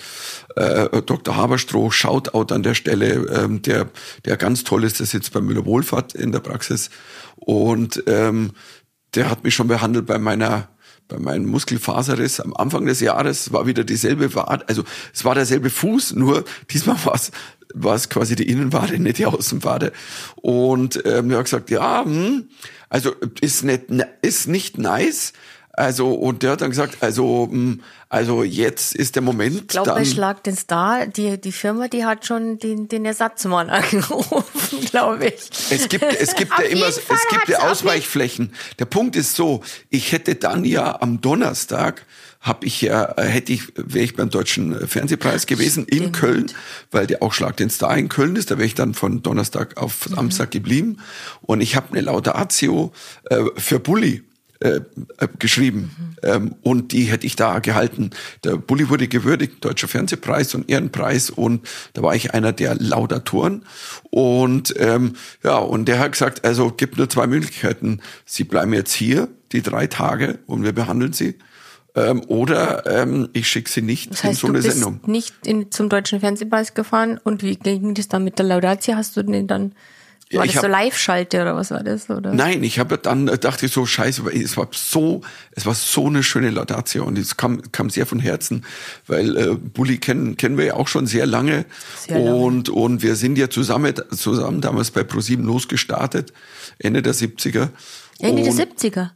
äh, 0.57 1.03
Dr. 1.03 1.37
Haberstroh, 1.37 1.91
Shoutout 1.91 2.55
an 2.55 2.63
der 2.63 2.75
Stelle, 2.75 3.27
ähm, 3.33 3.63
der, 3.63 3.89
der 4.25 4.37
ganz 4.37 4.65
toll 4.65 4.85
ist, 4.85 5.01
der 5.01 5.07
sitzt 5.07 5.33
bei 5.33 5.41
Müller 5.41 5.67
Wohlfahrt 5.67 6.15
in 6.15 6.33
der 6.33 6.41
Praxis 6.41 6.91
und 7.37 8.03
ähm, 8.07 8.53
der 9.15 9.31
hat 9.31 9.45
mich 9.45 9.55
schon 9.55 9.69
behandelt 9.69 10.07
bei 10.07 10.19
meiner 10.19 10.69
bei 11.09 11.19
meinem 11.19 11.47
Muskelfaserriss 11.47 12.39
am 12.39 12.55
Anfang 12.55 12.87
des 12.87 13.01
Jahres 13.01 13.53
war 13.53 13.67
wieder 13.67 13.83
dieselbe 13.83 14.33
Wade, 14.37 14.69
also 14.69 14.85
es 15.13 15.25
war 15.25 15.35
derselbe 15.35 15.69
Fuß, 15.69 16.15
nur 16.15 16.45
diesmal 16.71 17.05
war 17.05 17.15
es 17.15 17.33
war 17.75 17.95
es 17.95 18.09
quasi 18.09 18.37
die 18.37 18.49
Innenwade, 18.49 18.99
nicht 18.99 19.19
die 19.19 19.27
Außenwade. 19.27 19.93
Und 20.37 21.03
ähm, 21.05 21.31
er 21.31 21.39
hat 21.39 21.45
gesagt, 21.45 21.71
ja, 21.71 22.05
hm, 22.05 22.49
also 22.89 23.15
ist 23.41 23.65
nicht 23.65 23.85
ist 24.23 24.49
nicht 24.49 24.79
nice. 24.79 25.33
Also 25.81 26.13
und 26.13 26.43
der 26.43 26.53
hat 26.53 26.61
dann 26.61 26.69
gesagt, 26.69 26.99
also 27.01 27.49
hm, 27.51 27.81
also 28.11 28.43
jetzt 28.43 28.95
ist 28.95 29.15
der 29.15 29.23
Moment. 29.23 29.57
Ich 29.63 29.69
glaube, 29.69 29.93
bei 29.93 30.05
Schlag 30.05 30.45
den 30.45 30.55
Star, 30.55 31.07
die, 31.07 31.41
die 31.41 31.53
Firma, 31.53 31.89
die 31.89 32.05
hat 32.05 32.27
schon 32.27 32.59
den, 32.59 32.87
den 32.87 33.07
Ersatzmann 33.07 33.71
angerufen, 33.71 34.81
glaube 34.91 35.29
ich. 35.29 35.49
Es 35.71 35.89
gibt, 35.89 36.05
es 36.05 36.35
gibt 36.35 36.53
ja 36.59 36.65
immer, 36.65 36.87
jeden 36.87 36.99
es 36.99 36.99
Fall 36.99 37.17
gibt 37.31 37.49
ja 37.49 37.71
Ausweichflächen. 37.71 38.53
Der 38.79 38.85
Punkt 38.85 39.17
ist 39.17 39.37
so, 39.37 39.63
ich 39.89 40.13
hätte 40.13 40.35
dann 40.35 40.67
ja 40.67 41.01
am 41.01 41.23
Donnerstag 41.23 42.05
habe 42.43 42.67
ich 42.67 42.83
ja, 42.83 43.15
äh, 43.17 43.23
hätte 43.25 43.53
ich, 43.53 43.73
wäre 43.77 44.05
ich 44.05 44.17
beim 44.17 44.29
Deutschen 44.29 44.87
Fernsehpreis 44.87 45.47
gewesen 45.47 45.85
in 45.87 45.99
Stimmt. 45.99 46.17
Köln, 46.17 46.53
weil 46.91 47.07
der 47.07 47.23
auch 47.23 47.33
Schlag 47.33 47.57
den 47.57 47.71
Star 47.71 47.97
in 47.97 48.09
Köln 48.11 48.37
ist. 48.37 48.51
Da 48.51 48.59
wäre 48.59 48.67
ich 48.67 48.75
dann 48.75 48.93
von 48.93 49.23
Donnerstag 49.23 49.79
auf 49.79 50.09
Mhm. 50.09 50.15
Samstag 50.15 50.51
geblieben. 50.51 50.99
Und 51.43 51.63
ich 51.63 51.77
habe 51.77 51.89
eine 51.93 52.01
Laudatio 52.03 52.93
äh, 53.31 53.45
für 53.57 53.79
Bulli 53.79 54.25
äh, 54.61 54.81
äh, 55.19 55.29
geschrieben 55.39 55.91
Mhm. 55.97 56.17
ähm, 56.23 56.55
und 56.63 56.93
die 56.93 57.05
hätte 57.05 57.27
ich 57.27 57.35
da 57.37 57.59
gehalten. 57.61 58.11
Der 58.45 58.57
Bulli 58.57 58.89
wurde 58.91 59.09
gewürdigt, 59.09 59.65
Deutscher 59.65 59.89
Fernsehpreis 59.89 60.55
und 60.55 60.69
Ehrenpreis 60.71 61.31
und 61.31 61.67
da 61.95 62.03
war 62.03 62.15
ich 62.15 62.35
einer 62.35 62.53
der 62.53 62.75
Laudatoren 62.75 63.65
und 64.11 64.75
ähm, 64.79 65.15
ja 65.43 65.57
und 65.57 65.87
der 65.87 65.99
hat 65.99 66.13
gesagt, 66.13 66.45
also 66.45 66.71
gibt 66.71 66.99
nur 66.99 67.09
zwei 67.09 67.27
Möglichkeiten. 67.27 68.01
Sie 68.27 68.45
bleiben 68.45 68.73
jetzt 68.75 68.93
hier 68.93 69.29
die 69.53 69.63
drei 69.63 69.87
Tage 69.87 70.39
und 70.47 70.63
wir 70.63 70.73
behandeln 70.73 71.13
sie 71.13 71.37
ähm, 71.95 72.23
oder 72.29 72.87
ähm, 72.87 73.29
ich 73.33 73.49
schicke 73.49 73.71
sie 73.71 73.83
nicht 73.83 74.13
Das 74.13 74.23
in 74.23 74.29
heißt, 74.31 74.41
so 74.41 74.47
du 74.49 74.53
eine 74.53 74.63
bist 74.63 74.77
Sendung. 74.77 75.01
nicht 75.07 75.35
in, 75.47 75.71
zum 75.73 75.89
Deutschen 75.89 76.21
Fernsehpreis 76.21 76.75
gefahren 76.75 77.19
und 77.25 77.43
wie 77.43 77.57
ging 77.57 77.95
das 77.95 78.09
dann 78.09 78.25
mit 78.25 78.39
der 78.39 78.47
Laudatio? 78.47 78.95
Hast 78.95 79.17
du 79.17 79.23
den 79.23 79.47
dann, 79.47 79.73
war 80.39 80.45
ich 80.45 80.53
das 80.53 80.63
so 80.63 80.69
hab- 80.69 80.73
Live-Schalte 80.73 81.43
oder 81.43 81.57
was 81.57 81.71
war 81.71 81.83
das? 81.83 82.09
Oder? 82.09 82.33
Nein, 82.33 82.63
ich 82.63 82.79
habe 82.79 82.99
dann 82.99 83.29
äh, 83.29 83.39
dachte 83.39 83.67
ich 83.67 83.73
so 83.73 83.85
scheiße, 83.87 84.23
es 84.33 84.57
war 84.57 84.69
so, 84.73 85.23
es 85.53 85.67
war 85.67 85.75
so 85.75 86.07
eine 86.07 86.23
schöne 86.23 86.51
Laudatio 86.51 87.05
und 87.05 87.19
es 87.19 87.37
kam 87.37 87.61
kam 87.73 87.91
sehr 87.91 88.07
von 88.07 88.21
Herzen, 88.21 88.65
weil 89.07 89.37
äh, 89.37 89.55
Bulli 89.55 89.99
kennen 89.99 90.37
kennen 90.37 90.57
wir 90.57 90.65
ja 90.67 90.75
auch 90.75 90.89
schon 90.89 91.07
sehr 91.07 91.27
lange, 91.27 91.65
Sehr 92.07 92.19
lange. 92.19 92.35
und 92.37 92.69
und 92.69 93.03
wir 93.03 93.17
sind 93.17 93.37
ja 93.39 93.51
zusammen 93.51 93.95
zusammen 94.17 94.61
damals 94.61 94.91
bei 94.91 95.03
ProSieben 95.03 95.45
losgestartet 95.45 96.33
Ende 96.79 97.03
der 97.03 97.15
70er. 97.15 97.69
Ende 98.19 98.43
der 98.43 98.53
Und- 98.53 98.59
70er. 98.79 99.11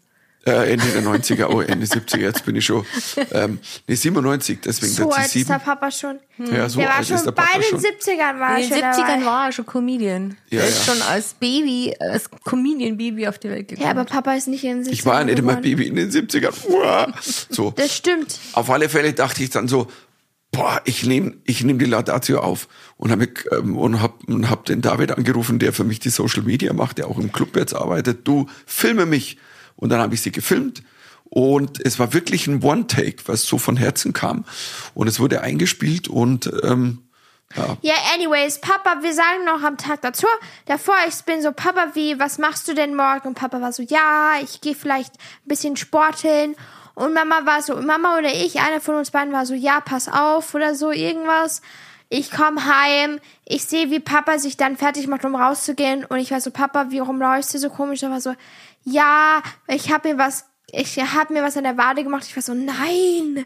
Äh, 0.47 0.73
Ende 0.73 0.85
der 0.87 1.03
90er, 1.03 1.47
oh, 1.47 1.61
Ende 1.61 1.87
70er, 1.87 2.19
jetzt 2.19 2.45
bin 2.45 2.57
ich 2.57 2.67
schon. 2.67 2.85
Ähm, 3.33 3.59
nee, 3.87 3.95
97, 3.95 4.59
deswegen 4.65 4.93
So 4.93 5.11
alt 5.11 5.35
ist 5.35 5.49
der. 5.49 5.59
Papa 5.59 5.91
schon. 5.91 6.19
Ja, 6.39 6.69
so 6.69 6.81
der 6.81 6.89
war 6.89 6.97
alt 6.97 7.03
ist 7.03 7.11
der 7.11 7.19
schon 7.19 7.35
Papa 7.35 7.49
bei 7.55 7.61
den 7.61 7.71
schon. 7.71 7.81
70ern 7.81 8.41
war 8.41 8.59
In 8.59 8.63
er 8.65 8.69
den 8.69 8.69
schon 8.69 8.79
70ern 8.79 9.07
dabei. 9.09 9.25
war 9.25 9.47
er 9.47 9.53
schon 9.53 9.67
Comedian. 9.67 10.37
Ja, 10.51 10.61
er 10.61 10.69
ist 10.69 10.87
ja. 10.87 10.93
schon 10.93 11.03
als 11.03 11.35
Baby, 11.35 11.95
als 11.99 12.29
Comedian-Baby 12.31 13.27
auf 13.27 13.39
die 13.39 13.49
Welt 13.49 13.69
gekommen. 13.69 13.87
Ja, 13.87 13.93
aber 13.93 14.05
Papa 14.05 14.35
ist 14.35 14.49
nicht 14.49 14.65
in 14.65 14.83
den 14.83 14.85
70ern 14.85 14.93
Ich 14.93 15.07
war 15.07 15.19
ja 15.21 15.25
nicht 15.25 15.39
immer. 15.39 15.57
Baby 15.57 15.87
in 15.87 15.97
den 15.97 16.11
70ern. 16.11 16.53
Uah. 16.69 17.13
So. 17.49 17.71
Das 17.71 17.97
stimmt. 17.97 18.39
Auf 18.53 18.69
alle 18.71 18.89
Fälle 18.91 19.15
dachte 19.15 19.43
ich 19.43 19.51
dann 19.51 19.67
so, 19.67 19.89
boah, 20.53 20.81
ich 20.85 21.05
nehme 21.05 21.35
ich 21.45 21.65
nehm 21.65 21.79
die 21.79 21.85
Laudatio 21.85 22.41
auf 22.41 22.69
und 22.97 23.11
habe 23.11 23.29
ähm, 23.53 23.77
und 23.77 24.01
hab, 24.03 24.25
und 24.29 24.51
hab 24.51 24.65
den 24.67 24.83
David 24.83 25.13
angerufen, 25.13 25.59
der 25.59 25.73
für 25.73 25.85
mich 25.85 26.01
die 26.01 26.11
Social 26.11 26.43
Media 26.43 26.73
macht, 26.73 26.99
der 26.99 27.09
auch 27.09 27.19
im 27.19 27.33
Club 27.33 27.57
jetzt 27.57 27.75
arbeitet. 27.75 28.27
Du 28.27 28.47
filme 28.67 29.07
mich 29.07 29.39
und 29.77 29.91
dann 29.91 30.01
habe 30.01 30.15
ich 30.15 30.23
sie 30.23 30.33
gefilmt 30.33 30.83
und 31.25 31.85
es 31.85 31.99
war 31.99 32.13
wirklich 32.13 32.47
ein 32.47 32.63
One-Take, 32.63 33.27
was 33.27 33.43
so 33.43 33.59
von 33.59 33.77
Herzen 33.77 34.13
kam 34.13 34.45
und 34.95 35.09
es 35.09 35.21
wurde 35.21 35.41
eingespielt 35.41 36.09
und 36.09 36.51
ähm, 36.63 37.05
ja, 37.57 37.77
Ja, 37.83 37.95
anyways, 38.15 38.61
Papa, 38.61 39.03
wir 39.03 39.15
sagen 39.15 39.45
noch 39.45 39.63
am 39.63 39.77
Tag 39.77 40.03
dazu, 40.03 40.27
davor, 40.67 40.97
ich 41.09 41.15
bin 41.25 41.41
so, 41.43 41.53
Papa, 41.53 41.93
wie, 41.95 42.19
was 42.19 42.39
machst 42.39 42.67
du 42.69 42.75
denn 42.75 42.95
morgen? 42.97 43.29
Und 43.29 43.35
Papa 43.35 43.61
war 43.61 43.73
so, 43.73 43.83
ja, 43.83 44.33
ich 44.43 44.61
gehe 44.61 44.75
vielleicht 44.75 45.15
ein 45.15 45.49
bisschen 45.49 45.77
sporteln. 45.77 46.57
Und 46.95 47.13
Mama 47.13 47.45
war 47.45 47.63
so, 47.63 47.77
Mama 47.77 48.19
oder 48.19 48.33
ich, 48.33 48.61
einer 48.61 48.81
von 48.81 48.97
uns 48.97 49.11
beiden 49.11 49.33
war 49.33 49.47
so, 49.47 49.55
ja, 49.55 49.81
pass 49.81 50.09
auf 50.09 50.55
oder 50.55 50.75
so, 50.75 50.91
irgendwas. 50.91 51.61
Ich 52.09 52.31
komm 52.31 52.65
heim, 52.65 53.19
ich 53.45 53.65
sehe, 53.65 53.91
wie 53.91 54.01
Papa 54.01 54.39
sich 54.39 54.57
dann 54.57 54.77
fertig 54.77 55.07
macht, 55.07 55.25
um 55.25 55.35
rauszugehen. 55.35 56.05
Und 56.05 56.19
ich 56.19 56.31
war 56.31 56.41
so, 56.41 56.51
Papa, 56.51 56.87
warum 56.91 57.19
läufst 57.21 57.55
du 57.55 57.59
so 57.59 57.71
komisch? 57.71 58.03
Er 58.03 58.11
war 58.11 58.21
so, 58.21 58.35
ja, 58.85 59.43
ich 59.67 59.93
hab 59.93 60.05
mir 60.05 60.19
was, 60.19 60.45
ich 60.71 60.99
hab 60.99 61.31
mir 61.31 61.43
was 61.43 61.57
an 61.57 61.65
der 61.65 61.77
Wade 61.77 62.05
gemacht. 62.05 62.25
Ich 62.29 62.37
war 62.37 62.43
so, 62.43 62.55
nein, 62.55 63.45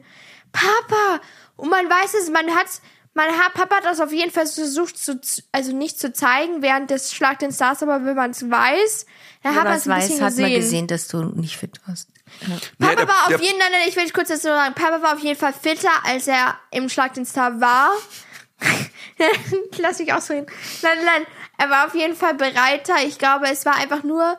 Papa. 0.53 1.21
Und 1.57 1.71
man 1.71 1.89
weiß 1.89 2.15
es, 2.15 2.31
man 2.31 2.49
hat's, 2.55 2.81
man 3.15 3.29
hat, 3.31 3.55
Papa 3.55 3.77
hat 3.77 3.85
das 3.85 4.01
auf 4.01 4.13
jeden 4.13 4.31
Fall 4.31 4.47
versucht 4.47 4.97
zu, 4.99 5.21
also 5.53 5.73
nicht 5.73 5.99
zu 5.99 6.13
zeigen 6.13 6.63
während 6.63 6.91
des 6.91 7.13
Schlag 7.13 7.39
den 7.41 7.51
Stars, 7.53 7.83
aber 7.83 8.05
wenn 8.05 8.15
man 8.15 8.31
es 8.31 8.49
weiß, 8.49 9.07
dann 9.43 9.53
Wenn 9.55 9.59
hat 9.61 9.69
man 9.69 9.77
es 9.77 9.87
ein 9.89 9.91
weiß, 9.97 10.09
bisschen 10.09 10.25
hat 10.25 10.33
man 10.37 10.45
gesehen. 10.45 10.61
gesehen, 10.61 10.87
dass 10.87 11.09
du 11.09 11.23
nicht 11.25 11.57
fit 11.57 11.81
warst. 11.87 12.09
Ja. 12.43 12.57
Papa 12.79 12.91
Ja, 12.91 12.97
der- 12.97 13.09
war 13.09 13.15
der- 13.29 13.37
auf 13.37 13.43
jeden 13.43 13.59
Fall, 13.61 13.71
ich 13.89 13.97
will 13.97 14.11
kurz 14.11 14.29
dazu 14.29 14.43
sagen, 14.43 14.75
Papa 14.75 15.03
war 15.03 15.15
auf 15.15 15.21
jeden 15.21 15.39
Fall 15.39 15.53
fitter, 15.53 15.91
als 16.05 16.29
er 16.29 16.57
im 16.71 16.89
Schlag 16.89 17.15
den 17.15 17.27
Star 17.27 17.61
war. 17.61 17.91
Lass 19.79 19.99
mich 19.99 20.13
ausreden. 20.13 20.47
Nein, 20.83 20.99
nein, 21.05 21.27
er 21.59 21.71
war 21.71 21.87
auf 21.87 21.95
jeden 21.95 22.15
Fall 22.17 22.35
bereiter. 22.35 22.97
Ich 23.05 23.19
glaube, 23.19 23.47
es 23.51 23.65
war 23.67 23.77
einfach 23.77 24.03
nur, 24.03 24.39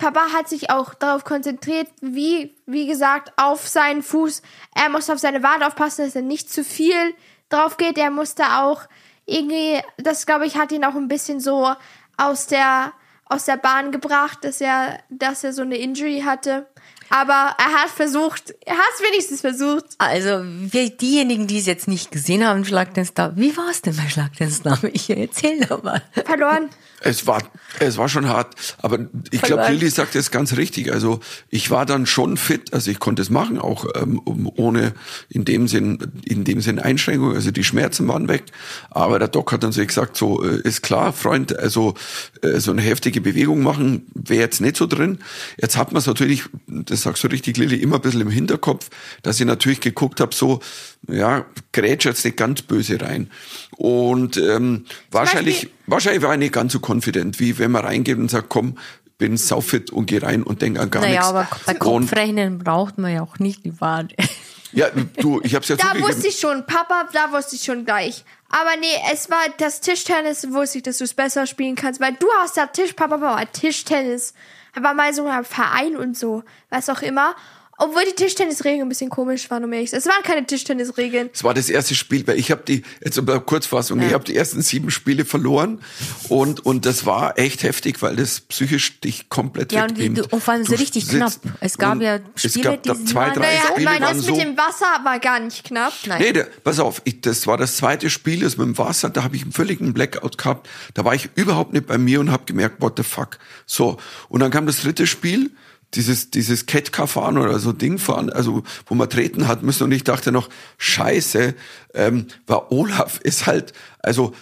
Papa 0.00 0.32
hat 0.32 0.48
sich 0.48 0.70
auch 0.70 0.94
darauf 0.94 1.24
konzentriert, 1.24 1.86
wie, 2.00 2.56
wie 2.64 2.86
gesagt, 2.86 3.32
auf 3.36 3.68
seinen 3.68 4.02
Fuß. 4.02 4.40
Er 4.74 4.88
musste 4.88 5.12
auf 5.12 5.18
seine 5.18 5.42
Wade 5.42 5.66
aufpassen, 5.66 6.06
dass 6.06 6.16
er 6.16 6.22
nicht 6.22 6.50
zu 6.50 6.64
viel 6.64 7.14
drauf 7.50 7.76
geht. 7.76 7.98
Er 7.98 8.10
musste 8.10 8.44
auch 8.62 8.82
irgendwie, 9.26 9.78
das 9.98 10.24
glaube 10.24 10.46
ich, 10.46 10.56
hat 10.56 10.72
ihn 10.72 10.84
auch 10.86 10.94
ein 10.94 11.08
bisschen 11.08 11.38
so 11.38 11.74
aus 12.16 12.46
der, 12.46 12.94
aus 13.26 13.44
der 13.44 13.58
Bahn 13.58 13.92
gebracht, 13.92 14.38
dass 14.42 14.62
er, 14.62 15.00
dass 15.10 15.44
er 15.44 15.52
so 15.52 15.62
eine 15.62 15.76
Injury 15.76 16.22
hatte. 16.24 16.66
Aber 17.10 17.54
er 17.58 17.82
hat 17.82 17.90
versucht, 17.90 18.54
er 18.64 18.76
hat 18.76 18.90
es 18.94 19.02
wenigstens 19.02 19.40
versucht. 19.42 19.84
Also, 19.98 20.42
wir, 20.44 20.90
diejenigen, 20.90 21.46
die 21.46 21.58
es 21.58 21.66
jetzt 21.66 21.88
nicht 21.88 22.10
gesehen 22.10 22.46
haben, 22.46 22.64
Schlag 22.64 22.94
den 22.94 23.04
Star, 23.04 23.36
wie 23.36 23.54
war 23.56 23.68
es 23.68 23.82
denn 23.82 23.96
bei 23.96 24.08
Schlag 24.08 24.34
den 24.36 24.50
Star? 24.50 24.78
Ich 24.92 25.10
erzähl 25.10 25.60
doch 25.66 25.82
mal. 25.82 26.02
Verloren. 26.24 26.70
Es 27.02 27.26
war, 27.26 27.42
es 27.78 27.96
war 27.96 28.08
schon 28.08 28.28
hart, 28.28 28.54
aber 28.78 28.98
ich 29.30 29.40
glaube. 29.42 29.66
Lilly 29.70 29.88
sagt 29.88 30.14
es 30.14 30.30
ganz 30.30 30.56
richtig. 30.56 30.92
Also 30.92 31.20
ich 31.48 31.70
war 31.70 31.86
dann 31.86 32.06
schon 32.06 32.36
fit, 32.36 32.74
also 32.74 32.90
ich 32.90 32.98
konnte 32.98 33.22
es 33.22 33.30
machen, 33.30 33.58
auch 33.58 33.86
ähm, 33.94 34.20
ohne 34.24 34.92
in 35.28 35.44
dem 35.44 35.66
Sinn, 35.66 35.98
in 36.24 36.44
dem 36.44 36.60
Sinn 36.60 36.78
Einschränkung. 36.78 37.34
Also 37.34 37.50
die 37.50 37.64
Schmerzen 37.64 38.06
waren 38.08 38.28
weg, 38.28 38.44
aber 38.90 39.18
der 39.18 39.28
Doc 39.28 39.52
hat 39.52 39.62
dann 39.62 39.72
so 39.72 39.84
gesagt, 39.84 40.16
so 40.16 40.44
äh, 40.44 40.60
ist 40.60 40.82
klar, 40.82 41.12
Freund, 41.12 41.58
also 41.58 41.94
äh, 42.42 42.60
so 42.60 42.70
eine 42.70 42.82
heftige 42.82 43.20
Bewegung 43.20 43.62
machen 43.62 44.06
wäre 44.14 44.40
jetzt 44.40 44.60
nicht 44.60 44.76
so 44.76 44.86
drin. 44.86 45.18
Jetzt 45.60 45.76
hat 45.76 45.92
man 45.92 46.00
es 46.00 46.06
natürlich, 46.06 46.44
das 46.66 47.02
sagst 47.02 47.24
du 47.24 47.28
richtig, 47.28 47.56
Lilly, 47.56 47.76
immer 47.76 47.96
ein 47.96 48.02
bisschen 48.02 48.20
im 48.20 48.30
Hinterkopf, 48.30 48.90
dass 49.22 49.40
ich 49.40 49.46
natürlich 49.46 49.80
geguckt 49.80 50.20
habe, 50.20 50.34
so 50.34 50.60
ja, 51.08 51.46
grätsch 51.72 52.04
jetzt 52.04 52.24
nicht 52.24 52.36
ganz 52.36 52.60
böse 52.62 53.00
rein. 53.00 53.30
Und 53.76 54.36
ähm, 54.36 54.84
wahrscheinlich 55.10 55.54
Beispiel- 55.54 55.70
Wahrscheinlich 55.90 56.22
war 56.22 56.32
ich 56.32 56.38
nicht 56.38 56.52
ganz 56.52 56.72
so 56.72 56.80
confident, 56.80 57.40
wie 57.40 57.58
wenn 57.58 57.70
man 57.70 57.84
reingeht 57.84 58.18
und 58.18 58.30
sagt, 58.30 58.48
komm, 58.48 58.76
bin 59.18 59.36
saufit 59.36 59.90
und 59.90 60.06
geh 60.06 60.18
rein 60.18 60.42
und 60.42 60.62
denk 60.62 60.78
an 60.78 60.90
gar 60.90 61.02
Naja, 61.02 61.12
nichts. 61.20 61.28
aber 61.28 61.48
bei 61.66 61.74
Kopfrechnen 61.74 62.58
braucht 62.58 62.98
man 62.98 63.12
ja 63.12 63.22
auch 63.22 63.38
nicht 63.38 63.64
die 63.64 63.80
Wade. 63.80 64.14
ja, 64.72 64.88
du, 65.20 65.40
ich 65.42 65.54
hab's 65.54 65.68
ja 65.68 65.76
Da 65.76 66.00
wusste 66.00 66.28
ich 66.28 66.38
schon, 66.38 66.64
Papa, 66.66 67.08
da 67.12 67.30
wusste 67.32 67.56
ich 67.56 67.62
schon 67.62 67.84
gleich. 67.84 68.24
Aber 68.48 68.70
nee, 68.80 68.86
es 69.12 69.30
war 69.30 69.42
das 69.58 69.80
Tischtennis, 69.80 70.50
wusste 70.50 70.78
ich, 70.78 70.84
dass 70.84 70.98
du 70.98 71.04
es 71.04 71.14
besser 71.14 71.46
spielen 71.46 71.76
kannst, 71.76 72.00
weil 72.00 72.14
du 72.14 72.26
hast 72.38 72.56
ja 72.56 72.66
Tisch, 72.66 72.94
Papa 72.94 73.20
war 73.20 73.52
Tischtennis. 73.52 74.34
Er 74.74 74.82
war 74.82 74.94
mal 74.94 75.12
so 75.12 75.26
ein 75.26 75.44
Verein 75.44 75.96
und 75.96 76.16
so, 76.16 76.42
was 76.68 76.88
auch 76.88 77.02
immer. 77.02 77.34
Obwohl 77.82 78.02
die 78.04 78.14
Tischtennisregeln 78.14 78.82
ein 78.82 78.88
bisschen 78.88 79.10
komisch 79.10 79.50
waren, 79.50 79.64
um 79.64 79.72
ehrlich 79.72 79.90
zu 79.90 79.98
sein. 79.98 80.00
Es 80.00 80.06
waren 80.06 80.22
keine 80.22 80.46
Tischtennisregeln. 80.46 81.30
Es 81.32 81.42
war 81.44 81.54
das 81.54 81.68
erste 81.70 81.94
Spiel, 81.94 82.26
weil 82.26 82.38
ich 82.38 82.50
habe 82.50 82.62
die, 82.66 82.82
jetzt 83.02 83.18
aber 83.18 83.40
Kurzfassung, 83.40 84.00
ich 84.02 84.12
habe 84.12 84.24
die 84.24 84.36
ersten 84.36 84.62
sieben 84.62 84.90
Spiele 84.90 85.24
verloren 85.24 85.80
und 86.28 86.60
und 86.66 86.86
das 86.86 87.06
war 87.06 87.38
echt 87.38 87.62
heftig, 87.62 88.00
weil 88.02 88.16
das 88.16 88.40
psychisch 88.42 89.00
dich 89.00 89.28
komplett 89.28 89.72
Ja, 89.72 89.84
und, 89.84 89.96
die, 89.96 90.12
du, 90.12 90.24
und 90.30 90.42
vor 90.42 90.54
allem 90.54 90.64
so 90.64 90.74
richtig 90.74 91.08
knapp. 91.08 91.32
Es 91.60 91.78
gab 91.78 92.00
ja 92.00 92.20
es 92.34 92.42
Spiele, 92.52 92.64
gab 92.70 92.82
da 92.82 92.94
die 92.94 93.04
zwei, 93.06 93.20
waren- 93.26 93.34
drei 93.34 93.40
Naja, 93.46 93.60
Spiele 93.72 93.84
nein, 93.84 94.00
das 94.02 94.18
so. 94.18 94.32
mit 94.32 94.40
dem 94.44 94.56
Wasser 94.56 95.04
war 95.04 95.18
gar 95.18 95.40
nicht 95.40 95.64
knapp. 95.64 95.92
Nein. 96.06 96.20
Nee, 96.22 96.32
der, 96.32 96.44
pass 96.44 96.78
auf, 96.78 97.00
ich, 97.04 97.20
das 97.22 97.46
war 97.46 97.56
das 97.56 97.76
zweite 97.76 98.10
Spiel, 98.10 98.40
das 98.40 98.56
mit 98.56 98.66
dem 98.66 98.78
Wasser, 98.78 99.08
da 99.10 99.22
habe 99.24 99.36
ich 99.36 99.42
einen 99.42 99.52
völligen 99.52 99.94
Blackout 99.94 100.36
gehabt. 100.38 100.68
Da 100.94 101.04
war 101.04 101.14
ich 101.14 101.30
überhaupt 101.34 101.72
nicht 101.72 101.86
bei 101.86 101.98
mir 101.98 102.20
und 102.20 102.30
habe 102.30 102.44
gemerkt, 102.44 102.80
what 102.82 102.94
the 102.96 103.02
fuck. 103.02 103.38
So, 103.66 103.96
und 104.28 104.40
dann 104.40 104.50
kam 104.50 104.66
das 104.66 104.82
dritte 104.82 105.06
Spiel, 105.06 105.50
dieses 105.94 106.30
dieses 106.30 106.66
Ketka 106.66 107.06
fahren 107.06 107.36
oder 107.38 107.58
so 107.58 107.72
Ding 107.72 107.98
fahren, 107.98 108.30
also 108.30 108.62
wo 108.86 108.94
man 108.94 109.10
treten 109.10 109.48
hat 109.48 109.62
müssen. 109.62 109.84
Und 109.84 109.92
ich 109.92 110.04
dachte 110.04 110.32
noch, 110.32 110.48
scheiße, 110.78 111.54
ähm, 111.94 112.26
weil 112.46 112.60
Olaf 112.70 113.18
ist 113.20 113.46
halt, 113.46 113.72
also 113.98 114.32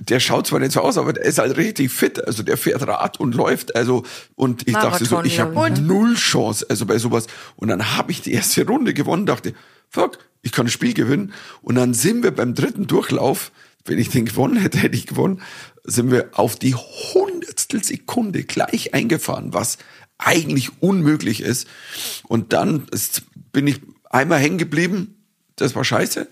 der 0.00 0.20
schaut 0.20 0.46
zwar 0.46 0.60
nicht 0.60 0.72
so 0.72 0.80
aus, 0.80 0.98
aber 0.98 1.12
der 1.12 1.24
ist 1.24 1.38
halt 1.38 1.56
richtig 1.56 1.90
fit, 1.90 2.24
also 2.26 2.42
der 2.42 2.56
fährt 2.56 2.86
Rad 2.86 3.18
und 3.18 3.34
läuft, 3.34 3.76
also 3.76 4.04
und 4.36 4.68
ich 4.68 4.74
dachte 4.74 5.04
so, 5.04 5.16
Marathon, 5.16 5.26
ich 5.26 5.40
habe 5.40 5.80
null 5.80 6.14
Chance, 6.14 6.66
also 6.68 6.86
bei 6.86 6.98
sowas. 6.98 7.26
Und 7.56 7.68
dann 7.68 7.96
habe 7.96 8.12
ich 8.12 8.20
die 8.20 8.32
erste 8.32 8.66
Runde 8.66 8.94
gewonnen, 8.94 9.26
dachte, 9.26 9.54
fuck, 9.88 10.18
ich 10.42 10.52
kann 10.52 10.66
das 10.66 10.72
Spiel 10.72 10.94
gewinnen. 10.94 11.32
Und 11.62 11.74
dann 11.74 11.94
sind 11.94 12.22
wir 12.22 12.30
beim 12.30 12.54
dritten 12.54 12.86
Durchlauf, 12.86 13.52
wenn 13.84 13.98
ich 13.98 14.10
den 14.10 14.26
gewonnen 14.26 14.56
hätte, 14.56 14.78
hätte 14.78 14.96
ich 14.96 15.06
gewonnen, 15.06 15.40
sind 15.84 16.10
wir 16.10 16.28
auf 16.32 16.56
die 16.56 16.74
hundertstel 16.74 17.82
Sekunde 17.82 18.44
gleich 18.44 18.94
eingefahren, 18.94 19.52
was 19.52 19.78
eigentlich 20.20 20.70
unmöglich 20.80 21.40
ist. 21.42 21.66
Und 22.28 22.52
dann 22.52 22.86
ist, 22.90 23.22
bin 23.52 23.66
ich 23.66 23.80
einmal 24.08 24.38
hängen 24.38 24.58
geblieben, 24.58 25.16
das 25.56 25.74
war 25.74 25.84
scheiße. 25.84 26.28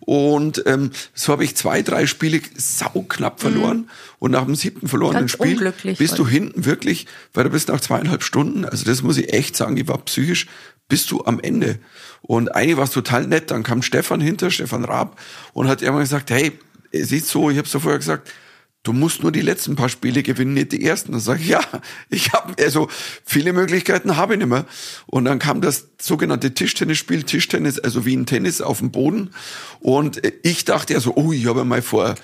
Und 0.00 0.64
ähm, 0.66 0.90
so 1.14 1.32
habe 1.32 1.44
ich 1.44 1.54
zwei, 1.54 1.82
drei 1.82 2.06
Spiele 2.06 2.40
sauknapp 2.56 3.40
verloren. 3.40 3.88
Und 4.18 4.32
nach 4.32 4.44
dem 4.44 4.56
siebten 4.56 4.88
verlorenen 4.88 5.22
Ganz 5.22 5.32
Spiel 5.32 5.72
bist 5.96 6.18
du 6.18 6.26
hinten 6.26 6.64
wirklich, 6.64 7.06
weil 7.32 7.44
du 7.44 7.50
bist 7.50 7.68
nach 7.68 7.80
zweieinhalb 7.80 8.24
Stunden, 8.24 8.64
also 8.64 8.84
das 8.84 9.02
muss 9.02 9.16
ich 9.18 9.32
echt 9.32 9.56
sagen, 9.56 9.76
ich 9.76 9.86
war 9.86 9.98
psychisch, 9.98 10.46
bist 10.88 11.10
du 11.10 11.24
am 11.24 11.38
Ende. 11.40 11.78
Und 12.22 12.54
eigentlich 12.54 12.76
war 12.76 12.84
es 12.84 12.90
total 12.90 13.26
nett, 13.26 13.50
dann 13.50 13.62
kam 13.62 13.82
Stefan 13.82 14.20
hinter, 14.20 14.50
Stefan 14.50 14.84
Raab, 14.84 15.18
und 15.52 15.68
hat 15.68 15.82
irgendwann 15.82 16.04
gesagt, 16.04 16.30
hey, 16.30 16.52
es 16.90 17.12
ist 17.12 17.28
so, 17.28 17.50
ich 17.50 17.58
habe 17.58 17.68
so 17.68 17.80
vorher 17.80 17.98
gesagt, 17.98 18.30
du 18.82 18.92
musst 18.92 19.22
nur 19.22 19.32
die 19.32 19.40
letzten 19.40 19.76
paar 19.76 19.88
Spiele 19.88 20.22
gewinnen, 20.22 20.54
nicht 20.54 20.72
die 20.72 20.84
ersten. 20.84 21.12
Dann 21.12 21.20
sage 21.20 21.40
ich, 21.42 21.48
ja, 21.48 21.60
ich 22.10 22.32
habe, 22.32 22.54
also 22.62 22.88
viele 23.24 23.52
Möglichkeiten 23.52 24.16
habe 24.16 24.34
ich 24.34 24.38
nicht 24.38 24.48
mehr. 24.48 24.66
Und 25.06 25.24
dann 25.24 25.38
kam 25.38 25.60
das 25.60 25.88
sogenannte 26.00 26.54
Tischtennisspiel, 26.54 27.22
Tischtennis, 27.22 27.78
also 27.78 28.04
wie 28.04 28.16
ein 28.16 28.26
Tennis 28.26 28.60
auf 28.60 28.78
dem 28.78 28.90
Boden. 28.90 29.30
Und 29.80 30.20
ich 30.42 30.64
dachte 30.64 30.94
ja 30.94 31.00
so, 31.00 31.14
oh, 31.16 31.32
ich 31.32 31.46
habe 31.46 31.64
mal 31.64 31.82
vor 31.82 32.14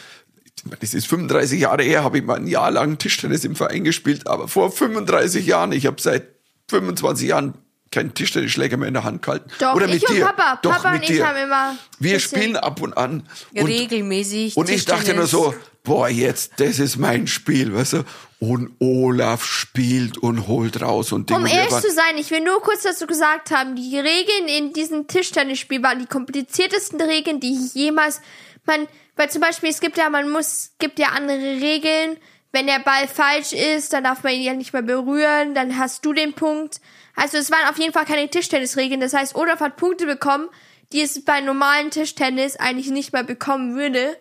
das 0.81 0.93
ist 0.93 1.07
35 1.07 1.61
Jahre 1.61 1.85
her, 1.85 2.03
habe 2.03 2.19
ich 2.19 2.25
mal 2.25 2.37
ein 2.37 2.49
Jahr 2.49 2.71
lang 2.73 2.99
Tischtennis 2.99 3.45
im 3.45 3.55
Verein 3.55 3.85
gespielt, 3.85 4.27
aber 4.27 4.49
vor 4.49 4.73
35 4.73 5.47
Jahren, 5.47 5.71
ich 5.71 5.87
habe 5.87 6.01
seit 6.01 6.27
25 6.69 7.29
Jahren 7.29 7.55
keinen 7.91 8.13
Tischtennisschläger 8.13 8.77
mehr 8.77 8.89
in 8.89 8.95
der 8.95 9.05
Hand 9.05 9.23
gehalten. 9.23 9.51
Doch, 9.59 9.75
Oder 9.75 9.87
mit 9.87 9.97
ich 9.97 10.09
und 10.09 10.17
dir. 10.17 10.25
Papa. 10.27 10.59
Doch, 10.63 10.73
Papa 10.73 10.93
mit 10.93 11.03
und 11.03 11.11
ich 11.11 11.17
dir. 11.17 11.27
haben 11.27 11.37
immer 11.39 11.77
Wir 11.99 12.21
spielen 12.21 12.57
ab 12.57 12.83
und 12.83 12.97
an. 12.97 13.23
Und, 13.55 13.67
Regelmäßig. 13.67 14.57
und 14.57 14.69
ich 14.69 14.85
dachte 14.85 15.15
nur 15.15 15.27
so, 15.27 15.55
boah, 15.89 16.09
jetzt, 16.09 16.53
das 16.59 16.79
ist 16.79 16.99
mein 16.99 17.27
Spiel, 17.27 17.75
weißt 17.75 17.95
du? 17.95 18.05
Und 18.41 18.77
Olaf 18.79 19.45
spielt 19.45 20.19
und 20.19 20.47
holt 20.47 20.81
raus 20.81 21.13
und 21.13 21.31
Ding. 21.31 21.39
Um 21.39 21.47
ehrlich 21.47 21.71
zu 21.71 21.91
sein, 21.91 22.17
ich 22.17 22.31
will 22.31 22.43
nur 22.43 22.61
kurz 22.61 22.83
dazu 22.83 23.07
gesagt 23.07 23.51
haben, 23.51 23.75
die 23.75 23.99
Regeln 23.99 24.47
in 24.47 24.73
diesem 24.73 25.09
Tischtennisspiel 25.09 25.83
waren 25.83 25.99
die 25.99 26.07
kompliziertesten 26.07 27.01
Regeln, 27.01 27.41
die 27.41 27.55
ich 27.55 27.75
jemals, 27.75 28.21
man, 28.65 28.87
weil 29.17 29.31
zum 29.31 29.41
Beispiel 29.41 29.71
es 29.71 29.81
gibt 29.81 29.97
ja, 29.97 30.09
man 30.11 30.31
muss, 30.31 30.73
gibt 30.79 30.99
ja 30.99 31.09
andere 31.09 31.61
Regeln, 31.61 32.19
wenn 32.53 32.67
der 32.67 32.81
Ball 32.81 33.09
falsch 33.09 33.53
ist, 33.53 33.93
dann 33.93 34.05
darf 34.05 34.23
man 34.23 34.35
ihn 34.35 34.43
ja 34.43 34.55
nicht 34.55 34.73
mehr 34.73 34.83
berühren, 34.83 35.55
dann 35.55 35.79
hast 35.79 36.05
du 36.05 36.13
den 36.13 36.35
Punkt. 36.35 36.81
Also 37.17 37.39
es 37.39 37.51
waren 37.51 37.69
auf 37.69 37.79
jeden 37.79 37.93
Fall 37.93 38.05
keine 38.05 38.29
Tischtennisregeln. 38.29 39.01
Das 39.01 39.15
heißt, 39.15 39.35
Olaf 39.35 39.61
hat 39.61 39.77
Punkte 39.77 40.07
bekommen, 40.07 40.49
die 40.93 41.03
es 41.03 41.25
bei 41.25 41.41
normalen 41.41 41.91
Tischtennis 41.91 42.57
eigentlich 42.57 42.91
nicht 42.91 43.13
mehr 43.13 43.25
bekommen 43.25 43.75
würde. 43.75 44.17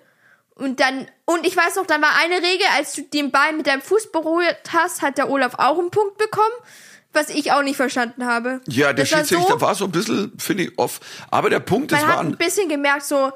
Und 0.58 0.80
dann, 0.80 1.08
und 1.26 1.46
ich 1.46 1.56
weiß 1.56 1.76
noch, 1.76 1.86
dann 1.86 2.02
war 2.02 2.12
eine 2.24 2.36
Regel, 2.36 2.66
als 2.76 2.94
du 2.94 3.04
den 3.04 3.32
Ball 3.32 3.54
mit 3.54 3.68
deinem 3.68 3.82
Fuß 3.82 4.12
berührt 4.12 4.58
hast, 4.74 5.02
hat 5.02 5.18
der 5.18 5.30
Olaf 5.30 5.54
auch 5.58 5.78
einen 5.78 5.92
Punkt 5.92 6.18
bekommen, 6.18 6.54
was 7.14 7.30
ich 7.30 7.52
auch 7.52 7.62
nicht 7.62 7.76
verstanden 7.78 8.26
habe. 8.26 8.62
Ja, 8.68 8.92
der 8.94 9.06
Das 9.06 9.12
war 9.12 9.20
Schiedsrichter 9.20 9.54
so- 9.54 9.62
war 9.62 9.76
so 9.76 9.86
ein 9.86 9.92
bisschen, 9.92 10.34
finde 10.40 10.64
ich, 10.64 10.78
off. 10.80 11.00
Aber 11.32 11.50
der 11.50 11.60
Punkt, 11.60 11.92
das 11.92 12.02
Man 12.02 12.10
hat 12.10 12.18
war 12.18 12.24
ein, 12.26 12.38
bisschen 12.38 12.70
gemerkt, 12.70 13.04
so 13.06 13.32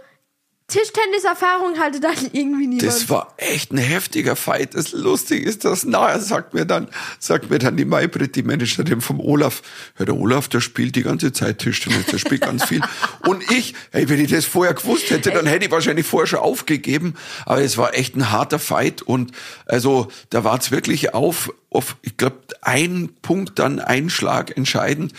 Tischtenniserfahrung 0.72 1.78
hatte 1.78 2.00
dann 2.00 2.16
irgendwie 2.32 2.68
niemand. 2.68 2.84
Das 2.84 3.10
war 3.10 3.34
echt 3.38 3.72
ein 3.72 3.78
heftiger 3.78 4.36
Fight. 4.36 4.74
Das 4.74 4.94
lustig 4.94 5.46
ist, 5.46 5.66
dass 5.66 5.84
nachher 5.84 6.22
sagt 6.22 6.54
mir 6.54 6.66
dann, 6.66 6.88
sagt 7.20 7.50
mir 7.50 7.60
dann 7.60 7.76
die 7.76 7.86
Maybrit, 7.86 8.36
die 8.36 8.44
Managerin 8.44 9.02
vom 9.02 9.20
Olaf, 9.20 9.62
ja, 10.00 10.06
der 10.06 10.16
Olaf, 10.16 10.48
der 10.48 10.62
spielt 10.62 10.96
die 10.96 11.04
ganze 11.04 11.34
Zeit 11.34 11.60
Tischtennis, 11.60 12.06
der 12.06 12.20
spielt 12.20 12.42
ganz 12.42 12.64
viel. 12.64 12.82
Und 13.28 13.52
ich, 13.52 13.76
hey, 13.92 14.08
wenn 14.08 14.20
ich 14.20 14.32
das 14.32 14.46
vorher 14.46 14.74
gewusst 14.74 15.10
hätte, 15.10 15.32
dann 15.32 15.46
hätte 15.46 15.66
ich 15.66 15.72
wahrscheinlich 15.72 16.06
vorher 16.06 16.28
schon 16.28 16.40
aufgegeben. 16.40 17.16
Aber 17.46 17.62
es 17.62 17.78
war 17.78 17.94
echt 17.94 18.16
ein 18.16 18.32
harter 18.32 18.60
Fight 18.60 19.02
und 19.02 19.32
also 19.66 20.08
da 20.30 20.44
war 20.44 20.58
es 20.58 20.72
wirklich 20.72 21.14
auf, 21.14 21.54
auf 21.70 21.98
ich 22.02 22.18
glaube, 22.18 22.38
ein 22.62 23.10
Punkt, 23.22 23.60
dann 23.60 23.80
ein 23.80 24.10
Schlag 24.10 24.56
entscheidend. 24.56 25.14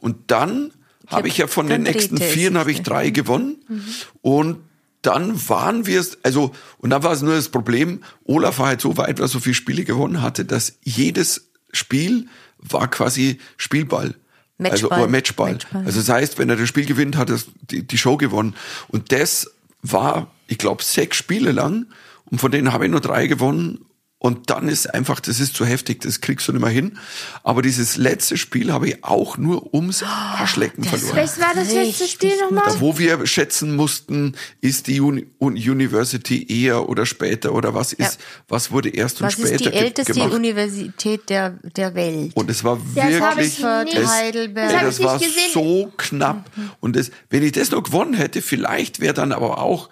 Und 0.00 0.16
dann 0.30 0.72
habe 1.06 1.28
ich 1.28 1.38
ja 1.38 1.46
von 1.46 1.68
den 1.68 1.82
nächsten 1.82 2.16
drehte 2.16 2.28
es 2.28 2.34
vier 2.34 2.48
sich, 2.50 2.58
habe 2.58 2.72
ich 2.72 2.82
drei 2.82 3.10
gewonnen. 3.10 3.56
Und 4.22 4.58
dann 5.06 5.48
waren 5.48 5.86
wir 5.86 6.00
es, 6.00 6.18
also, 6.24 6.52
und 6.78 6.90
dann 6.90 7.02
war 7.02 7.12
es 7.12 7.22
nur 7.22 7.34
das 7.34 7.48
Problem, 7.48 8.02
Olaf 8.24 8.58
war 8.58 8.66
halt 8.66 8.80
so 8.80 8.96
weit, 8.96 9.18
weil 9.18 9.24
er 9.24 9.28
so 9.28 9.40
viele 9.40 9.54
Spiele 9.54 9.84
gewonnen 9.84 10.22
hatte, 10.22 10.44
dass 10.44 10.78
jedes 10.82 11.48
Spiel 11.72 12.26
war 12.58 12.88
quasi 12.88 13.38
Spielball. 13.56 14.14
Also 14.58 14.88
Matchball. 14.88 14.98
oder 15.00 15.10
Matchball. 15.10 15.52
Matchball. 15.52 15.84
Also 15.84 16.00
das 16.00 16.08
heißt, 16.08 16.38
wenn 16.38 16.48
er 16.48 16.56
das 16.56 16.68
Spiel 16.68 16.86
gewinnt, 16.86 17.16
hat 17.16 17.30
er 17.30 17.38
die, 17.70 17.86
die 17.86 17.98
Show 17.98 18.16
gewonnen. 18.16 18.54
Und 18.88 19.12
das 19.12 19.50
war, 19.82 20.30
ich 20.46 20.58
glaube, 20.58 20.82
sechs 20.82 21.16
Spiele 21.16 21.52
lang. 21.52 21.86
Und 22.24 22.40
von 22.40 22.50
denen 22.50 22.72
habe 22.72 22.86
ich 22.86 22.90
nur 22.90 23.00
drei 23.00 23.26
gewonnen. 23.26 23.84
Und 24.18 24.48
dann 24.48 24.68
ist 24.68 24.92
einfach, 24.94 25.20
das 25.20 25.40
ist 25.40 25.54
zu 25.54 25.66
heftig, 25.66 26.00
das 26.00 26.22
kriegst 26.22 26.48
du 26.48 26.52
nicht 26.52 26.62
mehr 26.62 26.70
hin. 26.70 26.98
Aber 27.44 27.60
dieses 27.60 27.98
letzte 27.98 28.38
Spiel 28.38 28.72
habe 28.72 28.88
ich 28.88 29.04
auch 29.04 29.36
nur 29.36 29.74
ums 29.74 30.02
Arschlecken 30.02 30.84
verloren. 30.84 31.16
Was 31.18 31.38
war 31.38 31.52
das 31.54 31.70
letzte 31.70 32.08
Spiel 32.08 32.32
nochmal? 32.40 32.64
Wo 32.80 32.96
wir 32.98 33.26
schätzen 33.26 33.76
mussten, 33.76 34.34
ist 34.62 34.86
die 34.86 35.00
Uni 35.02 35.26
Un- 35.38 35.52
University 35.56 36.46
eher 36.48 36.88
oder 36.88 37.04
später 37.04 37.52
oder 37.54 37.74
was 37.74 37.92
ist, 37.92 38.18
was 38.48 38.70
wurde 38.72 38.88
erst 38.88 39.20
und 39.20 39.26
Was 39.26 39.34
später 39.34 39.54
ist 39.54 39.64
die 39.66 39.72
älteste 39.72 40.14
gemacht. 40.14 40.32
Universität 40.32 41.28
der, 41.28 41.50
der 41.76 41.94
Welt? 41.94 42.32
Und 42.34 42.50
es 42.50 42.64
war 42.64 42.80
Das 42.94 43.04
wirklich, 43.12 43.58
nicht. 43.58 43.94
es, 43.98 44.08
Heidelberg. 44.08 44.70
Das 44.70 44.72
ja, 44.72 44.78
hab 44.80 44.86
das 44.86 45.02
war 45.02 45.18
gesehen. 45.18 45.50
so 45.52 45.92
knapp. 45.98 46.50
Und 46.80 46.96
das, 46.96 47.10
wenn 47.28 47.42
ich 47.42 47.52
das 47.52 47.70
noch 47.70 47.82
gewonnen 47.82 48.14
hätte, 48.14 48.40
vielleicht 48.40 48.98
wäre 49.00 49.12
dann 49.14 49.32
aber 49.32 49.58
auch, 49.58 49.90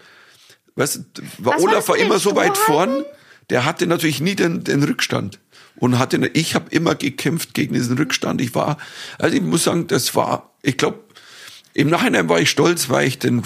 weißt 0.76 0.96
du, 0.96 1.22
war 1.38 1.54
Was 1.56 1.62
war 1.62 1.68
Olaf 1.68 1.74
das 1.80 1.88
war 1.90 1.96
immer 1.98 2.18
so 2.18 2.34
weit 2.34 2.56
vorn, 2.56 3.04
der 3.50 3.64
hatte 3.64 3.86
natürlich 3.86 4.20
nie 4.20 4.34
den, 4.34 4.64
den 4.64 4.82
Rückstand. 4.82 5.40
Und 5.76 5.98
hatte, 5.98 6.30
ich 6.34 6.54
habe 6.54 6.70
immer 6.70 6.94
gekämpft 6.94 7.52
gegen 7.52 7.74
diesen 7.74 7.98
Rückstand. 7.98 8.40
Ich 8.40 8.54
war, 8.54 8.78
also 9.18 9.36
ich 9.36 9.42
muss 9.42 9.64
sagen, 9.64 9.88
das 9.88 10.14
war, 10.14 10.54
ich 10.62 10.76
glaube, 10.76 11.00
im 11.76 11.90
Nachhinein 11.90 12.28
war 12.28 12.40
ich 12.40 12.50
stolz, 12.50 12.88
weil 12.88 13.08
ich 13.08 13.18
den, 13.18 13.42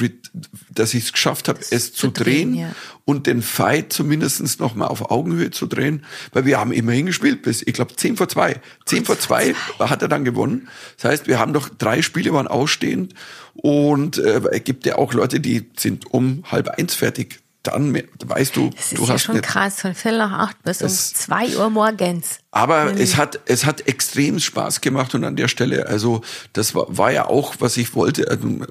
dass 0.71 0.93
ich 0.93 1.05
es 1.05 1.13
geschafft 1.15 1.49
habe, 1.49 1.61
es 1.71 1.95
zu, 1.95 2.11
drehen, 2.11 2.53
drehen, 2.53 2.55
ja. 2.55 2.75
und 3.07 3.27
den 3.27 3.41
Fight 3.41 3.91
zumindest 3.91 4.61
noch 4.61 4.75
mal 4.75 4.87
auf 4.87 5.11
Augenhöhe 5.11 5.51
zu 5.51 5.67
drehen, 5.67 6.05
weil 6.33 6.45
wir 6.45 6.61
haben 6.61 6.71
immerhin 6.71 7.07
gespielt 7.07 7.41
bis, 7.41 7.63
ich 7.63 7.73
glaube, 7.73 7.97
10 7.97 8.19
vor 8.19 8.29
2. 8.29 8.61
10 8.85 9.07
vor 9.07 9.19
2 9.19 9.55
hat 9.79 10.03
er 10.03 10.09
dann 10.09 10.27
gewonnen. 10.27 10.69
Das 11.01 11.11
heißt, 11.11 11.27
wir 11.27 11.39
haben 11.39 11.53
noch 11.53 11.71
drei 11.71 12.03
Spiele 12.03 12.35
waren 12.35 12.49
ausstehend 12.49 13.15
und 13.55 14.19
äh, 14.19 14.43
es 14.53 14.65
gibt 14.65 14.85
ja 14.85 14.97
auch 14.97 15.15
Leute, 15.15 15.41
die 15.41 15.71
sind 15.79 16.13
um 16.13 16.45
halb 16.51 16.69
eins 16.69 16.95
fertig. 16.95 17.41
Dann 17.65 17.93
weißt 18.25 18.55
du, 18.57 18.71
das 18.71 18.93
ist 18.93 18.99
du 18.99 19.05
ja 19.05 19.13
hast 19.15 19.23
schon 19.25 19.35
nicht 19.37 19.45
krass, 19.47 19.81
von 19.81 19.95
Viertel 19.95 20.19
nach 20.19 20.33
acht 20.49 20.63
bis 20.63 20.81
um 20.81 20.87
Das- 20.89 21.13
zwei 21.13 21.57
Uhr 21.57 21.69
morgens. 21.71 22.39
aber 22.53 22.95
es 22.99 23.17
hat, 23.17 23.41
es 23.47 23.67
hat 23.67 23.87
extrem 23.89 24.39
Spaß 24.39 24.81
gemacht 24.81 25.15
und 25.15 25.25
an 25.25 25.35
der 25.37 25.49
Stelle, 25.49 25.87
also 25.87 26.23
das 26.53 26.75
war, 26.75 26.87
war 26.89 27.11
ja 27.13 27.27
auch, 27.27 27.57
was 27.59 27.77
ich 27.77 27.95
wollte, 27.95 28.31
also 28.31 28.47
einen, 28.47 28.63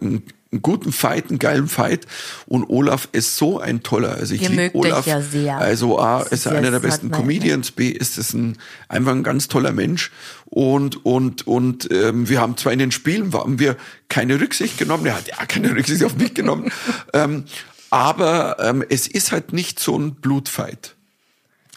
einen 0.52 0.62
guten 0.62 0.94
Fight, 0.94 1.30
einen 1.30 1.38
geilen 1.40 1.68
Fight. 1.68 2.08
Und 2.46 2.64
Olaf 2.70 3.10
ist 3.12 3.36
so 3.36 3.60
ein 3.60 3.84
toller, 3.84 4.12
also 4.16 4.34
ich 4.34 4.48
liebe 4.48 4.72
Olaf, 4.74 5.06
ja 5.06 5.20
sehr. 5.22 5.58
also 5.58 6.00
A, 6.00 6.20
Das 6.24 6.32
ist 6.32 6.46
er 6.46 6.54
einer 6.54 6.72
der 6.72 6.80
besten 6.80 7.12
Comedians, 7.12 7.72
B, 7.72 7.90
ist 7.90 8.18
es 8.18 8.34
ein, 8.34 8.58
einfach 8.88 9.12
ein 9.12 9.24
ganz 9.24 9.50
toller 9.50 9.74
Mensch. 9.74 10.12
Und, 10.46 11.06
und, 11.06 11.46
und 11.46 11.90
ähm, 11.92 12.30
wir 12.30 12.40
haben 12.40 12.56
zwar 12.56 12.72
in 12.72 12.80
den 12.80 12.92
Spielen, 12.92 13.34
haben 13.34 13.60
wir 13.60 13.76
keine 14.08 14.40
Rücksicht 14.40 14.78
genommen, 14.78 15.06
er 15.06 15.18
hat 15.18 15.28
ja 15.28 15.46
keine 15.46 15.76
Rücksicht 15.76 16.04
auf 16.06 16.16
mich 16.16 16.34
genommen, 16.34 16.72
ähm, 17.14 17.44
aber 17.90 18.58
ähm, 18.60 18.84
es 18.90 19.08
ist 19.08 19.32
halt 19.32 19.54
nicht 19.54 19.80
so 19.80 19.98
ein 19.98 20.16
Blutfight. 20.16 20.96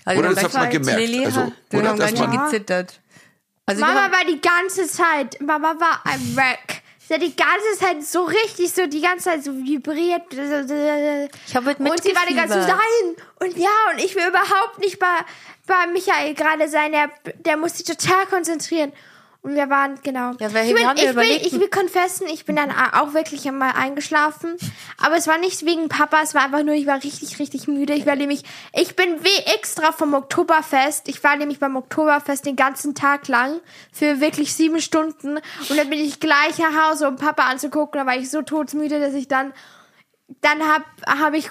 Also 0.04 0.20
Oder 0.20 0.34
das 0.34 0.44
hat 0.44 0.54
man 0.54 0.70
gemerkt. 0.70 0.98
Lilly, 1.00 1.24
Also, 1.26 1.52
wir 1.70 1.78
oder 1.80 1.88
haben 1.90 1.98
dass 1.98 2.08
ganz 2.08 2.18
schön 2.20 2.30
man- 2.30 2.44
gezittert. 2.50 3.00
Also 3.66 3.80
Mama 3.82 4.02
haben, 4.02 4.12
war 4.12 4.24
die 4.24 4.40
ganze 4.40 4.88
Zeit, 4.88 5.40
Mama 5.40 5.74
war 5.78 6.00
ein 6.04 6.34
Wreck. 6.36 6.82
Sie 7.06 7.14
hat 7.14 7.22
die 7.22 7.34
ganze 7.36 7.78
Zeit 7.78 8.04
so 8.04 8.24
richtig, 8.24 8.72
so 8.72 8.86
die 8.86 9.00
ganze 9.00 9.26
Zeit 9.26 9.44
so 9.44 9.52
vibriert. 9.52 10.22
Ich 10.32 11.56
hab 11.56 11.64
halt 11.64 11.78
Und 11.80 12.02
sie 12.02 12.14
war 12.14 12.26
die 12.28 12.34
ganze 12.34 12.54
Zeit, 12.54 12.68
mitgefiebert. 12.68 12.78
nein. 13.40 13.48
Und 13.48 13.56
ja, 13.58 13.68
und 13.92 13.98
ich 14.02 14.14
will 14.16 14.26
überhaupt 14.28 14.78
nicht 14.78 14.98
bei, 14.98 15.06
bei 15.66 15.86
Michael 15.92 16.34
gerade 16.34 16.68
sein. 16.68 16.92
Der, 16.92 17.10
der 17.44 17.56
muss 17.56 17.76
sich 17.78 17.86
total 17.86 18.26
konzentrieren. 18.26 18.92
Und 19.42 19.54
wir 19.54 19.70
waren, 19.70 19.98
genau. 20.02 20.32
Ja, 20.38 20.48
ich, 20.48 20.52
ja 20.52 20.92
ich, 20.94 21.16
will, 21.16 21.40
ich 21.42 21.52
will 21.52 21.68
confessen, 21.68 22.26
ich 22.26 22.44
bin 22.44 22.56
dann 22.56 22.70
auch 22.70 23.14
wirklich 23.14 23.48
einmal 23.48 23.72
eingeschlafen. 23.72 24.56
Aber 24.98 25.16
es 25.16 25.26
war 25.26 25.38
nicht 25.38 25.64
wegen 25.64 25.88
Papa, 25.88 26.20
es 26.22 26.34
war 26.34 26.44
einfach 26.44 26.62
nur, 26.62 26.74
ich 26.74 26.86
war 26.86 27.02
richtig, 27.02 27.38
richtig 27.38 27.66
müde. 27.66 27.94
Ich 27.94 28.04
war 28.04 28.16
nämlich, 28.16 28.42
ich 28.74 28.96
bin 28.96 29.24
wie 29.24 29.52
extra 29.54 29.92
vom 29.92 30.12
Oktoberfest. 30.12 31.08
Ich 31.08 31.24
war 31.24 31.36
nämlich 31.36 31.58
beim 31.58 31.76
Oktoberfest 31.76 32.44
den 32.44 32.56
ganzen 32.56 32.94
Tag 32.94 33.28
lang 33.28 33.60
für 33.92 34.20
wirklich 34.20 34.54
sieben 34.54 34.80
Stunden. 34.82 35.38
Und 35.70 35.76
dann 35.76 35.88
bin 35.88 36.00
ich 36.00 36.20
gleich 36.20 36.58
nach 36.58 36.90
Hause, 36.90 37.08
um 37.08 37.16
Papa 37.16 37.44
anzugucken. 37.44 37.98
Da 37.98 38.06
war 38.06 38.16
ich 38.16 38.30
so 38.30 38.42
todsmüde, 38.42 39.00
dass 39.00 39.14
ich 39.14 39.26
dann 39.26 39.54
dann 40.42 40.62
hab 40.62 40.84
hab 41.06 41.34
ich 41.34 41.50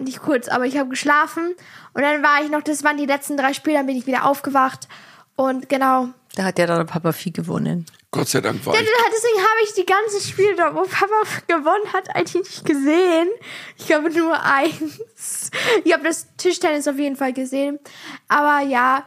nicht 0.00 0.20
kurz, 0.20 0.48
aber 0.48 0.66
ich 0.66 0.76
habe 0.76 0.90
geschlafen 0.90 1.54
und 1.94 2.02
dann 2.02 2.22
war 2.22 2.42
ich 2.44 2.50
noch, 2.50 2.60
das 2.60 2.84
waren 2.84 2.98
die 2.98 3.06
letzten 3.06 3.38
drei 3.38 3.54
Spiele, 3.54 3.78
dann 3.78 3.86
bin 3.86 3.96
ich 3.96 4.06
wieder 4.06 4.26
aufgewacht 4.26 4.86
und 5.34 5.68
genau. 5.68 6.08
Da 6.38 6.44
hat 6.44 6.58
ja 6.60 6.66
dann 6.66 6.86
Papa 6.86 7.10
viel 7.12 7.32
gewonnen. 7.32 7.84
Gott 8.12 8.28
sei 8.28 8.40
Dank 8.40 8.64
war 8.64 8.72
Ja, 8.72 8.80
ich 8.80 8.86
Deswegen 8.86 9.38
habe 9.40 9.60
ich 9.64 9.74
die 9.74 9.84
ganzen 9.84 10.20
Spiele, 10.20 10.54
dort, 10.54 10.74
wo 10.76 10.82
Papa 10.82 11.22
gewonnen 11.48 11.92
hat, 11.92 12.14
eigentlich 12.14 12.44
nicht 12.44 12.64
gesehen. 12.64 13.28
Ich 13.76 13.86
glaube 13.86 14.10
nur 14.10 14.40
eins. 14.40 15.50
Ich 15.84 15.92
habe 15.92 16.04
das 16.04 16.28
Tischtennis 16.36 16.86
auf 16.86 16.96
jeden 16.96 17.16
Fall 17.16 17.32
gesehen, 17.32 17.80
aber 18.28 18.60
ja, 18.60 19.04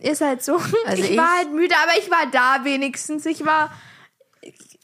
ist 0.00 0.20
halt 0.20 0.42
so. 0.44 0.56
Also 0.84 1.02
ich, 1.02 1.12
ich- 1.12 1.16
war 1.16 1.36
halt 1.38 1.52
müde, 1.52 1.74
aber 1.82 1.98
ich 1.98 2.10
war 2.10 2.26
da 2.30 2.64
wenigstens. 2.64 3.24
Ich 3.24 3.46
war 3.46 3.72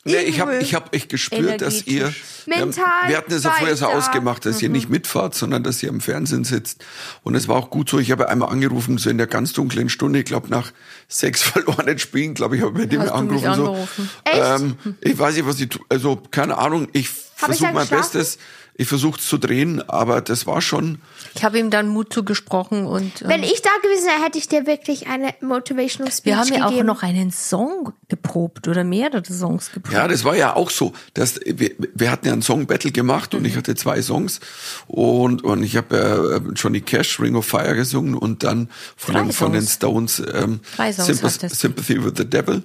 Nee, 0.08 0.22
ich 0.22 0.40
habe 0.40 0.56
ich 0.58 0.74
hab 0.74 0.94
echt 0.94 1.08
gespürt, 1.08 1.60
dass 1.60 1.86
ihr. 1.86 2.12
Wir, 2.46 2.56
Mental 2.56 2.86
wir 3.08 3.16
hatten 3.16 3.32
es 3.32 3.44
ja 3.44 3.50
vorher 3.50 3.76
so 3.76 3.86
ausgemacht, 3.86 4.46
dass 4.46 4.62
ihr 4.62 4.68
nicht 4.68 4.88
mitfahrt, 4.88 5.34
sondern 5.34 5.62
dass 5.62 5.82
ihr 5.82 5.90
am 5.90 6.00
Fernsehen 6.00 6.44
sitzt. 6.44 6.84
Und 7.22 7.34
es 7.34 7.46
war 7.46 7.56
auch 7.56 7.70
gut 7.70 7.90
so. 7.90 7.98
Ich 7.98 8.10
habe 8.10 8.28
einmal 8.28 8.50
angerufen, 8.50 8.98
so 8.98 9.10
in 9.10 9.18
der 9.18 9.26
ganz 9.26 9.52
dunklen 9.52 9.88
Stunde, 9.88 10.20
ich 10.20 10.24
glaube 10.24 10.48
nach 10.48 10.72
sechs 11.08 11.42
verlorenen 11.42 11.98
Spielen, 11.98 12.34
glaube 12.34 12.56
ich, 12.56 12.62
habe 12.62 12.72
ich 12.72 12.78
bei 12.78 12.86
dem 12.86 13.02
angerufen. 13.02 13.48
angerufen? 13.48 14.10
So, 14.24 14.32
ähm, 14.32 14.76
ich 15.00 15.18
weiß 15.18 15.34
nicht, 15.36 15.46
was 15.46 15.60
ich 15.60 15.68
also 15.88 16.16
keine 16.30 16.58
Ahnung. 16.58 16.88
Ich 16.92 17.08
versuche 17.08 17.72
mein? 17.72 17.88
Bestes. 17.88 18.38
Ich 18.80 18.86
versuche 18.86 19.18
es 19.18 19.26
zu 19.26 19.38
drehen, 19.38 19.82
aber 19.88 20.20
das 20.20 20.46
war 20.46 20.60
schon. 20.62 21.00
Ich 21.34 21.42
habe 21.42 21.58
ihm 21.58 21.68
dann 21.68 21.88
Mut 21.88 22.12
zugesprochen 22.12 22.86
und 22.86 23.22
Wenn 23.26 23.42
ähm, 23.42 23.50
ich 23.52 23.60
da 23.60 23.70
gewesen 23.82 24.06
wäre, 24.06 24.24
hätte 24.24 24.38
ich 24.38 24.46
dir 24.46 24.66
wirklich 24.68 25.08
eine 25.08 25.34
motivational 25.40 26.12
Speech 26.12 26.24
wir 26.26 26.38
haben 26.38 26.48
ja 26.54 26.64
auch 26.64 26.68
gegeben. 26.70 26.86
noch 26.86 27.02
einen 27.02 27.32
Song 27.32 27.92
geprobt 28.08 28.68
oder 28.68 28.84
mehrere 28.84 29.24
Songs 29.24 29.72
geprobt. 29.72 29.92
Ja, 29.92 30.06
das 30.06 30.22
war 30.22 30.36
ja 30.36 30.54
auch 30.54 30.70
so. 30.70 30.92
Dass 31.14 31.40
wir, 31.44 31.72
wir 31.92 32.10
hatten 32.12 32.28
ja 32.28 32.32
ein 32.32 32.40
Song 32.42 32.68
Battle 32.68 32.92
gemacht 32.92 33.34
und 33.34 33.44
ich 33.44 33.54
Mhm. 33.54 33.58
hatte 33.58 33.74
zwei 33.74 34.00
Songs 34.00 34.38
und 34.86 35.42
und 35.42 35.64
ich 35.64 35.76
habe 35.76 36.42
äh, 36.46 36.52
Johnny 36.54 36.80
Cash 36.80 37.18
Ring 37.18 37.34
of 37.34 37.46
Fire 37.46 37.74
gesungen 37.74 38.14
und 38.14 38.44
dann 38.44 38.68
von 38.96 39.14
den 39.16 39.32
von 39.32 39.52
den. 39.54 39.66
Stones 39.66 40.22
ähm, 40.32 40.60
Drei 40.76 40.92
Songs 40.92 41.18
Sympath. 41.18 41.50
Sympathy 41.52 42.04
with 42.04 42.12
the 42.16 42.24
Devil 42.30 42.62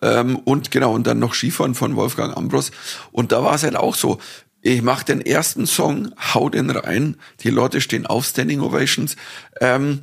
ähm, 0.00 0.36
und 0.44 0.70
genau 0.70 0.94
und 0.94 1.06
dann 1.06 1.18
noch 1.18 1.34
Skifahren 1.34 1.74
von 1.74 1.96
Wolfgang 1.96 2.34
Ambros 2.34 2.70
und 3.12 3.30
da 3.32 3.44
war 3.44 3.54
es 3.56 3.62
halt 3.62 3.76
auch 3.76 3.94
so. 3.94 4.18
Ich 4.62 4.82
mache 4.82 5.06
den 5.06 5.20
ersten 5.20 5.66
Song, 5.66 6.12
hau 6.34 6.48
den 6.50 6.70
rein, 6.70 7.16
die 7.40 7.50
Leute 7.50 7.80
stehen 7.80 8.06
auf 8.06 8.26
Standing 8.26 8.60
Ovations. 8.60 9.16
Ähm, 9.60 10.02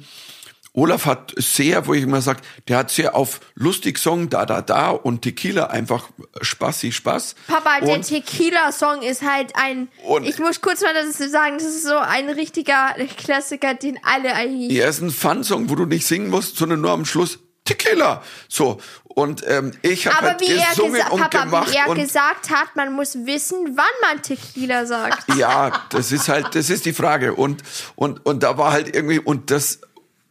Olaf 0.77 1.07
hat 1.07 1.33
sehr, 1.37 1.87
wo 1.87 1.95
ich 1.95 2.03
immer 2.03 2.21
sage, 2.21 2.41
der 2.67 2.77
hat 2.77 2.91
sehr 2.91 3.15
auf 3.15 3.39
lustig 3.55 3.97
Song, 3.97 4.29
da, 4.29 4.45
da, 4.45 4.61
da 4.61 4.91
und 4.91 5.23
Tequila 5.23 5.67
einfach 5.67 6.09
spaßig 6.39 6.95
Spaß. 6.95 7.33
Papa, 7.47 7.79
der 7.79 7.95
und, 7.95 8.07
Tequila-Song 8.07 9.01
ist 9.01 9.23
halt 9.23 9.53
ein. 9.55 9.87
Ich 10.23 10.37
muss 10.37 10.61
kurz 10.61 10.81
mal 10.81 10.93
das 10.93 11.17
sagen, 11.31 11.55
das 11.57 11.65
ist 11.65 11.83
so 11.83 11.97
ein 11.97 12.29
richtiger 12.29 12.93
Klassiker, 13.17 13.73
den 13.73 13.97
alle 14.03 14.35
eigentlich. 14.35 14.77
Er 14.77 14.87
ist 14.89 15.01
ein 15.01 15.09
Fun-Song, 15.09 15.71
wo 15.71 15.75
du 15.75 15.85
nicht 15.85 16.05
singen 16.05 16.29
musst, 16.29 16.57
sondern 16.57 16.81
nur 16.81 16.91
am 16.91 17.05
Schluss 17.05 17.39
Tequila. 17.67 18.23
So. 18.47 18.79
Und 19.03 19.43
ähm, 19.47 19.71
ich 19.81 20.05
habe 20.07 20.27
halt 20.27 20.39
gesungen 20.39 21.01
und 21.09 21.19
Papa, 21.19 21.43
gemacht. 21.45 21.71
wie 21.71 21.75
er 21.75 21.95
gesagt 21.95 22.51
hat, 22.51 22.75
man 22.75 22.93
muss 22.93 23.15
wissen, 23.25 23.75
wann 23.75 23.85
man 24.01 24.21
Tequila 24.21 24.85
sagt. 24.85 25.35
ja, 25.35 25.71
das 25.89 26.11
ist 26.11 26.29
halt, 26.29 26.53
das 26.53 26.69
ist 26.69 26.85
die 26.85 26.93
Frage. 26.93 27.33
Und, 27.33 27.63
und, 27.95 28.23
und 28.25 28.43
da 28.43 28.57
war 28.57 28.71
halt 28.71 28.95
irgendwie, 28.95 29.19
und 29.19 29.49
das, 29.49 29.79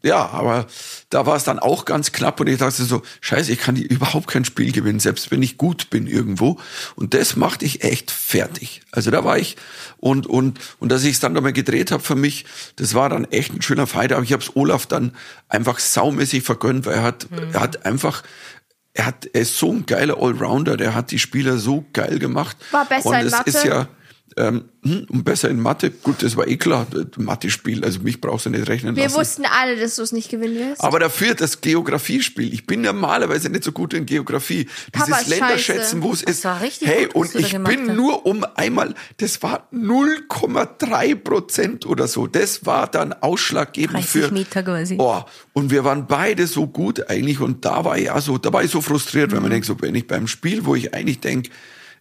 ja, 0.03 0.28
aber 0.30 0.66
da 1.11 1.26
war 1.26 1.36
es 1.36 1.44
dann 1.44 1.59
auch 1.59 1.84
ganz 1.84 2.12
knapp 2.12 2.38
und 2.40 2.47
ich 2.47 2.59
dachte 2.59 2.84
so, 2.84 3.03
scheiße, 3.20 3.53
ich 3.53 3.59
kann 3.59 3.76
überhaupt 3.76 4.28
kein 4.28 4.44
Spiel 4.44 4.70
gewinnen, 4.72 5.01
selbst 5.01 5.30
wenn 5.30 5.42
ich 5.42 5.59
gut 5.59 5.90
bin 5.90 6.07
irgendwo. 6.07 6.59
Und 6.94 7.14
das 7.14 7.36
machte 7.36 7.64
ich 7.64 7.82
echt 7.82 8.11
fertig. 8.11 8.82
Also 8.92 9.11
da 9.11 9.24
war 9.24 9.38
ich, 9.38 9.57
und, 9.99 10.26
und, 10.26 10.61
und 10.78 10.90
dass 10.90 11.05
ich 11.05 11.12
es 11.12 11.20
dann 11.20 11.32
nochmal 11.32 11.53
gedreht 11.53 11.90
habe 11.90 12.03
für 12.03 12.14
mich, 12.14 12.44
das 12.76 12.94
war 12.94 13.09
dann 13.09 13.24
echt 13.26 13.53
ein 13.53 13.62
schöner 13.62 13.86
Fight, 13.86 14.12
aber 14.12 14.22
ich 14.22 14.32
habe 14.32 14.42
es 14.42 14.55
Olaf 14.55 14.86
dann 14.86 15.12
einfach 15.49 15.78
saumäßig 15.78 16.44
vergönnt, 16.44 16.86
weil 16.86 16.94
er 16.94 17.03
hat, 17.03 17.26
er 17.53 17.61
hat 17.61 17.84
einfach, 17.84 18.22
er 18.94 19.07
hat, 19.07 19.26
er 19.32 19.42
ist 19.42 19.59
so 19.59 19.72
ein 19.72 19.86
geiler 19.86 20.18
Allrounder, 20.18 20.76
der 20.76 20.94
hat 20.94 21.11
die 21.11 21.18
Spieler 21.18 21.59
so 21.59 21.84
geil 21.92 22.18
gemacht. 22.18 22.57
War 22.70 22.84
besser 22.84 23.09
und 23.09 23.14
in 23.16 23.26
es 23.26 23.32
Mathe. 23.32 23.51
ist 23.51 23.64
ja, 23.64 23.88
ähm, 24.39 24.64
hm, 24.82 25.07
und 25.09 25.24
besser 25.24 25.49
in 25.49 25.59
Mathe. 25.61 25.91
Gut, 25.91 26.22
das 26.22 26.37
war 26.37 26.47
eh 26.47 26.57
klar, 26.59 26.87
Mathe-Spiel, 27.16 27.82
also 27.84 28.01
mich 28.01 28.20
brauchst 28.20 28.45
du 28.47 28.51
nicht 28.51 28.68
rechnen 28.68 28.95
Wir 28.95 29.05
lassen. 29.05 29.16
wussten 29.16 29.45
alle, 29.47 29.76
dass 29.76 29.97
du 29.97 30.03
es 30.03 30.12
nicht 30.12 30.28
gewinnen 30.30 30.57
wirst. 30.59 30.84
Aber 30.84 30.99
dafür 30.99 31.34
das 31.34 31.61
Geografiespiel. 31.62 32.53
Ich 32.53 32.66
bin 32.66 32.82
normalerweise 32.82 33.49
nicht 33.49 33.64
so 33.64 33.72
gut 33.72 33.95
in 33.95 34.05
Geografie. 34.05 34.68
Papa 34.93 35.07
Dieses 35.07 35.22
ist 35.22 35.28
Länderschätzen, 35.28 36.03
wo 36.03 36.12
es 36.12 36.22
ist. 36.22 36.45
war 36.45 36.61
richtig 36.61 36.87
hey, 36.89 37.07
gut, 37.07 37.14
und 37.14 37.34
ich 37.34 37.53
bin 37.53 37.89
hast. 37.89 37.97
nur 37.97 38.26
um 38.26 38.45
einmal, 38.57 38.95
das 39.16 39.43
war 39.43 39.68
0,3 39.72 41.14
Prozent 41.16 41.87
oder 41.87 42.07
so. 42.07 42.26
Das 42.26 42.66
war 42.66 42.87
dann 42.89 43.12
ausschlaggebend 43.12 43.95
30 44.05 44.11
für. 44.11 44.30
Meter 44.32 44.62
quasi. 44.62 44.97
Oh, 44.99 45.22
und 45.53 45.70
wir 45.70 45.84
waren 45.84 46.07
beide 46.07 46.47
so 46.47 46.66
gut 46.66 47.09
eigentlich. 47.09 47.41
Und 47.41 47.64
da 47.64 47.84
war 47.84 47.97
ich 47.99 48.11
also, 48.12 48.39
da 48.39 48.53
war 48.53 48.62
ich 48.62 48.70
so 48.70 48.80
frustriert, 48.80 49.30
Mhm. 49.30 49.34
weil 49.37 49.41
man 49.43 49.51
denkt, 49.51 49.66
so, 49.66 49.80
wenn 49.80 49.95
ich 49.95 50.07
beim 50.07 50.26
Spiel, 50.28 50.64
wo 50.66 50.74
ich 50.74 50.95
eigentlich 50.95 51.20
denke, 51.20 51.51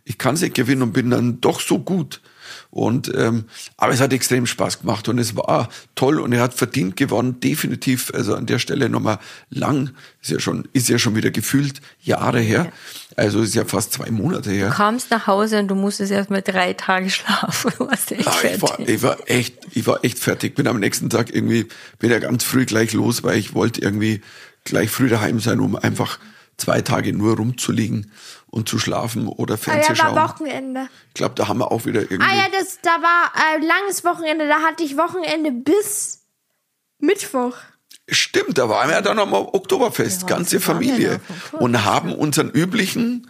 ich 0.06 0.18
kann 0.18 0.36
es 0.36 0.42
nicht 0.42 0.54
gewinnen 0.56 0.84
und 0.84 0.94
bin 0.94 1.10
dann 1.10 1.42
doch 1.42 1.60
so 1.60 1.80
gut. 1.80 2.22
Und 2.70 3.12
ähm, 3.16 3.46
aber 3.78 3.94
es 3.94 4.02
hat 4.02 4.14
extrem 4.14 4.46
Spaß 4.46 4.82
gemacht 4.82 5.08
und 5.08 5.18
es 5.18 5.36
war 5.36 5.70
toll 5.96 6.20
und 6.20 6.32
er 6.32 6.42
hat 6.42 6.54
verdient 6.54 6.96
gewonnen, 6.96 7.40
definitiv. 7.40 8.12
Also 8.14 8.36
an 8.36 8.46
der 8.46 8.60
Stelle 8.60 8.88
nochmal 8.90 9.18
lang, 9.50 9.92
ist 10.22 10.30
ja 10.30 10.40
schon, 10.40 10.68
ist 10.74 10.88
ja 10.90 11.00
schon 11.00 11.16
wieder 11.16 11.32
gefühlt 11.32 11.82
Jahre 12.02 12.40
her. 12.40 12.72
Also 13.16 13.42
ist 13.42 13.56
ja 13.56 13.66
fast 13.66 13.94
zwei 13.94 14.12
Monate 14.12 14.52
her. 14.52 14.70
Du 14.70 14.76
kamst 14.76 15.10
nach 15.10 15.26
Hause 15.26 15.58
und 15.60 15.70
du 15.70 15.76
musstest 15.76 16.12
erst 16.12 16.30
mal 16.30 16.42
drei 16.42 16.74
Tage 16.74 17.10
schlafen. 17.10 17.72
Du 17.78 17.88
warst 17.88 18.12
echt 18.12 18.28
Ah, 18.28 18.36
ich, 18.44 18.62
war, 18.62 18.70
fertig. 18.70 18.90
ich 18.90 19.02
war 19.02 19.18
echt, 19.26 19.56
ich 19.72 19.88
war 19.88 20.04
echt 20.04 20.20
fertig. 20.20 20.56
Bin 20.56 20.68
am 20.68 20.80
nächsten 20.80 21.10
Tag 21.10 21.34
irgendwie, 21.34 21.68
bin 21.98 22.12
ja 22.12 22.20
ganz 22.20 22.44
früh 22.44 22.66
gleich 22.66 22.94
los, 22.94 23.24
weil 23.24 23.38
ich 23.40 23.56
wollte 23.56 23.82
irgendwie 23.82 24.22
gleich 24.66 24.92
früh 24.92 25.10
daheim 25.10 25.40
sein, 25.40 25.60
um 25.60 25.76
einfach 25.76 26.20
zwei 26.58 26.82
Tage 26.82 27.14
nur 27.14 27.38
rumzuliegen 27.38 28.12
und 28.48 28.70
zu 28.70 28.80
schlafen 28.80 29.28
oder 29.28 29.56
ah 29.56 29.58
Fernsehen 29.58 29.96
ja, 29.96 30.04
war 30.04 30.28
schauen. 30.28 30.30
Wochenende. 30.30 30.88
Ich 31.10 31.14
glaube, 31.16 31.36
da 31.36 31.48
haben 31.48 31.60
wir 31.60 31.72
auch 31.72 31.86
wieder 31.86 32.02
irgendwie. 32.02 32.22
Ah 32.22 32.36
ja, 32.36 32.46
das, 32.60 32.80
da 32.82 33.02
war 33.02 33.32
äh, 33.36 33.66
langes 33.66 34.04
Wochenende, 34.04 34.48
da 34.48 34.62
hatte 34.62 34.84
ich 34.84 34.98
Wochenende 34.98 35.52
bis 35.52 36.26
Mittwoch. 37.00 37.56
Stimmt, 38.08 38.58
da 38.58 38.70
waren 38.70 38.90
wir 38.90 38.96
ja 38.96 39.02
dann 39.02 39.18
am 39.20 39.34
Oktoberfest, 39.34 40.22
Ja, 40.24 40.28
ganze 40.28 40.60
Familie. 40.60 41.20
ja 41.54 41.60
Und 41.60 41.84
haben 41.86 42.14
unseren 42.14 42.50
üblichen 42.52 43.28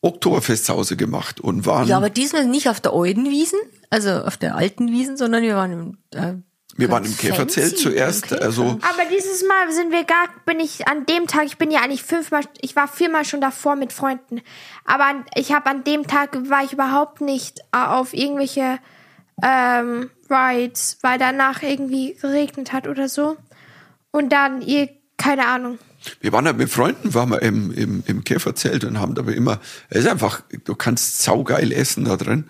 Oktoberfest 0.00 0.66
zu 0.66 0.74
Hause 0.74 0.96
gemacht 0.96 1.40
und 1.40 1.66
waren, 1.66 1.88
Ja, 1.88 1.96
aber 1.96 2.10
diesmal 2.10 2.46
nicht 2.46 2.68
auf 2.68 2.80
der 2.80 2.92
alten 2.92 3.30
Wiesen, 3.30 3.58
also 3.90 4.10
auf 4.10 4.36
der 4.36 4.56
alten 4.56 4.90
Wiesen, 4.90 5.16
sondern 5.16 5.42
wir 5.42 5.54
waren 5.56 5.72
im, 5.72 5.98
äh, 6.14 6.34
wir 6.78 6.90
waren 6.90 7.04
im 7.04 7.16
Käferzelt 7.16 7.70
fancy, 7.70 7.82
zuerst, 7.82 8.28
Käfer. 8.28 8.42
also 8.42 8.78
Aber 8.82 9.10
dieses 9.10 9.42
Mal 9.42 9.72
sind 9.72 9.90
wir 9.90 10.04
gar, 10.04 10.28
bin 10.46 10.60
ich 10.60 10.86
an 10.86 11.06
dem 11.06 11.26
Tag, 11.26 11.46
ich 11.46 11.58
bin 11.58 11.72
ja 11.72 11.80
eigentlich 11.80 12.04
fünfmal, 12.04 12.44
ich 12.60 12.76
war 12.76 12.86
viermal 12.86 13.24
schon 13.24 13.40
davor 13.40 13.74
mit 13.74 13.92
Freunden. 13.92 14.40
Aber 14.84 15.06
an, 15.06 15.24
ich 15.34 15.52
habe 15.52 15.68
an 15.68 15.82
dem 15.82 16.06
Tag, 16.06 16.38
war 16.48 16.62
ich 16.64 16.72
überhaupt 16.72 17.20
nicht 17.20 17.58
äh, 17.72 17.78
auf 17.78 18.14
irgendwelche 18.14 18.78
ähm, 19.42 20.10
Rides, 20.30 20.98
weil 21.02 21.18
danach 21.18 21.62
irgendwie 21.62 22.14
geregnet 22.14 22.72
hat 22.72 22.86
oder 22.86 23.08
so. 23.08 23.36
Und 24.12 24.30
dann, 24.30 24.62
ihr, 24.62 24.88
keine 25.16 25.46
Ahnung. 25.48 25.78
wir 26.20 26.32
waren 26.32 26.46
ja 26.46 26.52
mit 26.52 26.70
Freunden, 26.70 27.12
waren 27.12 27.30
wir 27.30 27.42
im, 27.42 27.72
im, 27.72 28.04
im 28.06 28.22
Käferzelt 28.22 28.84
und 28.84 29.00
haben 29.00 29.18
aber 29.18 29.34
immer, 29.34 29.58
es 29.90 30.04
ist 30.04 30.08
einfach, 30.08 30.42
du 30.64 30.76
kannst 30.76 31.22
saugeil 31.22 31.72
essen 31.72 32.04
da 32.04 32.16
drin. 32.16 32.44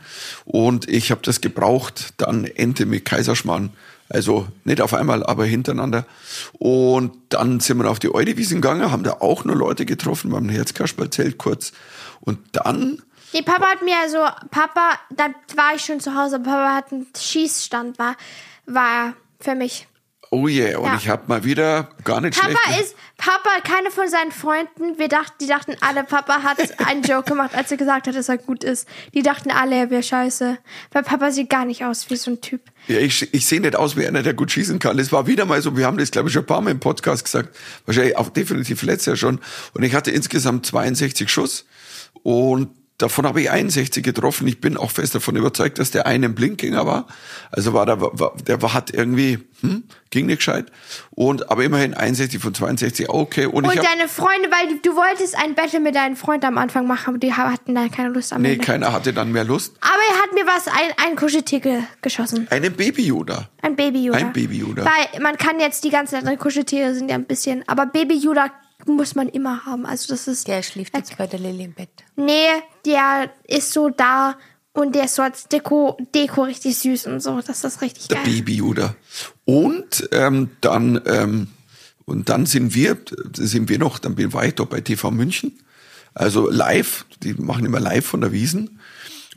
Und 0.44 0.86
ich 0.86 1.10
habe 1.10 1.22
das 1.24 1.40
gebraucht, 1.40 2.12
dann 2.18 2.44
Ente 2.44 2.84
mit 2.84 3.06
Kaiserschmarrn. 3.06 3.70
Also 4.10 4.48
nicht 4.64 4.80
auf 4.80 4.94
einmal, 4.94 5.24
aber 5.24 5.44
hintereinander. 5.44 6.06
Und 6.52 7.12
dann 7.28 7.60
sind 7.60 7.78
wir 7.78 7.90
auf 7.90 7.98
die 7.98 8.12
Eudewiesen 8.12 8.60
gegangen, 8.60 8.90
haben 8.90 9.02
da 9.02 9.18
auch 9.20 9.44
nur 9.44 9.56
Leute 9.56 9.84
getroffen, 9.84 10.30
beim 10.30 10.48
Herzkasperlzelt 10.48 11.38
kurz. 11.38 11.72
Und 12.20 12.38
dann 12.52 13.02
Nee, 13.32 13.42
Papa 13.42 13.66
hat 13.66 13.82
mir 13.82 13.98
also, 13.98 14.18
Papa, 14.50 14.98
da 15.10 15.28
war 15.54 15.74
ich 15.74 15.82
schon 15.82 16.00
zu 16.00 16.14
Hause, 16.14 16.40
Papa 16.40 16.74
hat 16.74 16.92
einen 16.92 17.06
Schießstand, 17.14 17.98
war, 17.98 18.16
war 18.64 19.12
für 19.38 19.54
mich. 19.54 19.86
Oh 20.30 20.46
yeah, 20.46 20.78
und 20.78 20.86
Ja. 20.86 20.96
ich 20.96 21.08
habe 21.08 21.22
mal 21.26 21.42
wieder 21.44 21.88
gar 22.04 22.20
nicht 22.20 22.38
Papa 22.38 22.52
schlecht. 22.66 22.80
ist, 22.82 22.96
Papa, 23.16 23.48
keine 23.64 23.90
von 23.90 24.08
seinen 24.08 24.30
Freunden, 24.30 24.98
wir 24.98 25.08
dachten, 25.08 25.32
die 25.40 25.46
dachten 25.46 25.74
alle, 25.80 26.04
Papa 26.04 26.42
hat 26.42 26.58
einen 26.86 27.02
Joke 27.02 27.30
gemacht, 27.30 27.54
als 27.54 27.70
er 27.70 27.78
gesagt 27.78 28.06
hat, 28.06 28.14
dass 28.14 28.28
er 28.28 28.36
gut 28.36 28.62
ist. 28.62 28.86
Die 29.14 29.22
dachten 29.22 29.50
alle, 29.50 29.76
er 29.76 29.90
wäre 29.90 30.02
scheiße. 30.02 30.58
Weil 30.92 31.02
Papa 31.02 31.30
sieht 31.30 31.48
gar 31.48 31.64
nicht 31.64 31.82
aus 31.84 32.10
wie 32.10 32.16
so 32.16 32.30
ein 32.32 32.40
Typ. 32.42 32.60
Ja, 32.88 32.98
ich, 32.98 33.32
ich 33.32 33.46
sehe 33.46 33.60
nicht 33.60 33.74
aus 33.74 33.96
wie 33.96 34.06
einer, 34.06 34.22
der 34.22 34.34
gut 34.34 34.50
schießen 34.52 34.78
kann. 34.78 34.98
Es 34.98 35.12
war 35.12 35.26
wieder 35.26 35.46
mal 35.46 35.62
so, 35.62 35.76
wir 35.78 35.86
haben 35.86 35.96
das, 35.96 36.10
glaube 36.10 36.28
ich, 36.28 36.34
schon 36.34 36.42
ein 36.42 36.46
paar 36.46 36.60
Mal 36.60 36.70
im 36.72 36.80
Podcast 36.80 37.24
gesagt. 37.24 37.56
Wahrscheinlich 37.86 38.16
auch 38.18 38.28
definitiv 38.28 38.82
letztes 38.82 39.06
Jahr 39.06 39.16
schon. 39.16 39.40
Und 39.74 39.82
ich 39.82 39.94
hatte 39.94 40.10
insgesamt 40.10 40.66
62 40.66 41.30
Schuss. 41.30 41.64
Und 42.22 42.68
davon 42.98 43.26
habe 43.26 43.40
ich 43.40 43.50
61 43.50 44.02
getroffen. 44.04 44.46
Ich 44.48 44.60
bin 44.60 44.76
auch 44.76 44.90
fest 44.90 45.14
davon 45.14 45.36
überzeugt, 45.36 45.78
dass 45.78 45.90
der 45.92 46.06
eine 46.06 46.26
ein 46.26 46.34
Blinkgänger 46.34 46.84
war. 46.84 47.06
Also 47.50 47.72
war 47.72 47.86
der, 47.86 48.00
war, 48.00 48.34
der 48.46 48.60
war, 48.60 48.74
hat 48.74 48.92
irgendwie, 48.92 49.38
hm, 49.60 49.84
ging 50.10 50.26
nicht 50.26 50.38
gescheit. 50.38 50.66
Und, 51.10 51.50
aber 51.50 51.62
immerhin 51.64 51.94
61 51.94 52.40
von 52.42 52.54
62, 52.54 53.08
okay. 53.08 53.46
Und, 53.46 53.64
Und 53.66 53.76
deine 53.76 54.08
Freunde, 54.08 54.50
weil 54.50 54.68
du, 54.76 54.90
du 54.90 54.96
wolltest 54.96 55.36
ein 55.38 55.54
Battle 55.54 55.78
mit 55.80 55.94
deinen 55.94 56.16
Freunden 56.16 56.46
am 56.46 56.58
Anfang 56.58 56.86
machen, 56.86 57.10
aber 57.10 57.18
die 57.18 57.32
hatten 57.32 57.74
dann 57.76 57.90
keine 57.90 58.08
Lust 58.08 58.32
am 58.32 58.42
nee, 58.42 58.54
Ende. 58.54 58.64
keiner 58.64 58.92
hatte 58.92 59.12
dann 59.12 59.30
mehr 59.30 59.44
Lust. 59.44 59.76
Aber 59.80 59.92
er 60.10 60.22
hat 60.22 60.32
mir 60.34 60.46
was, 60.46 60.66
ein, 60.66 61.08
ein 61.10 61.16
Kuscheltier 61.16 61.60
ge- 61.60 61.82
geschossen. 62.02 62.48
Einen 62.50 62.74
Baby-Yoda. 62.74 63.48
Ein 63.62 63.76
Baby-Yoda. 63.76 64.18
Ein 64.18 64.32
Baby-Yoda. 64.32 64.84
Weil 64.84 65.20
man 65.22 65.36
kann 65.38 65.60
jetzt 65.60 65.84
die 65.84 65.90
ganzen 65.90 66.16
anderen 66.16 66.38
Kuscheltiere 66.38 66.94
sind 66.94 67.08
ja 67.10 67.14
ein 67.14 67.26
bisschen, 67.26 67.62
aber 67.68 67.86
Baby-Yoda 67.86 68.50
muss 68.96 69.14
man 69.14 69.28
immer 69.28 69.64
haben. 69.66 69.86
Also 69.86 70.08
das 70.08 70.28
ist, 70.28 70.48
Der 70.48 70.62
schläft 70.62 70.96
jetzt 70.96 71.16
bei 71.18 71.26
der 71.26 71.38
Lilly 71.38 71.64
im 71.64 71.72
Bett. 71.74 71.90
nee, 72.16 72.48
der 72.84 73.30
ist 73.44 73.72
so 73.72 73.88
da 73.90 74.36
und 74.72 74.94
der 74.94 75.04
ist 75.04 75.14
so 75.16 75.22
als 75.22 75.48
Deko, 75.48 75.96
Deko 76.14 76.42
richtig 76.42 76.76
süß 76.78 77.06
und 77.06 77.20
so. 77.20 77.40
Das 77.40 77.64
ist 77.64 77.80
richtig 77.82 78.08
der 78.08 78.18
geil. 78.18 78.26
Baby-Yoda. 78.26 78.94
Und 79.44 80.08
ähm, 80.12 80.50
dann 80.60 81.00
ähm, 81.06 81.48
und 82.04 82.28
dann 82.28 82.46
sind 82.46 82.74
wir 82.74 82.96
sind 83.34 83.68
wir 83.68 83.78
noch, 83.78 83.98
dann 83.98 84.16
war 84.32 84.44
ich 84.44 84.54
doch 84.54 84.66
bei 84.66 84.80
TV 84.80 85.10
München, 85.10 85.58
also 86.14 86.48
live. 86.48 87.04
Die 87.22 87.34
machen 87.34 87.66
immer 87.66 87.80
live 87.80 88.06
von 88.06 88.20
der 88.20 88.32
Wiesen 88.32 88.80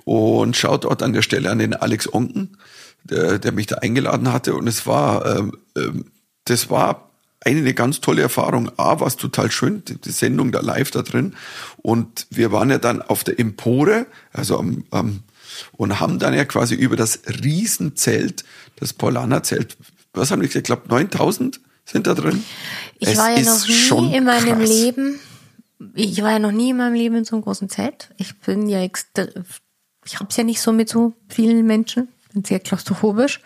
und 0.05 0.55
schaut 0.55 0.85
dort 0.85 1.03
an 1.03 1.13
der 1.13 1.21
Stelle 1.21 1.49
an 1.51 1.59
den 1.59 1.73
Alex 1.73 2.11
Onken, 2.13 2.57
der, 3.03 3.39
der 3.39 3.51
mich 3.51 3.67
da 3.67 3.77
eingeladen 3.77 4.31
hatte 4.31 4.53
und 4.55 4.67
es 4.67 4.87
war 4.87 5.25
ähm, 5.25 5.57
ähm, 5.75 6.05
das 6.45 6.69
war 6.69 7.10
eine 7.43 7.73
ganz 7.73 8.01
tolle 8.01 8.21
Erfahrung. 8.21 8.71
A, 8.77 8.99
war 8.99 9.07
es 9.07 9.15
total 9.15 9.51
schön, 9.51 9.83
die, 9.85 10.11
Sendung 10.11 10.51
da 10.51 10.61
live 10.61 10.91
da 10.91 11.01
drin. 11.01 11.35
Und 11.77 12.27
wir 12.29 12.51
waren 12.51 12.69
ja 12.69 12.77
dann 12.77 13.01
auf 13.01 13.23
der 13.23 13.39
Empore, 13.39 14.05
also 14.31 14.59
am, 14.59 14.83
am 14.91 15.23
und 15.73 15.99
haben 15.99 16.19
dann 16.19 16.33
ja 16.33 16.45
quasi 16.45 16.75
über 16.75 16.95
das 16.95 17.21
Riesenzelt, 17.43 18.43
das 18.77 18.93
Paulaner-Zelt, 18.93 19.77
was 20.13 20.31
haben 20.31 20.41
wir 20.41 20.47
gesagt, 20.47 20.69
ich 20.69 20.75
glaube 20.75 20.87
9000 20.89 21.59
sind 21.85 22.07
da 22.07 22.13
drin. 22.13 22.43
Ich 22.99 23.09
Es 23.09 23.17
war 23.17 23.31
ja 23.31 23.41
noch 23.41 23.67
nie 23.67 24.15
in 24.15 24.23
meinem 24.23 24.59
krass. 24.59 24.69
Leben, 24.69 25.19
ich 25.95 26.21
war 26.21 26.31
ja 26.31 26.39
noch 26.39 26.51
nie 26.51 26.69
in 26.69 26.77
meinem 26.77 26.93
Leben 26.93 27.15
in 27.15 27.25
so 27.25 27.35
einem 27.35 27.43
großen 27.43 27.69
Zelt. 27.69 28.11
Ich 28.17 28.37
bin 28.39 28.67
ja 28.69 28.83
ich 28.83 30.19
hab's 30.19 30.37
ja 30.37 30.43
nicht 30.43 30.61
so 30.61 30.71
mit 30.71 30.89
so 30.89 31.13
vielen 31.27 31.65
Menschen, 31.65 32.07
bin 32.33 32.43
sehr 32.43 32.59
klaustrophobisch. 32.59 33.41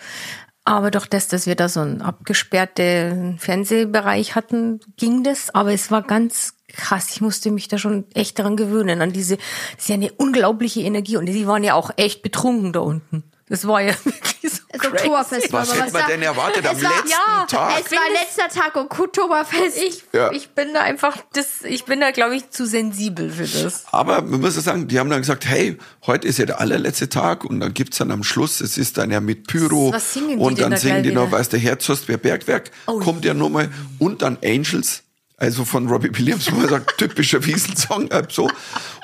Aber 0.66 0.90
durch 0.90 1.06
das, 1.06 1.28
dass 1.28 1.46
wir 1.46 1.56
da 1.56 1.70
so 1.70 1.80
einen 1.80 2.02
abgesperrten 2.02 3.38
Fernsehbereich 3.38 4.34
hatten, 4.34 4.80
ging 4.98 5.24
das. 5.24 5.54
Aber 5.54 5.72
es 5.72 5.92
war 5.92 6.02
ganz 6.02 6.56
krass. 6.68 7.12
Ich 7.12 7.22
musste 7.22 7.52
mich 7.52 7.68
da 7.68 7.78
schon 7.78 8.06
echt 8.16 8.40
daran 8.40 8.58
gewöhnen, 8.58 9.02
an 9.02 9.14
diese, 9.14 9.38
das 9.38 9.46
ist 9.84 9.90
ja 9.90 9.96
eine 9.96 10.12
unglaubliche 10.14 10.82
Energie. 10.82 11.18
Und 11.18 11.28
die 11.28 11.48
waren 11.48 11.64
ja 11.64 11.76
auch 11.76 11.92
echt 11.98 12.24
betrunken 12.24 12.74
da 12.74 12.80
unten. 12.80 13.24
Das 13.48 13.68
war 13.68 13.80
ja 13.80 13.94
wirklich 14.04 14.35
Das 14.78 14.92
crazy. 14.92 14.96
Oktoberfest 15.08 15.54
war 15.54 15.62
Was 15.62 15.74
hätte 15.80 15.92
man 15.94 16.02
da- 16.02 16.08
denn 16.08 16.22
erwartet 16.22 16.66
am 16.68 16.82
war- 16.82 16.90
letzten 16.92 17.10
ja, 17.10 17.46
Tag? 17.48 17.82
Es 17.86 17.92
war 17.92 18.00
letzter 18.14 18.60
Tag 18.62 18.76
Oktoberfest. 18.76 19.78
Ich, 19.78 20.04
Ja. 20.14 20.32
ich 20.32 20.50
bin 20.50 20.74
da 20.74 20.82
einfach, 20.82 21.18
das, 21.34 21.64
ich 21.64 21.86
bin 21.86 22.00
da, 22.02 22.12
glaube 22.12 22.36
ich, 22.36 22.50
zu 22.50 22.66
sensibel 22.66 23.30
für 23.32 23.46
das. 23.48 23.84
Aber 23.92 24.22
man 24.22 24.42
muss 24.42 24.56
ja 24.56 24.62
sagen, 24.62 24.88
die 24.88 25.00
haben 25.00 25.10
dann 25.10 25.22
gesagt, 25.22 25.46
hey, 25.46 25.78
heute 26.06 26.28
ist 26.28 26.40
ja 26.40 26.46
der 26.46 26.60
allerletzte 26.60 27.10
Tag 27.10 27.46
und 27.46 27.60
dann 27.60 27.74
gibt's 27.74 27.98
dann 27.98 28.12
am 28.12 28.24
Schluss, 28.24 28.62
es 28.62 28.78
ist 28.78 28.98
dann 28.98 29.12
ja 29.12 29.20
mit 29.20 29.48
Pyro 29.48 29.94
Was 29.94 30.14
singen 30.14 30.38
die 30.40 30.44
und 30.44 30.60
dann 30.60 30.72
da 30.72 30.78
singen 30.78 31.04
die 31.04 31.12
noch, 31.12 31.28
wieder? 31.28 31.38
weiß 31.40 31.50
der 31.50 31.60
Herzhorst, 31.60 32.08
wer 32.08 32.18
Bergwerk, 32.18 32.72
Oh 32.88 33.00
kommt 33.00 33.26
ja 33.26 33.34
nochmal 33.34 33.70
und 34.00 34.22
dann 34.22 34.38
Angels, 34.44 35.04
also 35.38 35.66
von 35.66 35.88
Robbie 35.88 36.10
Williams, 36.18 36.52
wo 36.52 36.56
man 36.58 36.70
sagt, 36.70 36.98
typischer 36.98 37.46
Wieselsong, 37.46 38.10
äh, 38.12 38.24
so. 38.30 38.50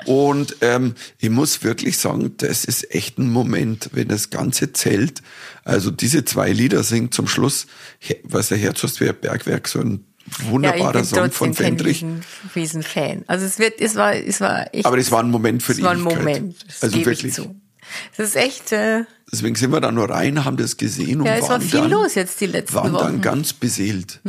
Und 0.06 0.56
ähm, 0.62 0.94
ich 1.18 1.30
muss 1.30 1.62
wirklich 1.62 1.98
sagen, 1.98 2.34
das 2.38 2.64
ist 2.64 2.94
echt 2.94 3.18
ein 3.18 3.30
Moment, 3.30 3.90
wenn 3.92 4.08
das 4.08 4.30
ganze 4.30 4.72
Zelt, 4.72 5.22
also 5.64 5.90
diese 5.90 6.24
zwei 6.24 6.50
Lieder 6.52 6.82
singt 6.82 7.12
zum 7.14 7.26
Schluss, 7.28 7.66
was 8.24 8.48
der 8.48 8.58
Herzhorst, 8.58 9.00
wer 9.00 9.12
Bergwerk, 9.12 9.68
so 9.68 9.80
ein 9.80 10.04
wunderbarer 10.48 11.04
Song 11.04 11.30
von 11.30 11.52
Fendrich. 11.52 11.96
riesen, 12.02 12.22
riesen 12.54 12.82
Fan. 12.82 13.24
Also 13.26 13.44
es 13.44 13.58
wird, 13.58 13.80
es 13.80 13.96
war, 13.96 14.14
es 14.14 14.40
war 14.40 14.72
echt. 14.74 14.86
Aber 14.86 14.96
das 14.96 15.10
war 15.10 15.22
ein 15.22 15.30
Moment 15.30 15.62
für 15.62 15.72
es 15.72 15.78
die 15.78 15.84
war 15.84 15.92
ein 15.92 16.00
Ewigkeit. 16.00 16.18
Moment. 16.18 16.56
Das 16.66 16.82
Also 16.82 16.96
wirklich. 16.96 17.24
Ich 17.24 17.34
zu. 17.34 17.54
Es 18.16 18.20
ist 18.20 18.36
echt, 18.36 18.72
äh, 18.72 19.04
Deswegen 19.30 19.54
sind 19.54 19.70
wir 19.72 19.80
da 19.80 19.90
nur 19.92 20.08
rein, 20.08 20.44
haben 20.44 20.56
das 20.56 20.76
gesehen 20.76 21.20
und 21.20 21.26
Ja, 21.26 21.34
es 21.34 21.42
war 21.42 21.50
waren 21.50 21.62
viel 21.62 21.80
dann, 21.80 21.90
los 21.90 22.14
jetzt 22.14 22.40
die 22.40 22.46
letzten 22.46 22.74
waren 22.74 22.92
dann 22.94 23.20
ganz 23.20 23.52
beseelt. 23.52 24.20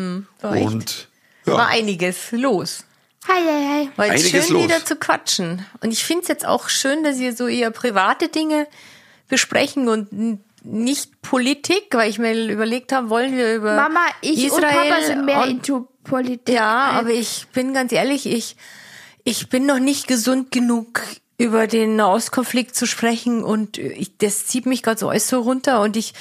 war 0.41 0.55
echt- 0.55 1.09
und 1.45 1.53
war 1.53 1.73
ja, 1.73 1.79
einiges 1.79 2.31
los. 2.31 2.85
Hi, 3.27 3.41
hi, 3.41 3.67
hi. 3.85 3.89
War 3.95 4.07
jetzt 4.07 4.25
Einiges 4.25 4.47
schön 4.47 4.55
los. 4.55 4.63
wieder 4.65 4.85
zu 4.85 4.95
quatschen. 4.97 5.65
Und 5.81 5.91
ich 5.91 6.03
finde 6.03 6.23
es 6.23 6.27
jetzt 6.27 6.45
auch 6.45 6.69
schön, 6.69 7.03
dass 7.03 7.17
ihr 7.19 7.35
so 7.35 7.47
eher 7.47 7.71
private 7.71 8.27
Dinge 8.27 8.67
besprechen 9.29 9.87
und 9.87 10.41
nicht 10.65 11.21
Politik, 11.21 11.87
weil 11.91 12.09
ich 12.09 12.19
mir 12.19 12.33
überlegt 12.49 12.91
habe, 12.91 13.09
wollen 13.09 13.35
wir 13.35 13.55
über 13.55 13.75
Mama, 13.75 14.01
ich 14.21 14.45
Israel 14.45 14.63
und 14.63 14.89
Papa 14.89 15.01
sind 15.03 15.25
mehr 15.25 15.41
und- 15.41 15.49
into 15.49 15.87
Politik. 16.03 16.53
Ja, 16.53 16.91
aber 16.91 17.11
ich 17.11 17.47
bin 17.53 17.73
ganz 17.73 17.91
ehrlich, 17.91 18.25
ich, 18.25 18.55
ich 19.23 19.49
bin 19.49 19.65
noch 19.65 19.79
nicht 19.79 20.07
gesund 20.07 20.51
genug, 20.51 21.01
über 21.37 21.67
den 21.67 21.95
Nahostkonflikt 21.95 22.75
zu 22.75 22.85
sprechen 22.85 23.43
und 23.43 23.77
ich, 23.77 24.17
das 24.17 24.45
zieht 24.45 24.65
mich 24.65 24.83
gerade 24.83 24.99
so 24.99 25.09
alles 25.09 25.27
so 25.27 25.39
runter 25.41 25.81
und 25.81 25.97
ich, 25.97 26.13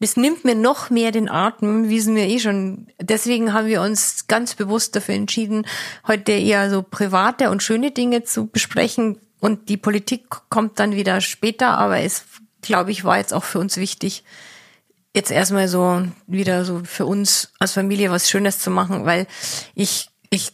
das 0.00 0.16
nimmt 0.16 0.44
mir 0.44 0.54
noch 0.54 0.88
mehr 0.88 1.12
den 1.12 1.28
Atem, 1.28 1.90
wie 1.90 1.98
es 1.98 2.06
mir 2.06 2.26
eh 2.26 2.40
schon. 2.40 2.86
Deswegen 3.00 3.52
haben 3.52 3.66
wir 3.66 3.82
uns 3.82 4.26
ganz 4.26 4.54
bewusst 4.54 4.96
dafür 4.96 5.14
entschieden, 5.14 5.66
heute 6.08 6.32
eher 6.32 6.70
so 6.70 6.82
private 6.82 7.50
und 7.50 7.62
schöne 7.62 7.90
Dinge 7.90 8.24
zu 8.24 8.46
besprechen 8.46 9.18
und 9.40 9.68
die 9.68 9.76
Politik 9.76 10.24
kommt 10.48 10.78
dann 10.78 10.92
wieder 10.92 11.20
später, 11.20 11.78
aber 11.78 11.98
es, 11.98 12.24
glaube 12.62 12.90
ich, 12.90 13.04
war 13.04 13.18
jetzt 13.18 13.34
auch 13.34 13.44
für 13.44 13.58
uns 13.58 13.76
wichtig, 13.76 14.24
jetzt 15.14 15.30
erstmal 15.30 15.68
so 15.68 16.02
wieder 16.26 16.64
so 16.64 16.82
für 16.84 17.06
uns 17.06 17.52
als 17.58 17.72
Familie 17.72 18.10
was 18.10 18.30
Schönes 18.30 18.58
zu 18.58 18.70
machen, 18.70 19.04
weil 19.04 19.26
ich, 19.74 20.10
ich 20.30 20.52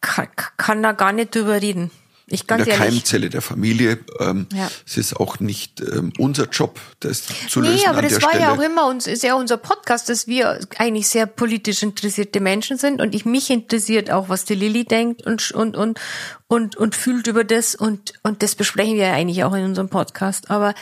kann, 0.00 0.28
kann 0.56 0.82
da 0.82 0.92
gar 0.92 1.12
nicht 1.12 1.34
drüber 1.34 1.60
reden. 1.60 1.90
Ich 2.32 2.42
in 2.42 2.46
ganz 2.48 2.64
der 2.64 2.74
ehrlich. 2.74 2.94
Keimzelle 2.94 3.30
der 3.30 3.42
Familie. 3.42 3.98
Ähm, 4.18 4.46
Ja. 4.52 4.70
Es 4.86 4.96
ist 4.96 5.16
auch 5.18 5.38
nicht 5.40 5.80
ähm, 5.80 6.12
unser 6.18 6.48
Job, 6.48 6.80
das 7.00 7.22
zu 7.48 7.60
lösen 7.60 7.74
Nee, 7.76 7.86
aber 7.86 8.02
das 8.02 8.20
war 8.22 8.30
Stelle. 8.30 8.44
ja 8.44 8.52
auch 8.54 8.60
immer 8.60 8.86
uns, 8.88 9.06
ist 9.06 9.22
ja 9.22 9.34
unser 9.34 9.56
Podcast, 9.58 10.08
dass 10.08 10.26
wir 10.26 10.58
eigentlich 10.78 11.08
sehr 11.08 11.26
politisch 11.26 11.82
interessierte 11.82 12.40
Menschen 12.40 12.78
sind 12.78 13.00
und 13.00 13.14
ich 13.14 13.24
mich 13.24 13.50
interessiert 13.50 14.10
auch, 14.10 14.28
was 14.28 14.44
die 14.44 14.54
Lilly 14.54 14.84
denkt 14.84 15.24
und 15.26 15.50
und 15.52 15.76
und 15.76 16.00
und 16.48 16.76
und 16.76 16.94
fühlt 16.94 17.26
über 17.28 17.44
das 17.44 17.74
und 17.74 18.12
und 18.22 18.42
das 18.42 18.54
besprechen 18.54 18.96
wir 18.96 19.06
ja 19.08 19.12
eigentlich 19.14 19.44
auch 19.44 19.54
in 19.54 19.64
unserem 19.64 19.88
Podcast. 19.88 20.50
Aber 20.50 20.74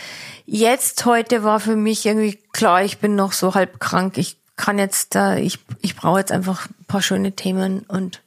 jetzt 0.47 1.05
heute 1.05 1.43
war 1.45 1.61
für 1.61 1.77
mich 1.77 2.07
irgendwie 2.07 2.39
klar, 2.53 2.85
ich 2.85 2.99
bin 2.99 3.15
noch 3.15 3.33
so 3.33 3.55
halb 3.55 3.79
krank. 3.81 4.19
Ich 4.19 4.40
kann 4.61 4.79
jetzt 4.79 5.15
da, 5.15 5.37
ich 5.37 5.59
ich 5.81 5.97
brauche 5.97 6.21
jetzt 6.21 6.33
einfach 6.33 6.67
ein 6.67 6.85
paar 6.87 7.03
schöne 7.03 7.33
Themen 7.33 7.81
und 7.89 8.23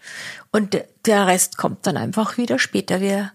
und 0.51 0.77
der 1.05 1.27
Rest 1.27 1.57
kommt 1.57 1.85
dann 1.87 1.97
einfach 1.97 2.37
wieder 2.37 2.59
später. 2.59 2.99
Wir 2.99 3.31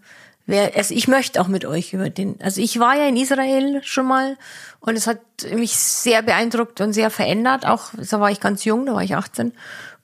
Wer, 0.50 0.74
also 0.76 0.94
ich 0.94 1.08
möchte 1.08 1.42
auch 1.42 1.48
mit 1.48 1.66
euch 1.66 1.92
über 1.92 2.08
den, 2.08 2.40
also 2.40 2.62
ich 2.62 2.80
war 2.80 2.96
ja 2.96 3.06
in 3.06 3.18
Israel 3.18 3.82
schon 3.84 4.06
mal 4.06 4.38
und 4.80 4.96
es 4.96 5.06
hat 5.06 5.20
mich 5.54 5.76
sehr 5.76 6.22
beeindruckt 6.22 6.80
und 6.80 6.94
sehr 6.94 7.10
verändert. 7.10 7.66
Auch 7.66 7.90
da 7.92 8.18
war 8.18 8.30
ich 8.30 8.40
ganz 8.40 8.64
jung, 8.64 8.86
da 8.86 8.94
war 8.94 9.02
ich 9.02 9.14
18 9.14 9.52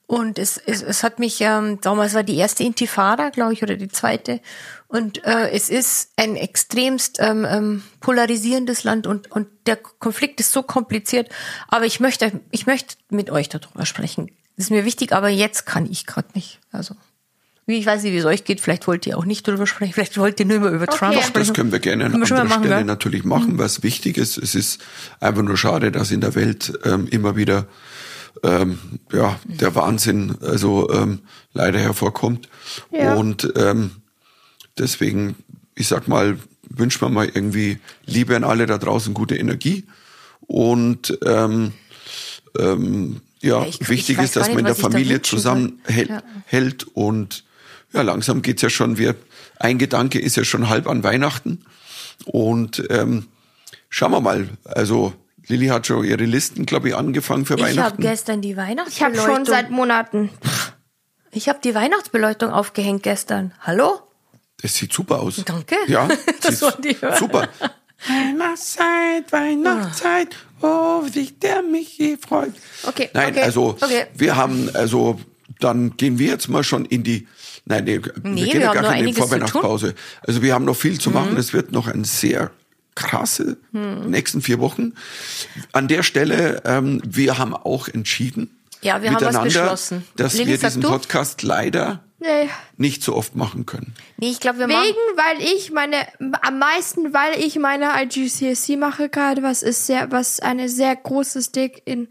und 0.07 0.39
es, 0.39 0.59
es, 0.59 0.83
es 0.83 1.03
hat 1.03 1.19
mich, 1.19 1.41
ähm, 1.41 1.81
damals 1.81 2.13
war 2.13 2.23
die 2.23 2.37
erste 2.37 2.63
Intifada, 2.63 3.31
glaube 3.31 3.55
ich, 3.55 3.63
oder 3.63 3.77
die 3.77 3.89
zweite 3.89 4.41
und 4.89 5.25
äh, 5.25 5.51
es 5.51 5.71
ist 5.71 6.11
ein 6.17 6.37
extremst 6.37 7.19
ähm, 7.21 7.47
ähm, 7.49 7.83
polarisierendes 8.01 8.85
Land 8.85 9.07
und 9.07 9.31
und 9.31 9.49
der 9.67 9.77
Konflikt 9.77 10.41
ist 10.41 10.53
so 10.53 10.63
kompliziert. 10.63 11.29
Aber 11.69 11.87
ich 11.87 12.01
möchte, 12.01 12.41
ich 12.51 12.67
möchte 12.67 12.97
mit 13.11 13.31
euch 13.31 13.49
darüber 13.49 13.87
sprechen. 13.87 14.31
Das 14.57 14.67
ist 14.67 14.71
mir 14.71 14.85
wichtig, 14.85 15.13
aber 15.13 15.29
jetzt 15.29 15.67
kann 15.67 15.91
ich 15.91 16.07
gerade 16.07 16.29
nicht. 16.35 16.61
Also 16.71 16.95
wie 17.67 17.79
ich 17.79 17.87
weiß 17.87 18.03
nicht, 18.03 18.13
wie 18.13 18.19
es 18.19 18.25
euch 18.27 18.45
geht. 18.45 18.61
Vielleicht 18.61 18.87
wollt 18.87 19.07
ihr 19.07 19.17
auch 19.17 19.25
nicht 19.25 19.49
darüber 19.49 19.67
sprechen. 19.67 19.95
Vielleicht 19.95 20.19
wollt 20.19 20.39
ihr 20.39 20.47
nur 20.47 20.57
immer 20.57 20.71
über 20.71 20.87
Trump 20.87 21.15
Doch, 21.15 21.23
sprechen. 21.23 21.49
Das 21.49 21.55
können 21.55 21.73
wir 21.73 21.79
gerne 21.79 22.05
an 22.05 22.11
Können 22.11 22.23
wir 22.23 22.27
schon 22.27 22.37
anderer 22.37 22.59
machen, 22.59 22.65
Stelle 22.67 22.81
gell? 22.81 22.85
natürlich 22.85 23.25
machen, 23.25 23.59
was 23.59 23.83
wichtig 23.83 24.19
ist. 24.19 24.37
Es 24.37 24.55
ist 24.55 24.83
einfach 25.21 25.43
nur 25.43 25.57
schade, 25.57 25.91
dass 25.91 26.11
in 26.11 26.21
der 26.21 26.35
Welt 26.35 26.79
ähm, 26.85 27.09
immer 27.09 27.37
wieder 27.37 27.67
ähm, 28.43 28.79
ja, 29.13 29.39
der 29.45 29.75
Wahnsinn 29.75 30.37
also 30.43 30.91
ähm, 30.91 31.21
leider 31.53 31.79
hervorkommt. 31.79 32.49
Ja. 32.91 33.15
Und 33.15 33.51
ähm, 33.57 33.93
deswegen, 34.79 35.37
ich 35.75 35.89
sag 35.89 36.09
mal, 36.09 36.39
wünschen 36.69 37.01
wir 37.03 37.09
mal 37.09 37.27
irgendwie 37.33 37.79
Liebe 38.07 38.37
an 38.37 38.45
alle 38.45 38.67
da 38.67 38.79
draußen, 38.79 39.15
gute 39.15 39.37
Energie. 39.37 39.85
Und 40.41 41.19
ähm, 41.25 41.73
ähm, 42.59 43.21
ja, 43.41 43.63
Ja, 43.63 43.67
ich- 43.69 43.81
ich 43.81 43.89
wichtig 43.89 44.19
weiß 44.19 44.25
ist, 44.27 44.37
dass 44.37 44.49
man 44.49 44.59
in 44.61 44.65
der 44.67 44.75
ich 44.75 44.81
Familie 44.81 45.23
zusammenhält 45.23 46.09
Ja. 46.11 46.23
hält 46.47 46.85
und 46.95 47.45
ja, 47.93 48.03
langsam 48.03 48.43
geht's 48.43 48.63
ja 48.63 48.71
schon. 48.71 48.99
Wir, 48.99 49.15
ein 49.59 49.79
Gedanke 49.79 50.19
ist 50.19 50.37
ja 50.37 50.45
schon 50.45 50.69
halb 50.69 50.89
an 50.89 51.05
Weihnachten. 51.05 51.65
Und 52.27 52.83
ähm, 52.91 53.29
schauen 53.89 54.11
wir 54.13 54.21
mal. 54.21 54.49
Also 54.65 55.13
Lilly 55.47 55.67
hat 55.69 55.87
schon 55.87 56.05
ihre 56.05 56.25
Listen, 56.25 56.67
glaube 56.67 56.89
ich, 56.89 56.97
angefangen 56.97 57.45
für 57.47 57.55
Ich 57.55 57.61
habe 57.63 57.71
Weihnachten. 57.77 58.03
gestern 58.03 58.41
die 58.41 58.51
Ich 58.51 58.57
habe 58.57 58.69
Weihnachtsbeleuchtung. 58.69 59.27
schon 59.37 59.45
seit 59.45 59.71
Monaten. 59.71 60.31
ich 61.31 61.49
habe 61.49 61.59
die 61.63 61.75
Weihnachtsbeleuchtung 61.75 62.51
aufgehängt 62.51 63.03
gestern. 63.03 63.53
Hallo? 63.61 64.01
Das 64.65 64.75
sieht 64.77 64.95
super 64.95 65.21
aus. 65.21 65.43
Danke. 65.45 65.77
Ja, 65.89 66.09
Das 66.41 66.55
sieht 66.55 66.63
wollte 66.63 66.89
ich 66.89 67.03
hören. 67.03 67.19
super. 67.19 67.49
Weihnachtszeit, 68.09 69.31
Weihnachtszeit, 69.31 70.37
oh, 70.63 71.03
wie 71.05 71.11
sich 71.11 71.39
der 71.39 71.61
Michi 71.63 72.17
freut. 72.17 72.55
Okay, 72.87 73.11
Nein, 73.13 73.33
okay, 73.33 73.43
also 73.43 73.77
okay. 73.81 74.07
wir 74.15 74.37
haben, 74.37 74.71
also 74.75 75.21
dann 75.61 75.99
gehen 75.99 76.19
wir 76.19 76.29
jetzt 76.29 76.49
mal 76.49 76.65
schon 76.65 76.87
in 76.87 77.03
die, 77.03 77.29
nein, 77.67 77.85
nee, 77.85 77.99
Nee, 78.23 78.45
wir 78.45 78.45
gehen 78.47 78.53
wir 78.55 78.61
ja 78.61 78.69
haben 78.75 78.83
gar 78.83 78.97
in 78.97 79.05
die. 79.07 79.13
Mhm. 79.13 79.17
Vorweihnachtspause. 79.17 79.95
Also 80.27 80.41
wir 80.41 80.55
haben 80.55 80.65
noch 80.65 80.77
viel 80.77 80.99
zu 80.99 81.11
machen. 81.11 81.37
Es 81.37 81.53
wird 81.53 81.73
noch 81.73 81.87
ein 81.87 82.05
sehr 82.05 82.51
krasse 82.95 83.59
Mhm. 83.73 84.09
nächsten 84.09 84.41
vier 84.41 84.61
Wochen. 84.61 84.95
An 85.73 85.89
der 85.89 86.03
Stelle, 86.03 86.63
ähm, 86.65 87.03
wir 87.05 87.37
haben 87.37 87.55
auch 87.55 87.89
entschieden, 87.89 88.54
Ja, 88.85 89.03
wir 89.03 89.09
haben 89.11 89.17
was 89.17 89.23
miteinander, 89.23 89.45
beschlossen. 89.45 90.05
dass 90.17 90.35
Lilly, 90.35 90.51
wir 90.53 90.59
diesen 90.59 90.83
du? 90.83 90.89
Podcast 90.89 91.43
leider 91.43 92.05
Nee. 92.21 92.49
nicht 92.77 93.03
so 93.03 93.15
oft 93.15 93.35
machen 93.35 93.67
können. 93.67 93.93
Nee, 94.17 94.31
ich 94.31 94.41
glaube, 94.41 94.59
wir 94.61 94.67
machen. 94.69 94.83
Wegen, 94.85 94.97
weil 95.17 95.43
ich 95.57 95.73
meine, 95.73 95.97
am 96.43 96.59
meisten, 96.59 97.13
weil 97.13 97.39
ich 97.39 97.59
meine 97.59 97.91
IGCSE 98.03 98.77
mache 98.79 99.09
gerade, 99.11 99.43
was 99.43 99.63
ist 99.63 99.87
sehr, 99.87 100.11
was 100.11 100.41
eine 100.41 100.69
sehr 100.71 100.97
große 100.97 101.43
Stick 101.43 101.83
in, 101.85 102.09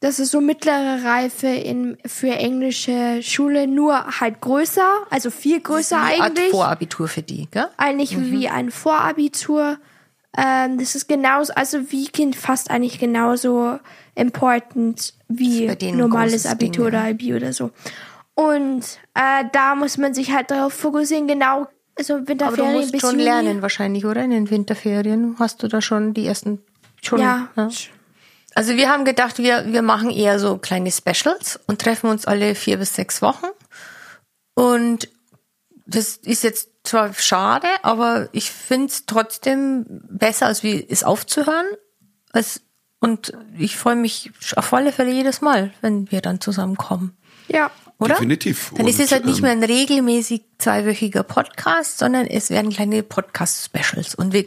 das 0.00 0.18
ist 0.18 0.32
so 0.32 0.40
mittlere 0.40 1.04
Reife 1.04 1.46
in, 1.46 1.96
für 2.04 2.30
englische 2.32 3.20
Schule, 3.22 3.68
nur 3.68 4.20
halt 4.20 4.40
größer, 4.40 5.06
also 5.10 5.30
viel 5.30 5.60
größer 5.60 6.00
Eine 6.00 6.22
Art 6.22 6.30
eigentlich. 6.32 6.50
Vorabitur 6.50 7.06
für 7.06 7.22
die, 7.22 7.46
gell? 7.52 7.68
eigentlich 7.76 8.16
Mhm. 8.16 8.32
wie 8.32 8.48
ein 8.48 8.70
Vorabitur. 8.72 9.78
Ähm, 10.36 10.78
das 10.78 10.94
ist 10.96 11.06
genauso, 11.08 11.52
also 11.54 11.92
wie 11.92 12.08
Kind 12.08 12.34
fast 12.34 12.70
eigentlich 12.70 12.98
genauso 12.98 13.78
important 14.14 15.14
wie 15.28 15.66
normales 15.92 16.46
Abitur 16.46 16.90
Ding, 16.90 16.94
ja. 16.94 17.06
oder 17.06 17.10
IB 17.10 17.34
oder 17.34 17.52
so. 17.52 17.70
Und 18.34 18.82
äh, 19.14 19.44
da 19.52 19.74
muss 19.74 19.98
man 19.98 20.14
sich 20.14 20.32
halt 20.32 20.50
darauf 20.50 20.72
fokussieren, 20.72 21.26
genau, 21.26 21.66
also 21.98 22.14
Aber 22.14 22.22
du 22.22 22.28
Winterferien 22.28 22.72
musst 22.72 23.00
schon 23.00 23.10
Juni. 23.10 23.22
lernen 23.24 23.62
wahrscheinlich, 23.62 24.04
oder? 24.06 24.22
In 24.22 24.30
den 24.30 24.50
Winterferien 24.50 25.36
hast 25.38 25.62
du 25.62 25.68
da 25.68 25.80
schon 25.82 26.14
die 26.14 26.26
ersten 26.26 26.60
schon. 27.02 27.20
Ja. 27.20 27.48
Also 28.54 28.76
wir 28.76 28.88
haben 28.88 29.04
gedacht, 29.04 29.38
wir, 29.38 29.72
wir 29.72 29.82
machen 29.82 30.10
eher 30.10 30.38
so 30.38 30.58
kleine 30.58 30.90
Specials 30.90 31.60
und 31.66 31.80
treffen 31.80 32.08
uns 32.08 32.26
alle 32.26 32.54
vier 32.54 32.78
bis 32.78 32.94
sechs 32.94 33.22
Wochen. 33.22 33.46
Und 34.54 35.08
das 35.86 36.16
ist 36.16 36.44
jetzt 36.44 36.70
zwar 36.84 37.12
schade, 37.14 37.68
aber 37.82 38.28
ich 38.32 38.50
finde 38.50 38.86
es 38.86 39.06
trotzdem 39.06 39.84
besser, 40.08 40.46
als 40.46 40.62
wie 40.62 40.86
es 40.88 41.04
aufzuhören. 41.04 41.66
Es, 42.32 42.62
und 43.02 43.32
ich 43.58 43.76
freue 43.76 43.96
mich 43.96 44.30
auf 44.54 44.72
alle 44.72 44.92
Fälle 44.92 45.10
jedes 45.10 45.40
Mal, 45.40 45.72
wenn 45.80 46.08
wir 46.12 46.20
dann 46.20 46.40
zusammenkommen. 46.40 47.16
Ja. 47.48 47.72
Oder? 47.98 48.14
Definitiv. 48.14 48.72
Dann 48.76 48.86
ist 48.86 49.00
es 49.00 49.10
halt 49.10 49.24
nicht 49.24 49.38
ähm, 49.38 49.42
mehr 49.42 49.50
ein 49.52 49.64
regelmäßig 49.64 50.42
zweiwöchiger 50.58 51.24
Podcast, 51.24 51.98
sondern 51.98 52.26
es 52.28 52.50
werden 52.50 52.70
kleine 52.70 53.02
Podcast-Specials. 53.02 54.14
Und 54.14 54.32
wir, 54.32 54.44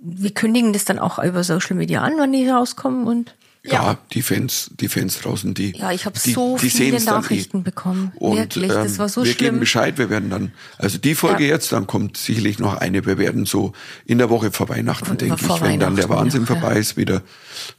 wir 0.00 0.32
kündigen 0.32 0.72
das 0.72 0.84
dann 0.84 1.00
auch 1.00 1.18
über 1.18 1.42
Social 1.42 1.74
Media 1.74 2.02
an, 2.02 2.14
wann 2.18 2.32
die 2.32 2.48
rauskommen 2.48 3.08
und 3.08 3.34
Ja, 3.64 3.98
die 4.12 4.22
Fans, 4.22 4.72
die 4.80 4.88
Fans 4.88 5.20
draußen, 5.20 5.54
die. 5.54 5.72
Ja, 5.76 5.92
ich 5.92 6.04
habe 6.04 6.18
die, 6.18 6.32
so 6.32 6.58
die 6.58 6.68
viele 6.68 6.96
dann 6.96 7.04
Nachrichten 7.04 7.60
eh. 7.60 7.62
bekommen. 7.62 8.12
Und, 8.16 8.36
Wirklich, 8.36 8.66
das 8.72 8.92
ähm, 8.92 8.98
war 8.98 9.08
so 9.08 9.24
wir 9.24 9.34
geben 9.34 9.38
schlimm. 9.38 9.60
Bescheid, 9.60 9.98
wir 9.98 10.10
werden 10.10 10.30
dann, 10.30 10.52
also 10.78 10.98
die 10.98 11.14
Folge 11.14 11.44
Ja. 11.44 11.50
jetzt, 11.50 11.70
dann 11.70 11.86
kommt 11.86 12.16
sicherlich 12.16 12.58
noch 12.58 12.74
eine, 12.74 13.06
wir 13.06 13.18
werden 13.18 13.46
so 13.46 13.72
in 14.04 14.18
der 14.18 14.30
Woche 14.30 14.50
vor 14.50 14.68
Weihnachten, 14.68 15.16
denke 15.16 15.36
ich, 15.40 15.60
wenn 15.60 15.78
dann 15.78 15.94
der 15.94 16.08
Weihnachten 16.08 16.08
Wahnsinn 16.08 16.40
ja. 16.40 16.46
vorbei 16.46 16.76
ist, 16.76 16.96
wieder 16.96 17.22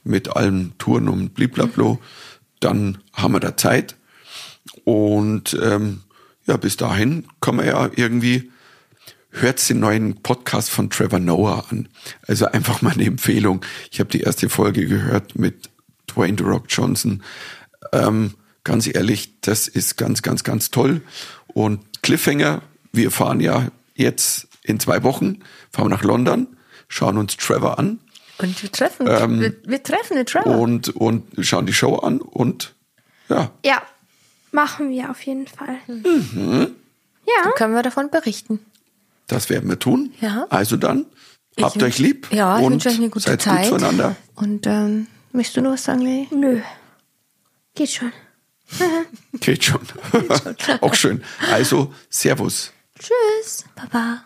mit 0.06 0.34
allen 0.34 0.74
Touren 0.78 1.10
und 1.10 1.34
bliblablo, 1.34 2.00
dann 2.62 3.00
haben 3.12 3.34
wir 3.34 3.42
da 3.42 3.58
Zeit. 3.58 3.98
Und 4.86 5.58
ähm, 5.62 6.04
ja, 6.48 6.56
bis 6.56 6.78
dahin 6.78 7.26
kann 7.42 7.58
man 7.58 7.66
ja 7.66 7.90
irgendwie, 7.94 8.52
hört 9.32 9.68
den 9.68 9.82
neuen 9.82 10.22
Podcast 10.22 10.70
von 10.70 10.90
Trevor 10.90 11.20
Noah 11.20 11.66
an. 11.70 11.90
Also 12.26 12.46
einfach 12.46 12.82
mal 12.82 12.94
eine 12.94 13.04
Empfehlung. 13.04 13.66
Ich 13.92 14.00
habe 14.00 14.10
die 14.10 14.22
erste 14.22 14.48
Folge 14.48 14.86
gehört 14.86 15.38
mit 15.38 15.73
Dwayne 16.16 16.38
The 16.38 16.44
Rock 16.44 16.66
Johnson. 16.70 17.24
Ähm, 17.92 18.34
ganz 18.64 18.88
ehrlich, 18.88 19.40
das 19.42 19.68
ist 19.68 19.98
ganz, 19.98 20.22
ganz, 20.22 20.44
ganz 20.44 20.72
toll. 20.72 21.02
Und 21.48 21.80
Cliffhanger, 22.02 22.62
wir 22.92 23.12
fahren 23.12 23.40
ja 23.40 23.68
jetzt 23.96 24.48
in 24.64 24.80
zwei 24.80 25.04
Wochen, 25.04 25.40
fahren 25.72 25.86
wir 25.86 25.90
nach 25.96 26.04
London, 26.04 26.48
schauen 26.88 27.18
uns 27.18 27.38
Trevor 27.38 27.78
an 27.80 28.00
Und 28.40 28.62
wir 28.64 28.72
treffen, 28.72 29.08
Ähm, 29.08 29.40
wir, 29.42 29.54
wir 29.66 29.84
treffen 29.84 30.16
den 30.16 30.26
Trevor. 30.26 30.58
und, 30.58 30.90
und 30.96 31.24
schauen 31.46 31.66
die 31.66 31.74
Show 31.74 31.96
an 31.98 32.20
und 32.22 32.74
ja, 33.30 33.52
Ja, 33.66 33.82
machen 34.52 34.90
wir 34.90 35.10
auf 35.12 35.22
jeden 35.22 35.48
Fall. 35.48 35.78
Mhm. 35.88 36.68
Ja, 37.26 37.44
Dann 37.44 37.54
können 37.56 37.74
wir 37.76 37.84
davon 37.84 38.10
berichten. 38.10 38.60
das 39.28 39.50
werden 39.50 39.70
wir 39.70 39.80
tun. 39.80 40.14
Ja. 40.22 40.46
Also 40.50 40.76
dann, 40.78 41.06
habt 41.62 41.76
Ich- 41.78 41.84
euch 41.84 42.00
lieb 42.00 42.28
Ja, 42.32 42.58
ich 42.60 42.66
und 42.66 42.74
wünsche 42.74 42.90
euch 42.90 42.98
eine 42.98 43.10
gute 43.10 43.26
seid 43.30 43.42
Zeit. 43.42 43.70
gut 43.70 43.80
zueinander. 43.80 44.16
Und 44.36 44.66
ähm, 44.68 45.08
möchtest 45.34 45.58
du 45.58 45.62
noch 45.62 45.72
was 45.74 45.84
sagen, 45.84 46.02
Lili? 46.02 46.28
nö. 46.32 46.62
Geht 47.76 47.92
schon. 47.92 48.12
Geht 49.40 49.64
schon. 49.64 49.82
Auch 50.82 50.94
schön. 50.94 51.24
Also, 51.52 51.94
Servus. 52.10 52.72
Tschüss. 53.00 53.66
Baba. 53.76 54.24